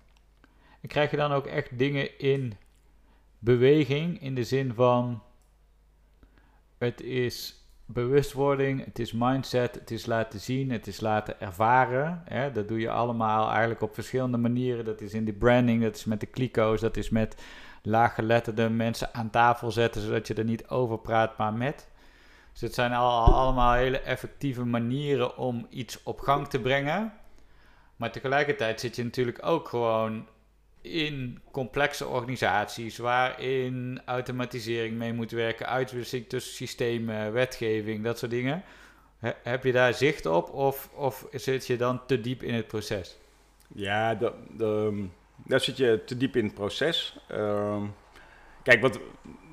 En 0.80 0.88
krijg 0.88 1.10
je 1.10 1.16
dan 1.16 1.32
ook 1.32 1.46
echt 1.46 1.78
dingen 1.78 2.18
in 2.18 2.56
beweging 3.38 4.20
in 4.20 4.34
de 4.34 4.44
zin 4.44 4.74
van 4.74 5.22
het 6.78 7.00
is 7.00 7.59
bewustwording, 7.92 8.84
het 8.84 8.98
is 8.98 9.12
mindset, 9.12 9.74
het 9.74 9.90
is 9.90 10.06
laten 10.06 10.40
zien, 10.40 10.70
het 10.70 10.86
is 10.86 11.00
laten 11.00 11.40
ervaren. 11.40 12.22
Hè? 12.24 12.52
Dat 12.52 12.68
doe 12.68 12.80
je 12.80 12.90
allemaal 12.90 13.50
eigenlijk 13.50 13.82
op 13.82 13.94
verschillende 13.94 14.36
manieren. 14.36 14.84
Dat 14.84 15.00
is 15.00 15.14
in 15.14 15.24
de 15.24 15.32
branding, 15.32 15.82
dat 15.82 15.96
is 15.96 16.04
met 16.04 16.20
de 16.20 16.26
kliko's, 16.26 16.80
dat 16.80 16.96
is 16.96 17.10
met 17.10 17.42
laaggeletterde 17.82 18.68
mensen 18.68 19.14
aan 19.14 19.30
tafel 19.30 19.70
zetten, 19.70 20.02
zodat 20.02 20.26
je 20.26 20.34
er 20.34 20.44
niet 20.44 20.68
over 20.68 20.98
praat, 20.98 21.38
maar 21.38 21.52
met. 21.52 21.88
Dus 22.52 22.60
het 22.60 22.74
zijn 22.74 22.92
al, 22.92 23.34
allemaal 23.34 23.74
hele 23.74 24.00
effectieve 24.00 24.64
manieren 24.64 25.36
om 25.36 25.66
iets 25.70 26.02
op 26.02 26.20
gang 26.20 26.48
te 26.48 26.60
brengen. 26.60 27.12
Maar 27.96 28.12
tegelijkertijd 28.12 28.80
zit 28.80 28.96
je 28.96 29.04
natuurlijk 29.04 29.46
ook 29.46 29.68
gewoon 29.68 30.26
in 30.82 31.40
complexe 31.52 32.06
organisaties 32.06 32.98
waarin 32.98 34.00
automatisering 34.04 34.96
mee 34.96 35.12
moet 35.12 35.30
werken, 35.30 35.66
uitwisseling 35.66 36.28
tussen 36.28 36.54
systemen, 36.54 37.32
wetgeving, 37.32 38.04
dat 38.04 38.18
soort 38.18 38.30
dingen. 38.30 38.62
He- 39.18 39.32
heb 39.42 39.64
je 39.64 39.72
daar 39.72 39.94
zicht 39.94 40.26
op 40.26 40.50
of, 40.50 40.90
of 40.94 41.26
zit 41.32 41.66
je 41.66 41.76
dan 41.76 42.06
te 42.06 42.20
diep 42.20 42.42
in 42.42 42.54
het 42.54 42.66
proces? 42.66 43.18
ja 43.74 44.14
de, 44.14 44.32
de, 44.56 45.04
daar 45.46 45.60
zit 45.60 45.76
je 45.76 46.02
te 46.06 46.16
diep 46.16 46.36
in 46.36 46.44
het 46.44 46.54
proces. 46.54 47.16
Ehm, 47.28 47.82
kijk, 48.62 48.80
wat 48.80 49.00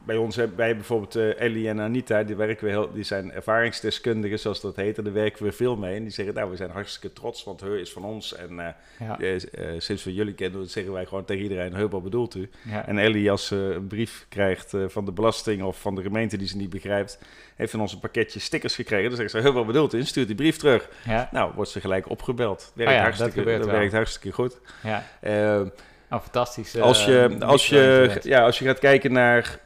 bij 0.07 0.15
ons 0.17 0.35
hebben 0.35 0.57
wij 0.57 0.75
bijvoorbeeld 0.75 1.15
eh, 1.15 1.39
Ellie 1.41 1.67
en 1.69 1.79
Anita, 1.79 2.23
die, 2.23 2.35
werken 2.35 2.65
we 2.65 2.69
heel, 2.71 2.91
die 2.93 3.03
zijn 3.03 3.31
ervaringsdeskundigen, 3.31 4.39
zoals 4.39 4.61
dat 4.61 4.75
heet. 4.75 4.97
En 4.97 5.03
daar 5.03 5.13
werken 5.13 5.43
we 5.45 5.51
veel 5.51 5.75
mee. 5.75 5.95
En 5.95 6.01
die 6.03 6.11
zeggen, 6.11 6.33
nou, 6.35 6.49
we 6.49 6.55
zijn 6.55 6.69
hartstikke 6.69 7.15
trots, 7.15 7.43
want 7.43 7.61
Heu 7.61 7.79
is 7.79 7.91
van 7.91 8.03
ons. 8.05 8.35
En 8.35 8.59
eh, 8.59 8.67
Ja, 8.99 9.19
eh, 9.19 9.73
sinds 9.77 10.03
we 10.03 10.13
jullie 10.13 10.33
kennen, 10.33 10.67
zeggen 10.69 10.93
wij 10.93 11.05
gewoon 11.05 11.25
tegen 11.25 11.43
iedereen, 11.43 11.73
Heu, 11.73 11.87
wat 11.87 12.03
bedoelt 12.03 12.35
u? 12.35 12.49
ja, 12.69 12.87
En 12.87 12.97
Ellie, 12.97 13.31
als 13.31 13.45
ze 13.47 13.55
een 13.55 13.87
brief 13.87 14.25
krijgt 14.29 14.73
van 14.87 15.05
de 15.05 15.11
belasting 15.11 15.63
of 15.63 15.79
van 15.81 15.95
de 15.95 16.01
gemeente 16.01 16.37
die 16.37 16.47
ze 16.47 16.57
niet 16.57 16.69
begrijpt, 16.69 17.19
heeft 17.55 17.71
van 17.71 17.81
ons 17.81 17.93
een 17.93 17.99
pakketje 17.99 18.39
stickers 18.39 18.75
gekregen. 18.75 19.07
Dan 19.09 19.17
zegt 19.17 19.31
ze, 19.31 19.37
Heu, 19.39 19.51
wat 19.51 19.65
bedoelt 19.65 19.93
u? 19.93 20.03
Stuurt 20.03 20.27
die 20.27 20.35
brief 20.35 20.57
terug. 20.57 20.89
ja, 21.05 21.29
Nou, 21.31 21.51
wordt 21.55 21.71
ze 21.71 21.79
gelijk 21.81 22.09
opgebeld. 22.09 22.71
Werkt, 22.75 22.91
Oh 22.91 22.97
ja, 22.97 23.05
dat 23.05 23.17
hartstikke, 23.17 23.49
dat 23.57 23.65
wel. 23.65 23.75
werkt 23.75 23.93
hartstikke 23.93 24.31
goed. 24.31 24.59
ja. 24.83 25.03
Eh, 25.19 25.61
Oh, 26.09 26.21
fantastisch. 26.21 26.79
als, 26.79 27.05
je, 27.05 27.35
als, 27.39 27.67
je, 27.69 28.17
ja, 28.23 28.43
als 28.43 28.59
je 28.59 28.65
gaat 28.65 28.79
kijken 28.79 29.11
naar 29.11 29.59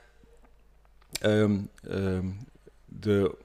ehm, 1.22 1.58
ehm, 1.84 2.26
de 2.86 3.36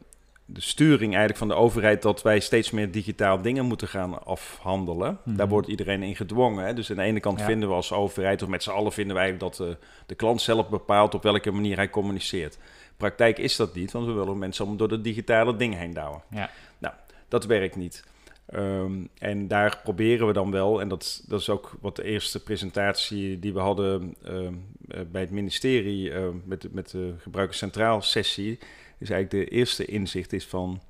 de 0.48 0.60
sturing 0.60 1.10
eigenlijk 1.10 1.38
van 1.38 1.48
de 1.48 1.54
overheid 1.54 2.02
dat 2.02 2.22
wij 2.22 2.40
steeds 2.40 2.70
meer 2.70 2.90
digitaal 2.90 3.42
dingen 3.42 3.64
moeten 3.64 3.88
gaan 3.88 4.24
afhandelen. 4.24 5.18
Mhm. 5.24 5.36
Daar 5.36 5.48
wordt 5.48 5.68
iedereen 5.68 6.02
in 6.02 6.16
gedwongen. 6.16 6.64
Hè? 6.64 6.74
Dus 6.74 6.90
aan 6.90 6.96
de 6.96 7.02
ene 7.02 7.20
kant 7.20 7.38
Ja. 7.38 7.44
vinden 7.44 7.68
we 7.68 7.74
als 7.74 7.92
overheid, 7.92 8.42
of 8.42 8.48
met 8.48 8.62
z'n 8.62 8.70
allen 8.70 8.92
vinden 8.92 9.16
wij 9.16 9.36
dat 9.36 9.60
eh, 9.60 9.66
de 10.06 10.14
klant 10.14 10.40
zelf 10.40 10.68
bepaalt 10.68 11.14
op 11.14 11.22
welke 11.22 11.50
manier 11.50 11.76
hij 11.76 11.90
communiceert. 11.90 12.58
Praktijk 12.96 13.38
is 13.38 13.56
dat 13.56 13.74
niet, 13.74 13.92
want 13.92 14.06
we 14.06 14.12
willen 14.12 14.38
mensen 14.38 14.64
allemaal 14.66 14.88
door 14.88 14.96
de 14.96 15.04
digitale 15.04 15.56
dingen 15.56 15.78
heen 15.78 15.92
douwen. 15.92 16.22
Ja. 16.30 16.50
Nou, 16.78 16.94
dat 17.28 17.44
werkt 17.44 17.76
niet. 17.76 18.04
Ehm, 18.46 18.92
en 19.18 19.48
daar 19.48 19.80
proberen 19.82 20.26
we 20.26 20.32
dan 20.32 20.50
wel, 20.50 20.80
en 20.80 20.88
dat, 20.88 21.24
dat 21.28 21.40
is 21.40 21.48
ook 21.48 21.76
wat 21.80 21.96
de 21.96 22.04
eerste 22.04 22.42
presentatie 22.42 23.38
die 23.38 23.52
we 23.52 23.58
hadden 23.58 24.14
ehm, 24.24 24.54
eh, 24.88 25.00
bij 25.10 25.20
het 25.20 25.30
ministerie 25.30 26.10
eh, 26.12 26.28
met, 26.44 26.62
de- 26.62 26.68
met 26.72 26.90
de 26.90 27.14
gebruikers 27.18 27.58
centraal 27.58 28.02
sessie, 28.02 28.58
is 28.98 29.10
eigenlijk 29.10 29.30
de 29.30 29.56
eerste 29.56 29.84
inzicht 29.84 30.32
is 30.32 30.46
van, 30.46 30.82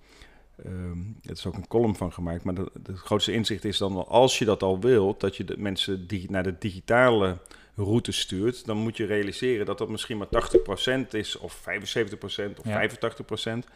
ehm 0.65 0.99
er 1.25 1.31
is 1.33 1.47
ook 1.47 1.55
een 1.55 1.69
column 1.69 1.97
van 1.97 2.13
gemaakt, 2.13 2.45
maar 2.45 2.55
het 2.55 2.71
grootste 2.95 3.33
inzicht 3.33 3.65
is 3.65 3.79
dan 3.79 3.95
wel, 3.95 4.09
als 4.09 4.39
je 4.39 4.45
dat 4.45 4.63
al 4.63 4.81
wilt, 4.81 5.21
dat 5.21 5.37
je 5.37 5.45
de 5.45 5.59
mensen 5.59 6.07
die 6.07 6.31
naar 6.31 6.43
de 6.43 6.59
digitale 6.59 7.39
route 7.77 8.13
stuurt, 8.13 8.67
dan 8.67 8.77
moet 8.77 8.97
je 8.97 9.07
realiseren 9.07 9.67
dat 9.67 9.79
dat 9.79 9.89
misschien 9.89 10.19
maar 10.19 10.29
80% 10.29 11.09
is, 11.11 11.37
of 11.39 11.55
75% 11.55 12.59
of 12.59 12.65
Ja. 12.65 12.89
85%. 12.89 13.67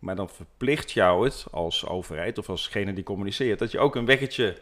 Maar 0.00 0.16
dan 0.16 0.28
verplicht 0.30 0.92
jou 0.92 1.24
het 1.24 1.46
als 1.50 1.86
overheid 1.86 2.38
of 2.38 2.48
alsgene 2.48 2.92
die 2.92 3.04
communiceert, 3.04 3.58
dat 3.58 3.70
je 3.70 3.78
ook 3.78 3.96
een 3.96 4.06
weggetje, 4.06 4.56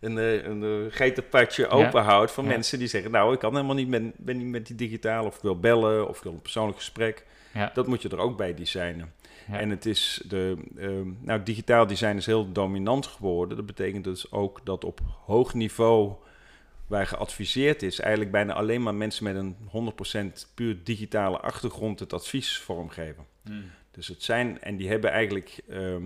een, 0.00 0.18
eh, 0.18 0.44
een, 0.44 0.62
een 0.62 0.92
geitenpadje 0.92 1.68
open 1.68 2.02
houdt 2.02 2.32
van 2.32 2.44
Ja. 2.44 2.50
mensen 2.50 2.78
die 2.78 2.88
zeggen, 2.88 3.10
nou, 3.10 3.32
ik 3.32 3.38
kan 3.38 3.54
helemaal 3.54 3.74
niet 3.74 3.88
met, 3.88 4.16
ben 4.16 4.36
niet 4.36 4.46
met 4.46 4.66
die 4.66 4.76
digitaal, 4.76 5.24
of 5.26 5.36
ik 5.36 5.42
wil 5.42 5.58
bellen, 5.60 6.08
of 6.08 6.16
ik 6.16 6.22
wil 6.22 6.32
een 6.32 6.42
persoonlijk 6.42 6.78
gesprek. 6.78 7.26
Ja. 7.54 7.70
Dat 7.74 7.86
moet 7.86 8.02
je 8.02 8.08
er 8.08 8.18
ook 8.18 8.36
bij 8.36 8.54
designen. 8.54 9.12
Ja. 9.50 9.58
En 9.58 9.70
het 9.70 9.86
is 9.86 10.22
de, 10.28 10.56
ehm, 10.78 11.08
nou, 11.20 11.42
digitaal 11.42 11.86
design 11.86 12.16
is 12.16 12.26
heel 12.26 12.52
dominant 12.52 13.06
geworden. 13.06 13.56
Dat 13.56 13.66
betekent 13.66 14.04
dus 14.04 14.32
ook 14.32 14.60
dat 14.64 14.84
op 14.84 15.00
hoog 15.24 15.54
niveau 15.54 16.12
waar 16.86 17.06
geadviseerd 17.06 17.82
is, 17.82 18.00
eigenlijk 18.00 18.32
bijna 18.32 18.52
alleen 18.52 18.82
maar 18.82 18.94
mensen 18.94 19.24
met 19.24 19.36
een 19.36 19.56
100% 19.66 20.52
puur 20.54 20.76
digitale 20.84 21.38
achtergrond 21.40 22.00
het 22.00 22.12
advies 22.12 22.58
vormgeven. 22.58 23.26
Mm. 23.42 23.64
Dus 23.98 24.08
het 24.08 24.22
zijn, 24.22 24.62
en 24.62 24.76
die 24.76 24.88
hebben 24.88 25.10
eigenlijk 25.10 25.60
ehm, 25.68 26.02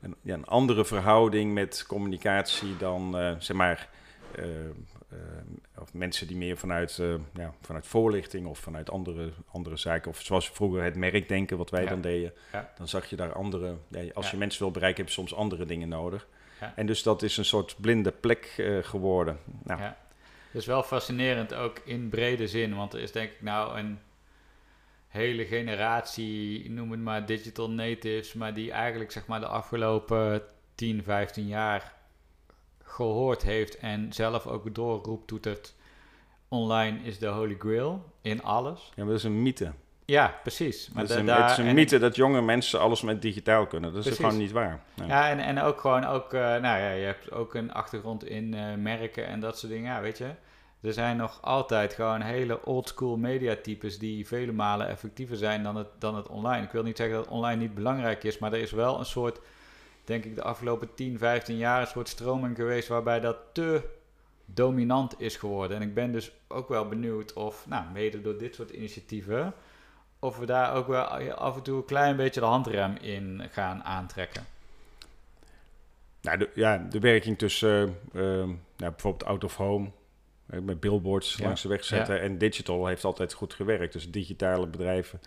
een, 0.00 0.14
ja, 0.22 0.34
een 0.34 0.44
andere 0.46 0.84
verhouding 0.84 1.52
met 1.54 1.84
communicatie 1.88 2.76
dan, 2.76 3.18
eh, 3.18 3.34
zeg 3.38 3.56
maar, 3.56 3.88
ehm, 4.36 4.46
ehm, 5.10 5.78
of 5.78 5.94
mensen 5.94 6.26
die 6.26 6.36
meer 6.36 6.56
vanuit, 6.56 6.98
eh, 6.98 7.14
ja, 7.34 7.54
vanuit 7.60 7.86
voorlichting 7.86 8.46
of 8.46 8.58
vanuit 8.58 8.90
andere, 8.90 9.32
andere 9.50 9.76
zaken, 9.76 10.10
of 10.10 10.20
zoals 10.20 10.50
vroeger 10.50 10.82
het 10.82 10.96
merkdenken, 10.96 11.56
wat 11.56 11.70
wij 11.70 11.82
Ja. 11.82 11.88
dan 11.88 12.00
deden, 12.00 12.32
dan 12.76 12.88
zag 12.88 13.06
je 13.06 13.16
daar 13.16 13.32
andere, 13.32 13.76
ja, 13.88 14.04
als 14.14 14.30
je 14.30 14.36
mensen 14.36 14.62
wil 14.62 14.70
bereiken, 14.70 15.00
heb 15.00 15.08
je 15.08 15.20
soms 15.20 15.34
andere 15.34 15.64
dingen 15.64 15.88
nodig. 15.88 16.26
En 16.76 16.86
dus 16.86 17.02
dat 17.02 17.22
is 17.22 17.36
een 17.36 17.44
soort 17.44 17.76
blinde 17.80 18.10
plek 18.10 18.54
eh, 18.56 18.78
geworden. 18.82 19.38
Nou, 19.62 19.80
Ja. 19.80 19.96
Het 20.50 20.62
is 20.62 20.66
wel 20.68 20.82
fascinerend 20.82 21.54
ook 21.54 21.80
in 21.84 22.08
brede 22.08 22.48
zin, 22.48 22.74
want 22.74 22.92
er 22.94 23.00
is 23.00 23.12
denk 23.12 23.30
ik 23.30 23.42
nou 23.42 23.78
een 23.78 23.98
hele 25.14 25.44
generatie, 25.46 26.70
noem 26.70 26.90
het 26.90 27.00
maar 27.00 27.26
digital 27.26 27.70
natives, 27.70 28.32
maar 28.32 28.54
die 28.54 28.72
eigenlijk 28.72 29.10
zeg 29.12 29.26
maar 29.26 29.40
de 29.40 29.46
afgelopen 29.46 30.42
10, 30.74 31.02
15 31.02 31.46
jaar 31.46 31.92
gehoord 32.82 33.42
heeft 33.42 33.78
en 33.78 34.12
zelf 34.12 34.46
ook 34.46 34.74
doorroept 34.74 35.26
toetert. 35.26 35.74
Online 36.48 36.98
is 37.02 37.18
de 37.18 37.26
holy 37.26 37.56
grail 37.58 38.12
in 38.22 38.42
alles. 38.42 38.80
ja, 38.94 39.02
maar 39.02 39.06
dat 39.12 39.16
is 39.16 39.24
een 39.24 39.42
mythe. 39.42 39.72
Ja, 40.04 40.38
precies. 40.42 40.90
Maar 40.92 41.02
het 41.02 41.12
is 41.12 41.16
een, 41.18 41.26
daar- 41.26 41.42
het 41.42 41.50
is 41.50 41.56
een 41.58 41.66
en- 41.66 41.74
mythe 41.74 41.98
dat 41.98 42.16
jonge 42.16 42.42
mensen 42.42 42.80
alles 42.80 43.02
met 43.02 43.22
digitaal 43.22 43.66
kunnen. 43.66 43.92
Dat 43.92 44.06
is 44.06 44.16
gewoon 44.16 44.36
niet 44.36 44.52
waar. 44.52 44.82
Nee. 44.94 45.08
Ja, 45.08 45.28
en, 45.30 45.38
en 45.38 45.60
ook 45.60 45.80
gewoon, 45.80 46.04
ook, 46.04 46.32
eh, 46.32 46.40
nou 46.40 46.62
ja, 46.62 46.90
je 46.90 47.04
hebt 47.04 47.32
ook 47.32 47.54
een 47.54 47.72
achtergrond 47.72 48.24
in 48.24 48.54
eh, 48.54 48.74
merken 48.74 49.26
en 49.26 49.40
dat 49.40 49.58
soort 49.58 49.72
dingen. 49.72 49.92
Ja, 49.92 50.00
weet 50.00 50.18
je, 50.18 50.30
er 50.84 50.92
zijn 50.92 51.16
nog 51.16 51.38
altijd 51.42 51.92
gewoon 51.92 52.20
hele 52.20 52.64
oldschool 52.64 53.16
mediatypes 53.16 53.98
die 53.98 54.26
vele 54.26 54.52
malen 54.52 54.88
effectiever 54.88 55.36
zijn 55.36 55.62
dan 55.62 55.76
het, 55.76 55.88
dan 55.98 56.16
het 56.16 56.28
online. 56.28 56.64
Ik 56.64 56.70
wil 56.70 56.82
niet 56.82 56.96
zeggen 56.96 57.16
dat 57.16 57.28
online 57.28 57.60
niet 57.60 57.74
belangrijk 57.74 58.24
is, 58.24 58.38
maar 58.38 58.52
er 58.52 58.58
is 58.58 58.70
wel 58.70 58.98
een 58.98 59.04
soort, 59.04 59.40
denk 60.04 60.24
ik, 60.24 60.34
de 60.34 60.42
afgelopen 60.42 60.94
10, 60.94 61.18
15 61.18 61.56
jaar 61.56 61.80
een 61.80 61.86
soort 61.86 62.08
stroming 62.08 62.56
geweest 62.56 62.88
waarbij 62.88 63.20
dat 63.20 63.36
te 63.52 63.82
dominant 64.44 65.20
is 65.20 65.36
geworden. 65.36 65.76
En 65.76 65.82
ik 65.82 65.94
ben 65.94 66.12
dus 66.12 66.32
ook 66.48 66.68
wel 66.68 66.88
benieuwd 66.88 67.32
of, 67.32 67.66
nou, 67.66 67.84
mede 67.92 68.20
door 68.20 68.38
dit 68.38 68.54
soort 68.54 68.70
initiatieven, 68.70 69.54
of 70.18 70.38
we 70.38 70.46
daar 70.46 70.74
ook 70.74 70.86
wel 70.86 71.04
af 71.34 71.56
en 71.56 71.62
toe 71.62 71.76
een 71.76 71.84
klein 71.84 72.16
beetje 72.16 72.40
de 72.40 72.46
handrem 72.46 72.96
in 72.96 73.42
gaan 73.50 73.82
aantrekken. 73.84 74.46
Nou, 76.20 76.38
de, 76.38 76.50
ja, 76.54 76.86
de 76.90 76.98
werking 76.98 77.38
tussen 77.38 77.98
eh, 78.12 78.40
ehm, 78.40 78.48
nou, 78.76 78.92
bijvoorbeeld 78.92 79.24
out 79.24 79.44
of 79.44 79.56
home, 79.56 79.86
eh, 79.86 79.92
met 80.46 80.80
billboards 80.80 81.34
Ja. 81.36 81.44
langs 81.44 81.62
de 81.62 81.68
weg 81.68 81.84
zetten, 81.84 82.20
en 82.20 82.38
digital 82.38 82.86
heeft 82.86 83.04
altijd 83.04 83.32
goed 83.32 83.54
gewerkt. 83.54 83.92
Dus 83.92 84.10
digitale 84.10 84.66
bedrijven. 84.66 85.20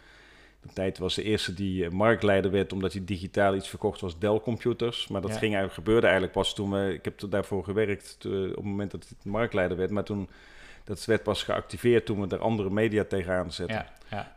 De 0.62 0.73
tijd 0.73 0.97
was 0.97 1.15
de 1.15 1.23
eerste 1.23 1.53
die 1.53 1.86
eh, 1.86 1.91
marktleider 1.91 2.51
werd 2.51 2.73
omdat 2.73 2.93
hij 2.93 3.06
digitaal 3.06 3.56
iets 3.56 3.69
verkocht 3.69 4.01
was 4.01 4.19
Dell 4.19 4.39
Computers. 4.39 5.08
Maar 5.08 5.21
dat 5.21 5.30
Ja. 5.32 5.38
ging 5.38 5.53
eigenlijk, 5.53 5.73
gebeurde 5.86 6.06
eigenlijk 6.06 6.34
pas 6.34 6.53
toen 6.56 6.71
we, 6.71 6.93
ik 6.93 7.06
heb 7.06 7.19
daarvoor 7.30 7.63
gewerkt 7.63 8.17
eh, 8.25 8.32
op 8.32 8.56
het 8.56 8.63
moment 8.63 8.91
dat 8.91 9.08
het 9.10 9.25
marktleider 9.25 9.77
werd. 9.77 9.89
Maar 9.91 10.03
toen, 10.03 10.30
dat 10.84 11.06
werd 11.06 11.23
pas 11.23 11.43
geactiveerd 11.43 12.06
toen 12.06 12.21
we 12.27 12.36
er 12.36 12.41
andere 12.41 12.69
media 12.69 13.03
tegenaan 13.03 13.51
zetten. 13.51 13.86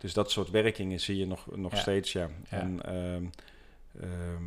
Dus 0.00 0.12
dat 0.12 0.30
soort 0.30 0.50
werkingen 0.50 1.00
zie 1.00 1.16
je 1.16 1.26
nog, 1.26 1.56
nog 1.56 1.76
steeds, 1.76 2.12
ja. 2.12 2.28
Ja. 2.50 2.58
En 2.58 2.80
ehm, 2.84 3.24
ehm, 4.00 4.44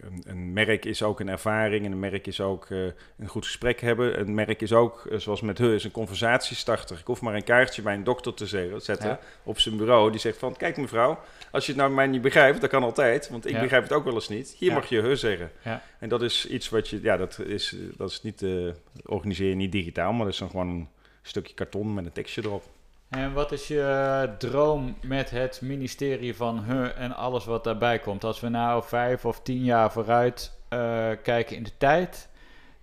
een, 0.00 0.22
een 0.26 0.52
merk 0.52 0.84
is 0.84 1.02
ook 1.02 1.20
een 1.20 1.28
ervaring 1.28 1.84
en 1.84 1.92
een 1.92 1.98
merk 1.98 2.26
is 2.26 2.40
ook 2.40 2.66
eh, 2.70 2.78
een 3.18 3.26
goed 3.28 3.44
gesprek 3.44 3.80
hebben. 3.80 4.20
Een 4.20 4.34
merk 4.34 4.62
is 4.62 4.72
ook, 4.72 5.06
eh, 5.06 5.18
zoals 5.18 5.40
met 5.40 5.58
Heu, 5.58 5.74
is 5.74 5.84
een 5.84 5.90
conversatiestarter. 5.90 6.98
Ik 6.98 7.06
hoef 7.06 7.20
maar 7.20 7.34
een 7.34 7.44
kaartje 7.44 7.82
bij 7.82 7.94
een 7.94 8.04
dokter 8.04 8.34
te 8.34 8.46
zetten 8.46 9.08
Ja. 9.08 9.20
op 9.42 9.58
zijn 9.58 9.76
bureau. 9.76 10.10
Die 10.10 10.20
zegt 10.20 10.38
van, 10.38 10.56
kijk 10.56 10.76
mevrouw, 10.76 11.18
als 11.50 11.66
je 11.66 11.72
het 11.72 11.80
nou 11.80 11.92
mij 11.92 12.06
niet 12.06 12.22
begrijpt, 12.22 12.60
dat 12.60 12.70
kan 12.70 12.82
altijd, 12.82 13.28
want 13.30 13.46
ik 13.46 13.52
Ja. 13.54 13.60
begrijp 13.60 13.82
het 13.82 13.92
ook 13.92 14.04
wel 14.04 14.14
eens 14.14 14.28
niet. 14.28 14.54
Hier 14.58 14.68
Ja. 14.68 14.74
mag 14.74 14.88
je 14.88 15.00
Heu 15.00 15.16
zeggen. 15.16 15.50
Ja. 15.64 15.82
En 15.98 16.08
dat 16.08 16.22
is 16.22 16.46
iets 16.46 16.68
wat 16.68 16.88
je, 16.88 17.00
ja, 17.02 17.16
dat 17.16 17.38
is, 17.38 17.76
dat 17.96 18.10
is 18.10 18.22
niet, 18.22 18.42
eh 18.42 18.68
organiseer 19.04 19.48
je 19.48 19.54
niet 19.54 19.72
digitaal, 19.72 20.12
maar 20.12 20.24
dat 20.24 20.32
is 20.32 20.38
dan 20.40 20.50
gewoon 20.50 20.68
een 20.68 20.88
stukje 21.22 21.54
karton 21.54 21.94
met 21.94 22.04
een 22.04 22.12
tekstje 22.12 22.42
erop. 22.44 22.64
En 23.10 23.32
wat 23.32 23.52
is 23.52 23.68
je 23.68 24.30
droom 24.38 24.96
met 25.02 25.30
het 25.30 25.60
ministerie 25.62 26.36
van 26.36 26.64
Huh 26.64 26.98
en 26.98 27.16
alles 27.16 27.44
wat 27.44 27.64
daarbij 27.64 27.98
komt? 27.98 28.24
Als 28.24 28.40
we 28.40 28.48
nou 28.48 28.82
vijf 28.84 29.24
of 29.24 29.40
tien 29.40 29.64
jaar 29.64 29.92
vooruit 29.92 30.52
eh, 30.68 31.10
kijken 31.22 31.56
in 31.56 31.62
de 31.62 31.76
tijd 31.78 32.28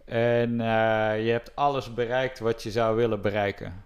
en 0.05 0.61
eh, 0.61 1.25
je 1.25 1.31
hebt 1.31 1.55
alles 1.55 1.93
bereikt 1.93 2.39
wat 2.39 2.63
je 2.63 2.71
zou 2.71 2.95
willen 2.95 3.21
bereiken. 3.21 3.83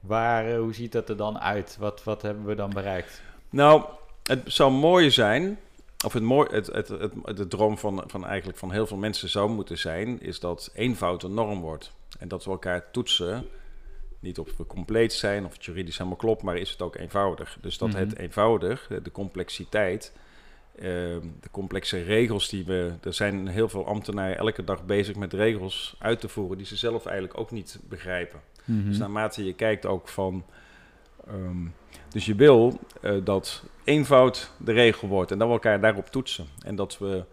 Waar, 0.00 0.46
eh, 0.46 0.58
hoe 0.58 0.74
ziet 0.74 0.92
dat 0.92 1.08
er 1.08 1.16
dan 1.16 1.38
uit? 1.40 1.76
Wat, 1.78 2.04
wat 2.04 2.22
hebben 2.22 2.44
we 2.44 2.54
dan 2.54 2.70
bereikt? 2.70 3.22
Nou, 3.50 3.84
het 4.22 4.40
zou 4.44 4.72
mooi 4.72 5.10
zijn, 5.10 5.58
of 6.04 6.12
het, 6.12 6.22
mooi, 6.22 6.48
het, 6.50 6.66
het, 6.66 6.88
de 7.36 7.48
droom 7.48 7.78
van, 7.78 8.04
van 8.06 8.26
eigenlijk 8.26 8.58
van 8.58 8.72
heel 8.72 8.86
veel 8.86 8.96
mensen 8.96 9.28
zou 9.28 9.50
moeten 9.50 9.78
zijn, 9.78 10.20
is 10.20 10.40
dat 10.40 10.70
eenvoud 10.74 11.22
een 11.22 11.34
norm 11.34 11.60
wordt. 11.60 11.92
En 12.18 12.28
dat 12.28 12.44
we 12.44 12.50
elkaar 12.50 12.90
toetsen, 12.90 13.46
niet 14.24 14.38
of 14.38 14.56
we 14.56 14.66
compleet 14.66 15.12
zijn 15.12 15.44
of 15.44 15.52
het 15.52 15.64
juridisch 15.64 15.96
helemaal 15.98 16.18
klopt, 16.18 16.42
maar 16.42 16.56
is 16.56 16.70
het 16.70 16.82
ook 16.82 16.96
eenvoudig. 16.96 17.58
Dus 17.60 17.78
dat 17.78 17.88
Mhm. 17.88 17.98
het 17.98 18.18
eenvoudig, 18.18 18.88
de 19.02 19.12
complexiteit, 19.12 20.12
eh, 20.76 20.82
de 21.40 21.50
complexe 21.50 22.02
regels 22.02 22.48
die 22.48 22.64
we... 22.64 22.92
Er 23.02 23.14
zijn 23.14 23.46
heel 23.48 23.68
veel 23.68 23.86
ambtenaren 23.86 24.36
elke 24.36 24.64
dag 24.64 24.84
bezig 24.84 25.16
met 25.16 25.32
regels 25.32 25.96
uit 25.98 26.20
te 26.20 26.28
voeren 26.28 26.56
die 26.58 26.66
ze 26.66 26.76
zelf 26.76 27.06
eigenlijk 27.06 27.38
ook 27.38 27.50
niet 27.50 27.78
begrijpen. 27.88 28.40
Dus 28.66 28.98
naarmate 28.98 29.44
je 29.44 29.54
kijkt 29.54 29.86
ook 29.86 30.08
van. 30.08 30.44
ehm, 31.26 31.66
dus 32.08 32.26
je 32.26 32.34
wil 32.34 32.78
eh, 33.00 33.14
dat 33.24 33.64
eenvoud 33.84 34.50
de 34.58 34.72
regel 34.72 35.08
wordt 35.08 35.30
en 35.30 35.38
dat 35.38 35.46
we 35.46 35.52
elkaar 35.54 35.80
daarop 35.80 36.06
toetsen. 36.10 36.46
En 36.64 36.76
dat 36.76 36.98
we. 36.98 37.24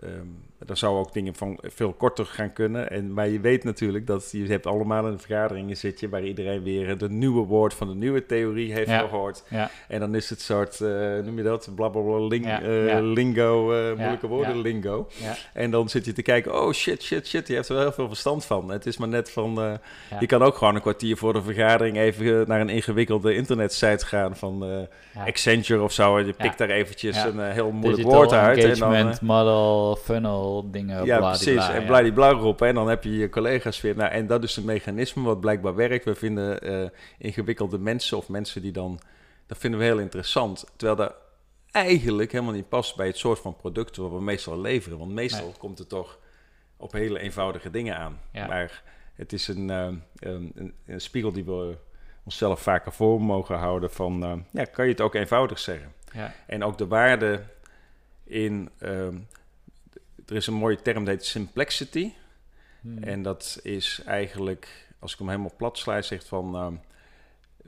ehm 0.00 0.26
dan 0.66 0.76
zou 0.76 0.98
ook 0.98 1.12
dingen 1.12 1.34
van 1.34 1.58
veel 1.62 1.92
korter 1.92 2.26
gaan 2.26 2.52
kunnen. 2.52 2.90
En, 2.90 3.12
maar 3.12 3.28
je 3.28 3.40
weet 3.40 3.64
natuurlijk 3.64 4.06
dat 4.06 4.28
je 4.32 4.46
hebt 4.46 4.66
allemaal 4.66 5.06
in 5.06 5.12
de 5.12 5.18
vergaderingen 5.18 5.76
zit 5.76 6.00
je 6.00 6.08
waar 6.08 6.24
iedereen 6.24 6.62
weer 6.62 6.88
het 6.88 7.10
nieuwe 7.10 7.46
woord 7.46 7.74
van 7.74 7.88
de 7.88 7.94
nieuwe 7.94 8.26
theorie 8.26 8.72
heeft 8.72 8.88
Ja. 8.88 8.98
gehoord. 8.98 9.44
Ja, 9.48 9.70
En 9.88 10.00
dan 10.00 10.14
is 10.14 10.30
het 10.30 10.40
soort, 10.40 10.80
eh, 10.80 10.88
noem 11.24 11.36
je 11.36 11.42
dat, 11.42 11.68
blablabla, 11.74 12.26
ling, 12.26 12.46
Ja, 12.46 12.60
eh, 12.60 12.98
lingo, 13.00 13.72
eh, 13.72 13.96
moeilijke 13.96 14.26
woorden, 14.26 14.60
lingo. 14.60 15.08
En 15.52 15.70
dan 15.70 15.88
zit 15.88 16.04
je 16.04 16.12
te 16.12 16.22
kijken, 16.22 16.62
oh 16.62 16.72
shit, 16.72 17.02
shit, 17.02 17.26
shit, 17.26 17.48
je 17.48 17.54
hebt 17.54 17.68
er 17.68 17.74
wel 17.74 17.82
heel 17.82 17.92
veel 17.92 18.08
verstand 18.08 18.44
van. 18.44 18.70
Het 18.70 18.86
is 18.86 18.96
maar 18.96 19.08
net 19.08 19.30
van, 19.30 19.78
je 20.20 20.26
kan 20.26 20.42
ook 20.42 20.56
gewoon 20.56 20.74
een 20.74 20.80
kwartier 20.80 21.16
voor 21.16 21.32
de 21.32 21.42
vergadering 21.42 21.96
even 21.96 22.48
naar 22.48 22.60
een 22.60 22.68
ingewikkelde 22.68 23.34
internetsite 23.34 24.06
gaan 24.06 24.36
van. 24.36 24.86
Accenture 25.26 25.82
of 25.82 25.92
zo. 25.92 26.16
En 26.16 26.26
je 26.26 26.32
pikt 26.32 26.58
daar 26.58 26.70
eventjes 26.70 27.16
een 27.24 27.40
heel 27.40 27.70
moeilijk 27.70 27.96
Digital 27.96 28.18
woord 28.18 28.32
uit. 28.32 28.58
En 28.58 28.78
dan, 28.78 28.92
engagement 28.94 29.20
model, 29.20 29.98
funnel, 30.02 30.47
dingen, 30.70 31.04
ja, 31.04 31.18
precies. 31.18 31.68
En 31.68 31.86
bladibla 31.86 32.30
roepen. 32.30 32.68
En 32.68 32.74
dan 32.74 32.88
heb 32.88 33.04
je 33.04 33.16
je 33.16 33.28
collega's 33.28 33.80
weer. 33.80 33.96
Nou, 33.96 34.10
en 34.10 34.26
dat 34.26 34.42
is 34.42 34.56
een 34.56 34.64
mechanisme 34.64 35.22
wat 35.22 35.40
blijkbaar 35.40 35.74
werkt. 35.74 36.04
We 36.04 36.14
vinden 36.14 36.60
eh, 36.60 36.88
ingewikkelde 37.18 37.78
mensen 37.78 38.16
of 38.16 38.28
mensen 38.28 38.62
die 38.62 38.72
dan... 38.72 39.00
Dat 39.46 39.58
vinden 39.58 39.80
we 39.80 39.86
heel 39.86 39.98
interessant. 39.98 40.64
Terwijl 40.76 40.96
daar 40.98 41.12
eigenlijk 41.70 42.32
helemaal 42.32 42.54
niet 42.54 42.68
past 42.68 42.96
bij 42.96 43.06
het 43.06 43.16
soort 43.16 43.38
van 43.38 43.56
producten 43.56 44.02
wat 44.02 44.12
we 44.12 44.20
meestal 44.20 44.60
leveren. 44.60 44.98
Want 44.98 45.12
meestal 45.12 45.44
Nee. 45.44 45.56
komt 45.58 45.78
het 45.78 45.88
toch 45.88 46.18
op 46.76 46.92
hele 46.92 47.18
eenvoudige 47.18 47.70
dingen 47.70 47.96
aan. 47.96 48.20
Ja. 48.32 48.46
Maar 48.46 48.82
het 49.14 49.32
is 49.32 49.48
een, 49.48 49.70
eh, 49.70 49.88
een, 50.18 51.00
spiegel 51.00 51.32
die 51.32 51.44
we 51.44 51.76
onszelf 52.24 52.60
vaker 52.60 52.92
voor 52.92 53.20
mogen 53.20 53.56
houden 53.56 53.90
van, 53.90 54.24
eh, 54.24 54.32
ja, 54.50 54.64
kan 54.64 54.84
je 54.84 54.90
het 54.90 55.00
ook 55.00 55.14
eenvoudig 55.14 55.58
zeggen? 55.58 55.92
Ja. 56.12 56.34
En 56.46 56.64
ook 56.64 56.78
de 56.78 56.86
waarde 56.86 57.42
in, 58.24 58.70
er 60.28 60.36
is 60.36 60.46
een 60.46 60.54
mooie 60.54 60.82
term, 60.82 61.04
dat 61.04 61.14
heet 61.14 61.24
simplicity. 61.24 62.12
Hmm. 62.80 63.02
En 63.02 63.22
dat 63.22 63.60
is 63.62 64.02
eigenlijk, 64.06 64.88
als 64.98 65.12
ik 65.12 65.18
hem 65.18 65.28
helemaal 65.28 65.54
plat 65.56 65.78
sla, 65.78 66.02
zegt 66.02 66.28
van... 66.28 66.54
ehm, 66.54 66.74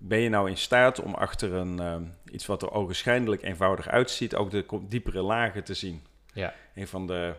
ben 0.03 0.19
je 0.19 0.29
nou 0.29 0.49
in 0.49 0.57
staat 0.57 1.01
om 1.01 1.15
achter 1.15 1.53
een, 1.53 1.81
ehm, 1.81 2.03
iets 2.31 2.47
wat 2.47 2.63
er 2.63 2.73
ogenschijnlijk 2.73 3.43
eenvoudig 3.43 3.89
uitziet... 3.89 4.35
ook 4.35 4.51
de 4.51 4.65
diepere 4.89 5.23
lagen 5.23 5.65
te 5.65 5.75
zien? 5.75 6.03
Ja. 6.33 6.55
Een 6.75 6.89
van 6.89 7.07
de 7.07 7.35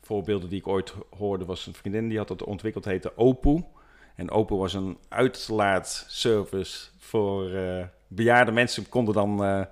voorbeelden 0.00 0.48
die 0.48 0.58
ik 0.58 0.66
ooit 0.66 0.94
hoorde 1.16 1.44
was 1.44 1.66
een 1.66 1.74
vriendin... 1.74 2.08
die 2.08 2.18
had 2.18 2.28
dat 2.28 2.42
ontwikkeld, 2.42 2.84
heette 2.84 3.16
Opu. 3.16 3.64
En 4.16 4.30
Opu 4.30 4.54
was 4.54 4.74
een 4.74 4.98
uitlaatservice 5.08 6.88
voor 6.98 7.50
eh, 7.50 7.84
bejaarde 8.08 8.52
mensen... 8.52 8.88
konden 8.88 9.14
dan 9.14 9.44
eh, 9.44 9.64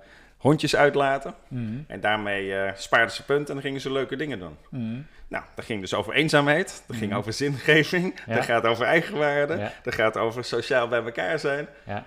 hondjes 0.43 0.75
uitlaten. 0.75 1.33
Hmm. 1.47 1.85
En 1.87 1.99
daarmee 1.99 2.55
eh, 2.55 2.71
spaarden 2.75 3.11
ze 3.15 3.23
punten 3.23 3.47
en 3.47 3.53
dan 3.53 3.61
gingen 3.63 3.81
ze 3.81 3.91
leuke 3.91 4.15
dingen 4.15 4.39
doen. 4.39 4.57
Hmm. 4.69 5.05
Nou, 5.27 5.43
dat 5.55 5.65
ging 5.65 5.81
dus 5.81 5.93
over 5.93 6.13
eenzaamheid, 6.13 6.83
dat 6.87 6.95
ging 6.97 7.09
Mhm. 7.09 7.19
over 7.19 7.33
zingeving, 7.33 8.19
Ja. 8.25 8.35
dat 8.35 8.45
gaat 8.45 8.65
over 8.65 8.85
eigenwaarde, 8.85 9.57
Ja. 9.57 9.71
dat 9.83 9.93
gaat 9.95 10.17
over 10.17 10.43
sociaal 10.43 10.87
bij 10.87 11.03
elkaar 11.03 11.39
zijn. 11.39 11.67
Ja. 11.85 12.05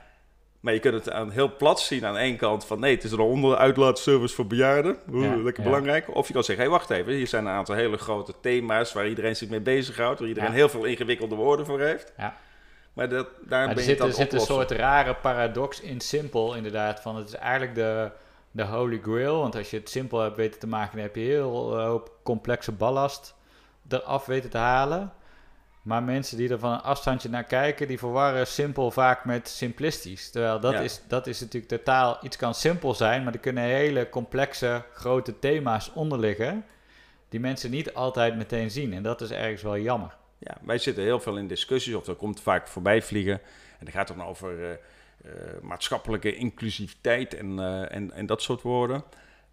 Maar 0.61 0.73
je 0.75 0.81
kunt 0.81 0.95
het 0.95 1.11
aan 1.11 1.31
heel 1.31 1.57
plat 1.57 1.81
zien 1.81 2.05
aan 2.07 2.17
één 2.17 2.37
kant 2.37 2.67
van 2.67 2.81
nee, 2.81 2.95
het 2.95 3.05
is 3.05 3.13
een 3.13 3.19
onderuitlaatservice 3.21 4.35
voor 4.35 4.47
bejaarden, 4.47 4.97
Oeh, 5.13 5.43
lekker 5.45 5.63
belangrijk. 5.63 6.15
Of 6.15 6.27
je 6.27 6.33
kan 6.33 6.45
zeggen, 6.45 6.65
hé 6.65 6.71
wacht 6.71 6.91
even, 6.91 7.13
hier 7.13 7.27
zijn 7.27 7.47
een 7.47 7.53
aantal 7.53 7.75
hele 7.75 7.97
grote 7.99 8.33
thema's 8.41 8.93
waar 8.93 9.09
iedereen 9.09 9.37
zich 9.37 9.49
mee 9.49 9.61
bezighoudt, 9.61 10.19
waar 10.19 10.29
iedereen 10.29 10.53
heel 10.53 10.69
veel 10.69 10.85
ingewikkelde 10.85 11.35
woorden 11.35 11.67
voor 11.67 11.81
heeft. 11.81 12.13
Ja. 12.17 12.37
Maar 12.93 13.09
dat, 13.09 13.27
daar 13.43 13.67
Maar 13.67 13.75
ben 13.75 13.77
er 13.77 13.81
je 13.83 13.89
zit, 13.89 13.99
het 13.99 14.09
er 14.09 14.15
zit 14.15 14.33
een 14.33 14.41
soort 14.41 14.71
rare 14.71 15.15
paradox 15.15 15.81
in 15.81 16.01
simpel, 16.01 16.55
inderdaad. 16.55 17.01
Van 17.01 17.17
het 17.17 17.29
is 17.29 17.35
eigenlijk 17.35 17.75
de, 17.75 18.11
de 18.57 18.65
holy 18.65 19.01
grail. 19.03 19.41
Want 19.41 19.57
als 19.57 19.71
je 19.71 19.77
het 19.77 19.89
simpel 19.91 20.21
hebt 20.21 20.37
weten 20.37 20.61
te 20.61 20.67
maken, 20.67 20.97
dan 20.97 21.05
heb 21.07 21.17
je 21.17 21.23
heel 21.23 21.79
eh, 21.79 21.85
hoop 21.85 22.19
complexe 22.23 22.73
ballast 22.73 23.35
eraf 23.89 24.27
weten 24.27 24.51
te 24.51 24.59
halen. 24.59 25.13
Maar 25.83 26.03
mensen 26.03 26.37
die 26.37 26.49
er 26.49 26.59
van 26.59 26.73
een 26.73 26.81
afstandje 26.81 27.29
naar 27.29 27.45
kijken, 27.45 27.89
die 27.89 27.99
verwarren 27.99 28.47
simpel 28.47 28.91
vaak 28.91 29.25
met 29.25 29.49
simplistisch. 29.49 30.31
Terwijl 30.31 30.61
dat, 30.61 30.73
Ja. 30.73 30.81
is, 30.81 31.03
dat 31.09 31.27
is 31.27 31.41
natuurlijk 31.41 31.73
totaal, 31.73 32.19
iets 32.23 32.37
kan 32.37 32.55
simpel 32.55 32.95
zijn, 32.95 33.25
maar 33.25 33.33
er 33.33 33.39
kunnen 33.39 33.65
hele 33.65 34.09
complexe, 34.09 34.83
grote 34.93 35.39
thema's 35.39 35.93
onder 35.93 36.19
liggen. 36.19 36.65
Die 37.29 37.41
mensen 37.41 37.71
niet 37.71 37.95
altijd 37.95 38.37
meteen 38.37 38.71
zien. 38.71 38.93
En 38.93 39.03
dat 39.03 39.21
is 39.21 39.31
ergens 39.31 39.63
wel 39.63 39.79
jammer. 39.79 40.17
Ja, 40.39 40.57
wij 40.63 40.79
zitten 40.79 41.03
heel 41.05 41.21
veel 41.21 41.37
in 41.37 41.47
discussies, 41.49 41.95
of 41.95 42.05
dat 42.05 42.17
komt 42.17 42.41
vaak 42.41 42.69
voorbij 42.69 43.03
vliegen. 43.03 43.41
En 43.79 43.85
dat 43.85 43.95
gaat 43.95 44.09
dan 44.09 44.23
over 44.25 44.71
eh, 44.71 44.77
maatschappelijke 45.63 46.37
inclusiviteit 46.37 47.35
en, 47.35 47.59
eh, 47.59 47.95
en, 47.95 48.13
en 48.13 48.27
dat 48.27 48.43
soort 48.43 48.63
woorden. 48.63 49.03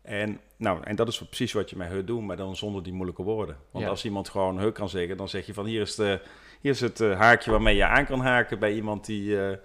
En, 0.02 0.40
nou, 0.58 0.84
en 0.84 0.96
dat 0.96 1.08
is 1.08 1.18
precies 1.18 1.54
wat 1.54 1.70
je 1.70 1.76
met 1.78 1.90
HUD 1.90 2.08
doet, 2.08 2.22
maar 2.22 2.38
dan 2.38 2.56
zonder 2.56 2.84
die 2.84 2.94
moeilijke 2.94 3.24
woorden. 3.24 3.58
Want 3.72 3.84
Ja. 3.84 3.90
als 3.90 4.06
iemand 4.06 4.30
gewoon 4.30 4.60
HUD 4.60 4.74
kan 4.74 4.90
zeggen, 4.90 5.18
dan 5.18 5.30
zeg 5.30 5.46
je 5.46 5.54
van 5.54 5.66
hier 5.66 5.82
is, 5.82 5.96
de, 5.96 6.20
hier 6.62 6.72
is 6.72 6.82
het 6.82 7.00
eh, 7.02 7.20
haakje 7.20 7.52
waarmee 7.52 7.76
je 7.76 7.86
aan 7.86 8.06
kan 8.06 8.20
haken 8.20 8.60
bij 8.60 8.74
iemand 8.74 9.06
die 9.06 9.42
eh, 9.46 9.58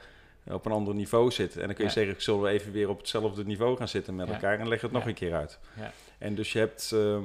op 0.54 0.66
een 0.66 0.72
ander 0.72 0.94
niveau 0.94 1.30
zit. 1.30 1.56
En 1.56 1.66
dan 1.66 1.74
kun 1.74 1.84
je 1.84 1.90
Ja. 1.90 1.96
zeggen, 1.96 2.22
zullen 2.22 2.42
we 2.42 2.48
even 2.48 2.72
weer 2.72 2.88
op 2.88 2.98
hetzelfde 2.98 3.44
niveau 3.44 3.76
gaan 3.76 3.88
zitten 3.88 4.14
met 4.16 4.26
Ja. 4.26 4.32
elkaar 4.32 4.58
en 4.58 4.68
leg 4.68 4.80
het 4.80 4.92
nog 4.92 5.06
een 5.06 5.14
keer 5.14 5.34
uit. 5.34 5.58
Ja. 5.76 5.92
En 6.18 6.34
dus 6.34 6.52
je 6.52 6.58
hebt, 6.58 6.90
ehm, 6.94 7.22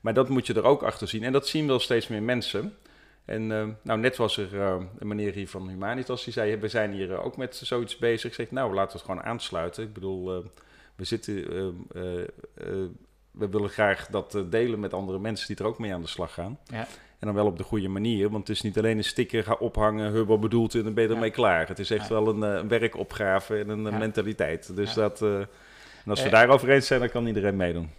maar 0.00 0.14
dat 0.14 0.28
moet 0.28 0.46
je 0.46 0.54
er 0.54 0.64
ook 0.64 0.82
achter 0.82 1.08
zien. 1.08 1.22
En 1.24 1.32
dat 1.32 1.48
zien 1.48 1.66
wel 1.66 1.78
steeds 1.78 2.08
meer 2.08 2.22
mensen. 2.22 2.76
En 3.24 3.52
eh, 3.52 3.66
nou, 3.82 4.00
net 4.00 4.16
was 4.16 4.36
er 4.36 4.60
eh, 4.60 4.76
een 4.98 5.08
meneer 5.08 5.32
hier 5.32 5.48
van 5.48 5.68
Humanitas 5.68 6.24
die 6.24 6.32
zei: 6.32 6.56
We 6.56 6.68
zijn 6.68 6.92
hier 6.92 7.12
eh, 7.12 7.24
ook 7.24 7.36
met 7.36 7.56
zoiets 7.56 7.96
bezig. 7.96 8.28
Ik 8.30 8.34
zeg: 8.34 8.50
Nou, 8.50 8.74
laten 8.74 8.92
we 8.92 9.02
het 9.02 9.10
gewoon 9.10 9.22
aansluiten. 9.30 9.84
Ik 9.84 9.92
bedoel, 9.92 10.34
eh, 10.36 10.44
we 10.96 11.04
zitten. 11.04 11.34
eh, 11.94 12.20
eh, 12.22 12.88
we 13.30 13.48
willen 13.48 13.68
graag 13.70 14.06
dat 14.06 14.38
delen 14.50 14.80
met 14.80 14.94
andere 14.94 15.18
mensen 15.18 15.46
die 15.46 15.56
er 15.56 15.66
ook 15.66 15.78
mee 15.78 15.94
aan 15.94 16.00
de 16.00 16.06
slag 16.08 16.34
gaan. 16.34 16.58
Ja. 16.64 16.86
En 17.18 17.26
dan 17.26 17.34
wel 17.34 17.46
op 17.46 17.58
de 17.58 17.64
goede 17.64 17.88
manier, 17.88 18.30
want 18.30 18.48
het 18.48 18.56
is 18.56 18.62
niet 18.62 18.78
alleen 18.78 18.96
een 18.96 19.04
sticker 19.04 19.42
gaan 19.44 19.58
ophangen, 19.58 20.12
hubber 20.12 20.38
bedoeld 20.38 20.74
en 20.74 20.82
dan 20.82 20.94
ben 20.94 21.04
je 21.04 21.10
ermee 21.10 21.28
Ja. 21.28 21.34
klaar. 21.34 21.68
Het 21.68 21.78
is 21.78 21.90
echt 21.90 22.08
Ja. 22.08 22.14
wel 22.14 22.28
een, 22.28 22.42
een 22.42 22.68
werkopgave 22.68 23.58
en 23.58 23.68
een 23.68 23.82
Ja. 23.84 23.98
mentaliteit. 23.98 24.76
Dus 24.76 24.94
Ja. 24.94 25.00
dat, 25.00 25.22
en 25.22 26.10
als 26.10 26.22
we 26.22 26.28
daarover 26.28 26.70
eens 26.70 26.86
zijn, 26.86 27.00
dan 27.00 27.08
kan 27.08 27.26
iedereen 27.26 27.56
meedoen. 27.56 27.90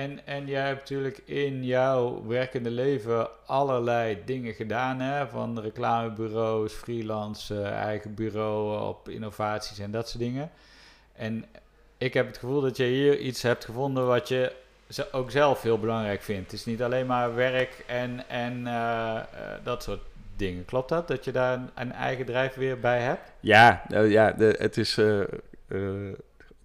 En, 0.00 0.26
en 0.26 0.46
jij 0.46 0.66
hebt 0.66 0.78
natuurlijk 0.78 1.22
in 1.24 1.64
jouw 1.64 2.26
werkende 2.26 2.70
leven 2.70 3.28
allerlei 3.46 4.18
dingen 4.24 4.54
gedaan, 4.54 5.00
hè? 5.00 5.26
van 5.28 5.60
reclamebureaus, 5.60 6.72
freelance, 6.72 7.62
eh, 7.62 7.70
eigen 7.70 8.14
bureau 8.14 8.88
op 8.88 9.08
innovaties 9.08 9.78
en 9.78 9.90
dat 9.90 10.08
soort 10.08 10.22
dingen. 10.22 10.50
En 11.12 11.44
ik 11.98 12.14
heb 12.14 12.26
het 12.26 12.38
gevoel 12.38 12.60
dat 12.60 12.76
je 12.76 12.84
hier 12.84 13.18
iets 13.18 13.42
hebt 13.42 13.64
gevonden 13.64 14.06
wat 14.06 14.28
je 14.28 14.52
ook 15.12 15.30
zelf 15.30 15.62
heel 15.62 15.78
belangrijk 15.78 16.22
vindt. 16.22 16.50
Het 16.50 16.60
is 16.60 16.64
niet 16.64 16.82
alleen 16.82 17.06
maar 17.06 17.34
werk 17.34 17.84
en, 17.86 18.28
en 18.28 18.66
eh, 18.66 19.16
eh, 19.16 19.24
dat 19.64 19.82
soort 19.82 20.02
dingen. 20.36 20.64
Klopt 20.64 20.88
dat? 20.88 21.08
Dat 21.08 21.24
je 21.24 21.32
daar 21.32 21.60
een, 21.74 21.92
eigen 21.92 22.24
drijfveer 22.24 22.80
bij 22.80 23.00
hebt? 23.00 23.32
Ja, 23.40 23.84
eh, 23.88 24.10
ja 24.10 24.34
het 24.36 24.76
is. 24.76 25.00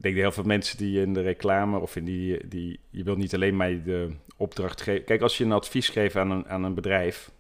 Denk 0.06 0.16
dat 0.16 0.24
heel 0.26 0.32
veel 0.44 0.44
mensen 0.44 0.78
die 0.78 1.02
in 1.02 1.14
de 1.14 1.22
reclame 1.22 1.80
of 1.80 1.96
in 1.96 2.06
die. 2.06 2.48
die 2.48 2.80
je 2.90 3.04
wilt 3.04 3.18
niet 3.18 3.34
alleen 3.34 3.56
maar 3.56 3.84
de 3.84 4.10
opdracht 4.38 4.82
geven. 4.82 5.04
Kijk, 5.04 5.22
als 5.22 5.38
je 5.38 5.44
een 5.44 5.52
advies 5.52 5.90
geeft 5.90 6.16
aan 6.16 6.32
een, 6.32 6.48
aan 6.48 6.64
een 6.64 6.74
bedrijf. 6.74 7.32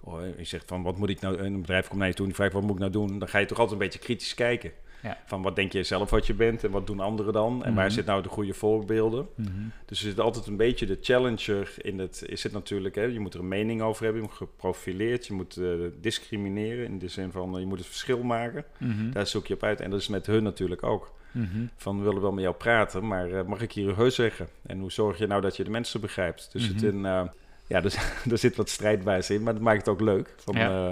Oh, 0.00 0.20
je 0.38 0.44
zegt 0.44 0.64
van 0.68 0.82
wat 0.82 0.98
moet 0.98 1.08
ik 1.10 1.20
nou. 1.20 1.38
Een 1.38 1.60
bedrijf 1.60 1.86
komt 1.88 1.98
naar 1.98 2.08
je 2.08 2.14
toe 2.14 2.24
en 2.24 2.30
die 2.30 2.38
vraagt 2.40 2.52
wat 2.52 2.62
moet 2.62 2.72
ik 2.72 2.78
nou 2.78 2.92
doen. 2.92 3.18
Dan 3.18 3.28
ga 3.28 3.38
je 3.38 3.46
toch 3.46 3.58
altijd 3.58 3.80
een 3.80 3.84
beetje 3.84 3.98
kritisch 3.98 4.34
kijken. 4.34 4.72
Ja. 5.02 5.18
Van 5.26 5.42
wat 5.42 5.56
denk 5.56 5.72
je 5.72 5.82
zelf 5.82 6.10
wat 6.10 6.26
je 6.26 6.34
bent 6.34 6.64
en 6.64 6.70
wat 6.70 6.86
doen 6.86 7.00
anderen 7.00 7.32
dan? 7.32 7.64
En 7.64 7.74
waar 7.74 7.84
Mhm. 7.84 7.94
zit 7.94 8.06
nou 8.06 8.22
de 8.22 8.28
goede 8.28 8.54
voorbeelden? 8.54 9.26
Mhm. 9.34 9.50
Dus 9.86 9.98
er 10.02 10.08
zit 10.08 10.20
altijd 10.20 10.46
een 10.46 10.56
beetje 10.56 10.86
de 10.86 10.98
challenger 11.00 11.74
in 11.78 11.98
het. 11.98 12.22
Is 12.26 12.42
het 12.42 12.52
natuurlijk, 12.52 12.94
hè, 12.94 13.02
je 13.02 13.20
moet 13.20 13.34
er 13.34 13.40
een 13.40 13.48
mening 13.48 13.82
over 13.82 14.04
hebben, 14.04 14.22
je 14.22 14.28
moet 14.28 14.36
geprofileerd, 14.36 15.26
je 15.26 15.32
moet 15.32 15.56
eh, 15.56 15.68
discrimineren 16.00 16.84
in 16.86 16.98
de 16.98 17.08
zin 17.08 17.30
van 17.30 17.54
eh, 17.54 17.60
je 17.60 17.66
moet 17.66 17.78
het 17.78 17.86
verschil 17.86 18.22
maken. 18.22 18.64
Mhm. 18.78 19.10
Daar 19.10 19.26
zoek 19.26 19.46
je 19.46 19.54
op 19.54 19.62
uit. 19.62 19.80
En 19.80 19.90
dat 19.90 20.00
is 20.00 20.08
met 20.08 20.26
hun 20.26 20.42
natuurlijk 20.42 20.82
ook. 20.82 21.12
Mhm. 21.34 21.66
Van 21.76 21.98
we 21.98 22.04
willen 22.04 22.22
wel 22.22 22.32
met 22.32 22.42
jou 22.42 22.54
praten, 22.56 23.06
maar 23.06 23.30
eh, 23.32 23.42
mag 23.44 23.60
ik 23.60 23.72
hier 23.72 23.96
heus 23.96 24.14
zeggen? 24.14 24.48
En 24.66 24.78
hoe 24.80 24.92
zorg 24.92 25.18
je 25.18 25.26
nou 25.26 25.40
dat 25.40 25.56
je 25.56 25.64
de 25.64 25.70
mensen 25.70 26.00
begrijpt? 26.00 26.48
Dus 26.52 26.66
het 26.66 26.76
Mhm. 26.76 26.86
in, 26.86 27.06
eh, 27.06 27.22
ja, 27.66 27.80
dus, 27.80 27.94
er 28.30 28.38
zit 28.38 28.56
wat 28.56 28.68
strijdbaars 28.68 29.30
in, 29.30 29.42
maar 29.42 29.52
dat 29.52 29.62
maakt 29.62 29.78
het 29.78 29.88
ook 29.88 30.00
leuk. 30.00 30.34
Van, 30.36 30.54
Ja. 30.54 30.68
eh, 30.68 30.90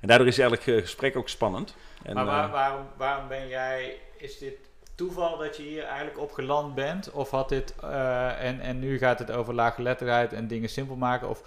en 0.00 0.08
daardoor 0.08 0.26
is 0.26 0.38
eigenlijk 0.38 0.70
het 0.70 0.80
gesprek 0.80 1.16
ook 1.16 1.28
spannend. 1.28 1.74
En, 2.02 2.14
maar 2.14 2.24
waar- 2.24 2.50
waarom, 2.50 2.86
waarom 2.96 3.28
ben 3.28 3.48
jij, 3.48 3.96
is 4.16 4.38
dit 4.38 4.54
toeval 4.94 5.38
dat 5.38 5.56
je 5.56 5.62
hier 5.62 5.82
eigenlijk 5.84 6.18
op 6.18 6.32
geland 6.32 6.74
bent? 6.74 7.10
Of 7.10 7.30
had 7.30 7.48
dit, 7.48 7.74
eh, 7.82 8.44
en, 8.44 8.60
en 8.60 8.78
nu 8.78 8.98
gaat 8.98 9.18
het 9.18 9.30
over 9.30 9.54
laaggeletterdheid 9.54 10.32
en 10.32 10.46
dingen 10.48 10.68
simpel 10.68 10.96
maken? 10.96 11.28
Of 11.28 11.42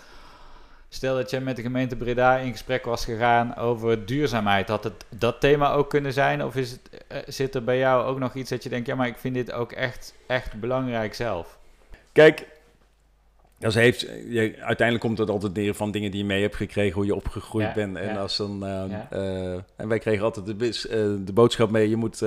stel 0.96 1.16
dat 1.16 1.30
je 1.30 1.39
met 1.39 1.56
de 1.56 1.62
gemeente 1.62 1.96
Breda 1.96 2.38
in 2.38 2.52
gesprek 2.52 2.86
was 2.86 3.06
gegaan 3.06 3.56
over 3.56 4.06
duurzaamheid. 4.06 4.68
Had 4.68 4.84
het 4.84 5.06
dat 5.10 5.39
thema 5.39 5.72
ook 5.72 5.89
kunnen 5.89 6.14
zijn? 6.14 6.43
Of 6.43 6.56
is 6.56 6.72
het, 6.72 6.89
eh, 7.08 7.18
zit 7.28 7.56
er 7.56 7.64
bij 7.64 7.78
jou 7.78 8.06
ook 8.06 8.20
nog 8.20 8.34
iets 8.36 8.50
dat 8.50 8.64
je 8.64 8.70
denkt, 8.70 8.88
ja 8.88 8.96
maar 8.96 9.08
ik 9.08 9.18
vind 9.18 9.36
dit 9.36 9.52
ook 9.52 9.72
echt, 9.72 10.14
echt 10.28 10.60
belangrijk 10.60 11.14
zelf? 11.14 11.58
Kijk, 12.12 12.46
als 13.62 13.76
heeft, 13.76 14.02
je, 14.30 14.56
uiteindelijk 14.60 15.00
komt 15.00 15.18
het 15.18 15.30
altijd 15.30 15.54
neer 15.54 15.74
van 15.74 15.91
dingen 15.91 16.12
die 16.12 16.20
je 16.20 16.26
mee 16.26 16.41
hebt 16.41 16.56
gekregen, 16.56 16.93
hoe 16.93 17.06
je 17.06 17.16
opgegroeid 17.16 17.68
Ja, 17.68 17.74
bent. 17.74 17.98
En, 17.98 18.14
ja. 18.14 18.22
als 18.22 18.38
dan, 18.38 18.66
eh, 18.66 18.84
Ja. 18.89 19.08
eh, 19.10 19.54
en 19.76 19.88
wij 19.88 20.00
kregen 20.00 20.24
altijd 20.24 20.46
de, 20.46 20.68
eh, 20.89 21.26
de 21.26 21.34
boodschap 21.34 21.72
mee, 21.72 21.89
je 21.89 21.96
moet, 21.96 22.24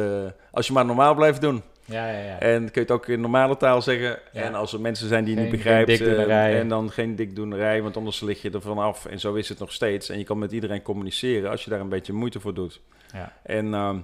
als 0.51 0.67
je 0.67 0.73
maar 0.73 0.87
normaal 0.87 1.15
blijft 1.15 1.41
doen. 1.41 1.63
Ja, 1.89 2.11
ja, 2.11 2.19
ja. 2.19 2.39
En 2.39 2.59
kun 2.59 2.71
je 2.73 2.81
het 2.81 2.91
ook 2.91 3.07
in 3.09 3.21
normale 3.21 3.57
taal 3.57 3.83
zeggen. 3.83 4.19
Ja. 4.33 4.43
En 4.43 4.55
als 4.55 4.73
er 4.73 4.81
mensen 4.81 5.09
zijn 5.09 5.25
die 5.25 5.37
Geen- 5.37 5.51
niet 5.87 6.01
eh, 6.01 6.59
en 6.59 6.69
dan 6.69 6.91
geen 6.91 7.17
dikdoenerij, 7.17 7.83
want 7.83 7.97
anders 7.97 8.21
lig 8.21 8.43
je 8.43 8.51
er 8.51 8.61
vanaf. 8.61 9.07
En 9.07 9.21
zo 9.21 9.35
is 9.35 9.49
het 9.49 9.59
nog 9.59 9.73
steeds. 9.73 10.09
En 10.09 10.19
je 10.19 10.25
kan 10.25 10.39
met 10.39 10.53
iedereen 10.53 10.83
communiceren 10.83 11.51
als 11.51 11.65
je 11.65 11.71
daar 11.71 11.81
een 11.81 11.89
beetje 11.89 12.13
moeite 12.13 12.41
voor 12.41 12.55
doet. 12.55 12.81
Ja. 13.13 13.33
En 13.43 13.75
ehm, 13.75 13.99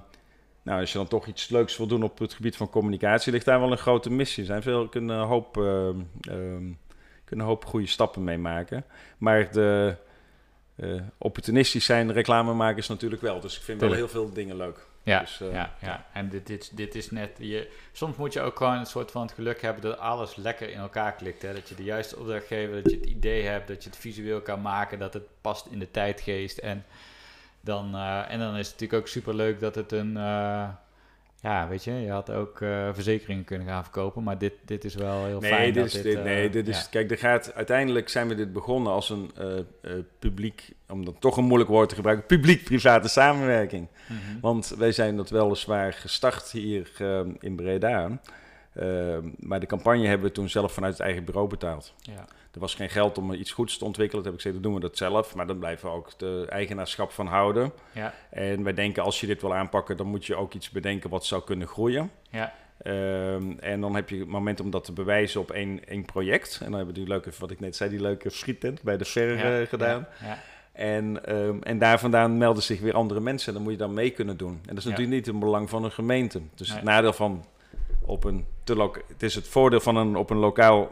nou, 0.61 0.79
als 0.79 0.91
je 0.91 0.97
dan 0.97 1.07
toch 1.07 1.27
iets 1.27 1.49
leuks 1.49 1.77
wil 1.77 1.87
doen 1.87 2.03
op 2.03 2.19
het 2.19 2.33
gebied 2.33 2.55
van 2.55 2.69
communicatie, 2.69 3.31
ligt 3.31 3.45
daar 3.45 3.59
wel 3.59 3.71
een 3.71 3.77
grote 3.77 4.11
missie. 4.11 4.39
Er 4.43 4.49
zijn 4.49 4.61
veel, 4.61 4.87
kunnen 4.87 5.17
een 5.17 5.27
hoop, 5.27 5.57
ehm, 5.57 5.95
ehm, 6.21 6.71
kunnen 7.25 7.45
een 7.45 7.51
hoop 7.51 7.65
goede 7.65 7.87
stappen 7.87 8.23
mee 8.23 8.37
maken. 8.37 8.85
Maar 9.17 9.51
de 9.51 9.95
eh, 10.75 11.01
opportunistisch 11.17 11.85
zijn 11.85 12.13
reclamemakers 12.13 12.87
natuurlijk 12.87 13.21
wel. 13.21 13.39
Dus 13.39 13.57
ik 13.57 13.61
vind 13.63 13.81
wel 13.81 13.93
heel 13.93 14.07
veel 14.07 14.33
dingen 14.33 14.57
leuk. 14.57 14.85
Ja, 15.05 15.19
Dus, 15.19 15.41
eh, 15.41 15.51
ja, 15.51 15.73
ja. 15.81 16.05
En 16.13 16.29
dit, 16.29 16.47
dit, 16.47 16.77
dit 16.77 16.95
is 16.95 17.11
net... 17.11 17.29
Je, 17.37 17.71
soms 17.91 18.15
moet 18.15 18.33
je 18.33 18.41
ook 18.41 18.57
gewoon 18.57 18.77
een 18.77 18.85
soort 18.85 19.11
van 19.11 19.21
het 19.21 19.31
geluk 19.31 19.61
hebben 19.61 19.81
dat 19.81 19.97
alles 19.97 20.35
lekker 20.35 20.69
in 20.69 20.79
elkaar 20.79 21.13
klikt. 21.13 21.41
Hè? 21.41 21.53
Dat 21.53 21.69
je 21.69 21.75
de 21.75 21.83
juiste 21.83 22.19
opdracht 22.19 22.47
geeft, 22.47 22.73
dat 22.73 22.91
je 22.91 22.97
het 22.97 23.05
idee 23.05 23.43
hebt, 23.43 23.67
dat 23.67 23.83
je 23.83 23.89
het 23.89 23.99
visueel 23.99 24.41
kan 24.41 24.61
maken, 24.61 24.99
dat 24.99 25.13
het 25.13 25.23
past 25.41 25.65
in 25.65 25.79
de 25.79 25.91
tijdgeest. 25.91 26.57
En 26.57 26.85
dan, 27.61 27.95
eh, 27.95 28.31
en 28.31 28.39
dan 28.39 28.55
is 28.55 28.67
het 28.67 28.71
natuurlijk 28.71 29.01
ook 29.01 29.07
super 29.07 29.35
leuk 29.35 29.59
dat 29.59 29.75
het 29.75 29.91
een, 29.91 30.17
eh, 30.17 30.69
ja, 31.45 31.67
weet 31.67 31.83
je, 31.83 31.91
je 31.91 32.11
had 32.11 32.29
ook 32.29 32.59
uh, 32.59 32.89
verzekeringen 32.93 33.43
kunnen 33.43 33.67
gaan 33.67 33.83
verkopen, 33.83 34.23
maar 34.23 34.37
dit, 34.37 34.53
dit 34.65 34.83
is 34.83 34.95
wel 34.95 35.25
heel 35.25 35.39
nee, 35.39 35.51
fijn. 35.51 35.73
Dit 35.73 35.83
dat 35.83 35.93
is, 35.93 36.01
dit, 36.01 36.23
nee, 36.23 36.49
dit 36.49 36.67
is, 36.67 36.89
kijk, 36.89 37.11
er 37.11 37.17
gaat, 37.17 37.53
uiteindelijk 37.53 38.09
zijn 38.09 38.27
we 38.27 38.35
dit 38.35 38.53
begonnen 38.53 38.91
als 38.91 39.09
een 39.09 39.31
uh, 39.39 39.91
publiek, 40.19 40.73
om 40.87 41.05
dan 41.05 41.19
toch 41.19 41.37
een 41.37 41.43
moeilijk 41.43 41.69
woord 41.69 41.89
te 41.89 41.95
gebruiken, 41.95 42.25
publiek-private 42.25 43.07
samenwerking. 43.07 43.87
Mm 44.07 44.17
-hmm. 44.17 44.39
Want 44.41 44.73
wij 44.77 44.91
zijn 44.91 45.15
dat 45.15 45.29
weliswaar 45.29 45.93
gestart 45.93 46.51
hier 46.51 46.91
in 47.39 47.55
Breda, 47.55 48.19
maar 49.39 49.59
de 49.59 49.65
campagne 49.65 50.07
hebben 50.07 50.27
we 50.27 50.33
toen 50.33 50.49
zelf 50.49 50.73
vanuit 50.73 50.93
het 50.93 51.01
eigen 51.01 51.23
bureau 51.23 51.47
betaald. 51.49 51.93
Ja. 52.01 52.25
Er 52.55 52.61
was 52.61 52.75
geen 52.75 52.89
geld 52.89 53.17
om 53.17 53.33
iets 53.33 53.51
goeds 53.51 53.77
te 53.77 53.85
ontwikkelen. 53.85 54.23
Toen 54.23 54.31
heb 54.31 54.41
ik 54.41 54.45
gezegd, 54.45 54.63
dan 54.63 54.71
doen 54.71 54.81
we 54.81 54.87
dat 54.87 54.97
zelf. 54.97 55.35
Maar 55.35 55.47
dan 55.47 55.59
blijven 55.59 55.89
we 55.89 55.95
ook 55.95 56.09
de 56.17 56.45
eigenaarschap 56.49 57.11
van 57.11 57.27
houden. 57.27 57.71
Ja. 57.91 58.13
En 58.29 58.63
wij 58.63 58.73
denken, 58.73 59.03
als 59.03 59.19
je 59.19 59.27
dit 59.27 59.41
wil 59.41 59.55
aanpakken, 59.55 59.97
dan 59.97 60.07
moet 60.07 60.25
je 60.25 60.35
ook 60.35 60.53
iets 60.53 60.69
bedenken 60.69 61.09
wat 61.09 61.25
zou 61.25 61.43
kunnen 61.43 61.67
groeien. 61.67 62.11
Ja. 62.29 62.53
Um, 62.83 63.59
en 63.59 63.81
dan 63.81 63.95
heb 63.95 64.09
je 64.09 64.19
het 64.19 64.27
moment 64.27 64.59
om 64.59 64.69
dat 64.69 64.83
te 64.83 64.91
bewijzen 64.91 65.41
op 65.41 65.51
één, 65.51 65.87
één 65.87 66.05
project. 66.05 66.57
En 66.59 66.65
dan 66.65 66.75
hebben 66.75 66.93
we 66.93 66.99
die 66.99 67.09
leuke, 67.09 67.31
wat 67.39 67.51
ik 67.51 67.59
net 67.59 67.75
zei, 67.75 67.89
die 67.89 68.01
leuke 68.01 68.29
schiettent 68.29 68.81
bij 68.81 68.97
de 68.97 69.05
Ver 69.05 69.37
ja. 69.37 69.59
uh, 69.59 69.67
gedaan. 69.67 70.07
Ja. 70.21 70.39
En, 70.71 71.35
um, 71.37 71.63
en 71.63 71.79
daar 71.79 71.99
vandaan 71.99 72.37
melden 72.37 72.63
zich 72.63 72.79
weer 72.79 72.93
andere 72.93 73.19
mensen. 73.19 73.53
Dan 73.53 73.61
moet 73.61 73.71
je 73.71 73.77
dan 73.77 73.93
mee 73.93 74.09
kunnen 74.09 74.37
doen. 74.37 74.51
En 74.51 74.75
dat 74.75 74.77
is 74.77 74.83
natuurlijk 74.83 75.15
niet 75.15 75.25
het 75.25 75.39
belang 75.39 75.69
van 75.69 75.83
een 75.83 75.91
gemeente. 75.91 76.41
Dus 76.55 76.67
Nee. 76.67 76.77
het 76.77 76.85
nadeel 76.85 77.13
van 77.13 77.45
op 78.01 78.23
een 78.23 78.45
te 78.63 78.91
het 79.07 79.23
is 79.23 79.35
het 79.35 79.47
voordeel 79.47 79.79
van 79.79 79.95
een 79.95 80.15
op 80.15 80.29
een 80.29 80.37
lokaal 80.37 80.89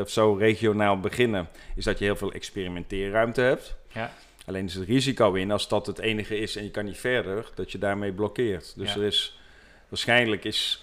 of 0.00 0.10
zo 0.10 0.32
regionaal 0.34 1.00
beginnen, 1.00 1.48
is 1.76 1.84
dat 1.84 1.98
je 1.98 2.04
heel 2.04 2.16
veel 2.16 2.32
experimenteerruimte 2.32 3.40
hebt. 3.40 3.76
Ja. 3.92 4.12
Alleen 4.46 4.64
is 4.64 4.74
het 4.74 4.88
risico 4.88 5.32
in, 5.34 5.50
als 5.50 5.68
dat 5.68 5.86
het 5.86 5.98
enige 5.98 6.38
is 6.38 6.56
en 6.56 6.64
je 6.64 6.70
kan 6.70 6.84
niet 6.84 6.98
verder, 6.98 7.50
dat 7.54 7.72
je 7.72 7.78
daarmee 7.78 8.12
blokkeert. 8.12 8.72
Dus 8.76 8.92
Ja. 8.94 9.00
er 9.00 9.06
is, 9.06 9.38
waarschijnlijk 9.88 10.44
is, 10.44 10.82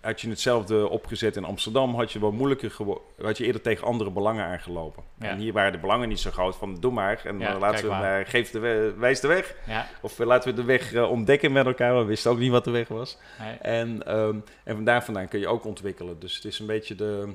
had 0.00 0.20
je 0.20 0.28
hetzelfde 0.28 0.88
opgezet 0.88 1.36
in 1.36 1.44
Amsterdam, 1.44 1.94
had 1.94 2.12
je 2.12 2.18
wat 2.18 2.32
moeilijker 2.32 2.70
gewo- 2.70 3.04
had 3.22 3.38
je 3.38 3.44
eerder 3.44 3.60
tegen 3.60 3.86
andere 3.86 4.10
belangen 4.10 4.44
aangelopen. 4.44 5.02
Ja. 5.18 5.28
En 5.28 5.38
hier 5.38 5.52
waren 5.52 5.72
de 5.72 5.78
belangen 5.78 6.08
niet 6.08 6.20
zo 6.20 6.30
groot 6.30 6.56
van, 6.56 6.74
doe 6.80 6.92
maar, 6.92 7.20
en 7.24 7.38
Ja, 7.38 7.58
laten 7.58 7.84
we 7.84 7.90
maar. 7.90 8.26
geef 8.26 8.50
de 8.50 8.58
we- 8.58 8.94
wijs 8.98 9.20
de 9.20 9.28
weg. 9.28 9.54
Ja. 9.66 9.86
Of 10.02 10.18
uh, 10.18 10.26
laten 10.26 10.50
we 10.50 10.56
de 10.56 10.64
weg 10.64 10.92
uh, 10.92 11.10
ontdekken 11.10 11.52
met 11.52 11.66
elkaar, 11.66 11.98
we 11.98 12.04
wisten 12.04 12.30
ook 12.30 12.38
niet 12.38 12.50
wat 12.50 12.64
de 12.64 12.70
weg 12.70 12.88
was. 12.88 13.18
Nee. 13.40 13.52
En, 13.56 14.06
ehm, 14.06 14.36
en 14.64 14.74
van 14.74 14.84
daar 14.84 15.04
vandaan 15.04 15.28
kun 15.28 15.40
je 15.40 15.48
ook 15.48 15.64
ontwikkelen. 15.64 16.18
Dus 16.18 16.34
het 16.34 16.44
is 16.44 16.58
een 16.58 16.66
beetje 16.66 16.94
de, 16.94 17.32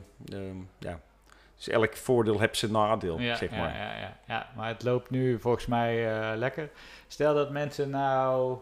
ja, 0.79 0.99
dus 1.65 1.73
elk 1.73 1.95
voordeel 1.97 2.39
heeft 2.39 2.57
zijn 2.57 2.71
nadeel, 2.71 3.19
Ja, 3.19 3.35
zeg 3.35 3.49
maar. 3.49 3.77
Ja, 3.77 3.97
ja, 3.99 4.17
ja, 4.27 4.47
maar 4.55 4.67
het 4.67 4.83
loopt 4.83 5.09
nu 5.09 5.39
volgens 5.39 5.65
mij 5.65 6.11
eh, 6.19 6.37
lekker. 6.37 6.69
Stel 7.07 7.33
dat 7.33 7.51
mensen 7.51 7.89
nou 7.89 8.57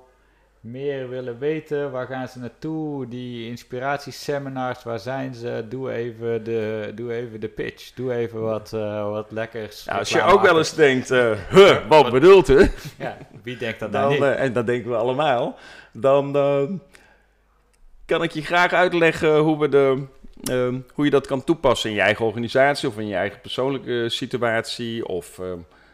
meer 0.60 1.10
willen 1.10 1.40
weten, 1.40 1.92
waar 1.92 2.08
gaan 2.08 2.28
ze 2.28 2.40
naartoe? 2.40 3.08
Die 3.08 3.48
inspiratieseminars, 3.48 4.84
waar 4.84 5.00
zijn 5.00 5.34
ze? 5.34 5.66
Doe 5.70 5.92
even 5.92 6.44
de, 6.44 6.92
doe 6.96 7.14
even 7.14 7.40
de 7.40 7.48
pitch. 7.48 7.94
Doe 7.94 8.14
even 8.14 8.42
wat, 8.42 8.74
eh, 8.74 9.10
wat 9.10 9.32
lekkers. 9.32 9.86
Nou, 9.86 10.00
als 10.00 10.10
je 10.10 10.22
ook 10.22 10.42
wel 10.42 10.58
eens 10.58 10.74
denkt, 10.74 11.12
eh, 11.12 11.32
huh, 11.50 11.88
wat 11.88 12.02
Wat- 12.02 12.12
bedoelt 12.12 12.50
u? 12.50 12.72
Ja, 12.98 13.18
wie 13.44 13.58
denkt 13.58 13.80
dat 13.80 13.92
nou 14.00 14.18
Dan, 14.20 14.30
niet? 14.30 14.38
en 14.38 14.54
dat 14.54 14.66
denken 14.68 14.90
we 14.92 14.98
allemaal. 14.98 15.58
Dan 15.92 16.32
kan 18.06 18.24
ik 18.24 18.32
je 18.32 18.42
graag 18.42 18.74
uitleggen 18.74 19.38
hoe, 19.38 19.60
we 19.60 19.70
de, 19.70 20.06
eh, 20.44 20.76
hoe 20.94 21.06
je 21.06 21.12
dat 21.12 21.28
kan 21.28 21.44
toepassen 21.44 21.90
in 21.90 21.96
je 21.96 22.02
eigen 22.02 22.26
organisatie 22.26 22.90
of 22.90 22.98
in 22.98 23.08
je 23.08 23.16
eigen 23.16 23.42
persoonlijke 23.42 24.06
situatie. 24.10 25.08
Of, 25.08 25.40
eh, 25.40 25.52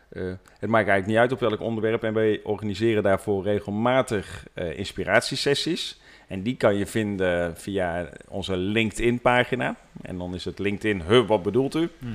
eh, 0.10 0.34
het 0.60 0.70
maakt 0.70 0.88
eigenlijk 0.88 1.08
niet 1.08 1.18
uit 1.18 1.32
op 1.32 1.40
welk 1.40 1.60
onderwerp. 1.60 2.04
En 2.04 2.14
wij 2.14 2.40
organiseren 2.44 3.04
daarvoor 3.04 3.44
regelmatig 3.44 4.46
eh, 4.54 4.78
inspiratiesessies. 4.78 6.00
En 6.28 6.42
die 6.42 6.56
kan 6.56 6.76
je 6.76 6.86
vinden 6.86 7.58
via 7.58 8.10
onze 8.28 8.58
LinkedIn-pagina. 8.58 9.76
En 10.02 10.18
dan 10.18 10.34
is 10.34 10.46
het 10.46 10.60
LinkedIn, 10.60 11.02
huh, 11.08 11.28
wat 11.28 11.44
bedoelt 11.44 11.76
u? 11.76 11.90
Mhm. 12.00 12.14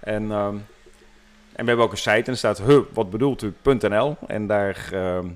En, 0.00 0.30
ehm, 0.30 0.54
en 1.52 1.64
we 1.64 1.66
hebben 1.66 1.84
ook 1.84 1.92
een 1.92 1.96
site 1.96 2.10
en 2.10 2.24
er 2.24 2.36
staat 2.36 2.62
huh, 2.62 2.80
wat 2.92 3.10
bedoelt 3.10 3.42
u.nl. 3.42 4.16
En 4.26 4.46
daar 4.46 4.88
ehm, 4.92 5.26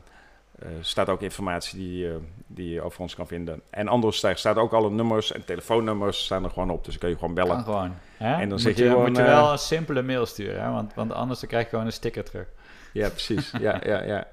eh, 0.59 0.69
staat 0.81 1.09
ook 1.09 1.23
informatie 1.23 1.79
die, 1.79 2.09
die 2.55 2.71
je 2.71 2.83
over 2.83 3.01
ons 3.01 3.15
kan 3.15 3.27
vinden. 3.27 3.63
En 3.71 3.89
anders 3.89 4.21
daar 4.21 4.39
staat 4.39 4.57
ook 4.57 4.73
alle 4.73 4.91
nummers 4.91 5.33
en 5.33 5.45
telefoonnummers 5.45 6.25
staan 6.25 6.45
er 6.45 6.51
gewoon 6.51 6.71
op. 6.71 6.85
Dus 6.85 6.93
dan 6.93 7.01
kun 7.01 7.09
je 7.09 7.15
gewoon 7.19 7.35
bellen. 7.35 7.55
Kan 7.55 7.65
gewoon. 7.65 7.95
Hè? 8.17 8.33
En 8.33 8.39
dan 8.39 8.49
moet 8.49 8.61
zit 8.61 8.77
je, 8.77 8.85
je 8.85 8.91
gewoon, 8.91 9.07
moet 9.07 9.17
je 9.17 9.23
eh, 9.23 9.29
wel 9.29 9.53
een 9.53 9.59
simpele 9.59 10.03
mail 10.03 10.27
sturen, 10.27 10.63
hè? 10.63 10.71
Want, 10.71 10.95
want 10.95 11.13
anders 11.13 11.41
dan 11.41 11.49
krijg 11.49 11.65
je 11.65 11.71
gewoon 11.71 11.87
een 11.87 11.93
sticker 11.93 12.25
terug. 12.25 12.47
Ja, 12.93 13.09
precies. 13.09 13.51
ja, 13.51 13.81
ja, 13.93 14.03
ja. 14.03 14.27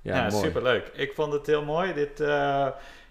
Ja, 0.00 0.16
Ja, 0.16 0.30
superleuk. 0.30 0.90
Ik 0.94 1.12
vond 1.14 1.32
het 1.32 1.46
heel 1.46 1.64
mooi. 1.64 1.92
Dit, 1.92 2.20
eh, 2.20 2.28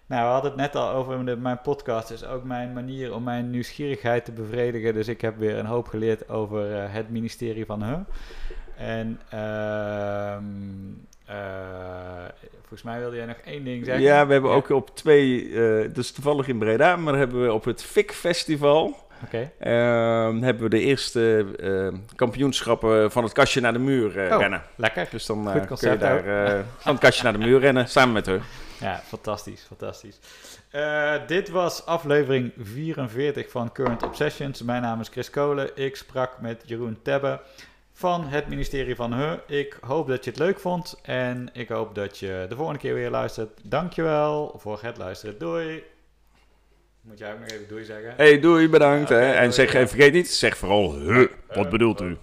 nou, 0.05 0.25
we 0.25 0.31
hadden 0.31 0.51
het 0.51 0.59
net 0.59 0.75
al 0.75 0.89
over 0.89 1.25
de, 1.25 1.35
mijn 1.35 1.61
podcast. 1.61 2.11
is 2.11 2.25
ook 2.25 2.43
mijn 2.43 2.73
manier 2.73 3.13
om 3.13 3.23
mijn 3.23 3.49
nieuwsgierigheid 3.49 4.25
te 4.25 4.31
bevredigen. 4.31 4.93
Dus 4.93 5.07
ik 5.07 5.21
heb 5.21 5.37
weer 5.37 5.57
een 5.57 5.65
hoop 5.65 5.87
geleerd 5.87 6.29
over 6.29 6.75
eh, 6.75 6.93
het 6.93 7.09
ministerie 7.09 7.65
van 7.65 7.83
Huh. 7.83 7.99
En 8.75 9.19
ehm, 9.29 10.43
eh, 11.26 11.36
volgens 12.59 12.82
mij 12.84 12.99
wilde 12.99 13.15
jij 13.15 13.26
nog 13.26 13.38
één 13.45 13.63
ding 13.63 13.86
zeggen. 13.86 14.03
Ja, 14.03 14.26
we 14.28 14.32
hebben 14.34 14.51
ook 14.51 14.69
op 14.69 14.95
twee, 14.95 15.49
dus 15.91 16.11
toevallig 16.11 16.47
in 16.47 16.57
Breda, 16.57 16.95
maar 16.95 17.15
hebben 17.15 17.43
we 17.43 17.53
op 17.53 17.63
het 17.65 17.84
FIC 17.84 18.11
Festival 18.11 19.01
ehm, 19.32 20.41
hebben 20.41 20.63
we 20.63 20.69
de 20.69 20.80
eerste 20.80 21.45
eh, 21.59 21.99
kampioenschappen 22.15 23.11
van 23.11 23.24
het 23.24 23.34
kastje 23.34 23.61
naar 23.61 23.74
de 23.74 23.80
muur 23.80 24.19
eh, 24.19 24.34
Oh. 24.34 24.39
rennen. 24.39 24.61
Lekker. 24.76 25.07
Dus 25.11 25.26
dan 25.26 25.43
kun 25.78 25.89
je 25.91 25.97
daar 25.97 26.24
van 26.78 26.91
het 26.91 27.01
kastje 27.01 27.24
naar 27.24 27.34
de 27.34 27.45
muur 27.45 27.59
rennen, 27.59 27.88
samen 27.88 28.13
met 28.13 28.26
hun. 28.26 28.41
Ja, 28.80 29.01
fantastisch, 29.05 29.65
fantastisch. 29.67 30.19
Dit 31.28 31.49
was 31.49 31.86
aflevering 31.86 32.51
44 32.57 33.51
van 33.51 33.71
Current 33.71 34.03
Obsessions. 34.03 34.61
Mijn 34.61 34.82
naam 34.82 34.99
is 34.99 35.07
Chris 35.07 35.30
Kolen. 35.30 35.69
Ik 35.76 35.95
sprak 35.95 36.41
met 36.41 36.63
Jeroen 36.65 36.99
Tebbe 37.03 37.39
van 37.93 38.27
het 38.27 38.47
ministerie 38.47 38.95
van 38.95 39.13
Heu. 39.13 39.37
Ik 39.47 39.77
hoop 39.81 40.07
dat 40.07 40.23
je 40.23 40.29
het 40.29 40.39
leuk 40.39 40.59
vond 40.59 40.99
en 41.01 41.49
ik 41.53 41.69
hoop 41.69 41.95
dat 41.95 42.17
je 42.17 42.45
de 42.49 42.55
volgende 42.55 42.79
keer 42.79 42.93
weer 42.93 43.09
luistert. 43.09 43.59
Dankjewel 43.63 44.53
voor 44.57 44.79
het 44.81 44.97
luisteren. 44.97 45.37
Doei. 45.37 45.83
Moet 47.01 47.19
jij 47.19 47.33
ook 47.33 47.39
nog 47.39 47.49
even 47.49 47.67
doei 47.67 47.83
zeggen? 47.83 48.13
Hey, 48.17 48.39
doei, 48.39 48.69
bedankt. 48.69 49.09
Hè. 49.09 49.31
En 49.31 49.41
doei, 49.41 49.53
zeg, 49.53 49.73
en 49.73 49.89
vergeet 49.89 50.13
niet, 50.13 50.29
zeg 50.29 50.57
vooral, 50.57 50.99
huh, 50.99 51.27
wat 51.53 51.69
bedoelt 51.69 52.01
u? 52.01 52.17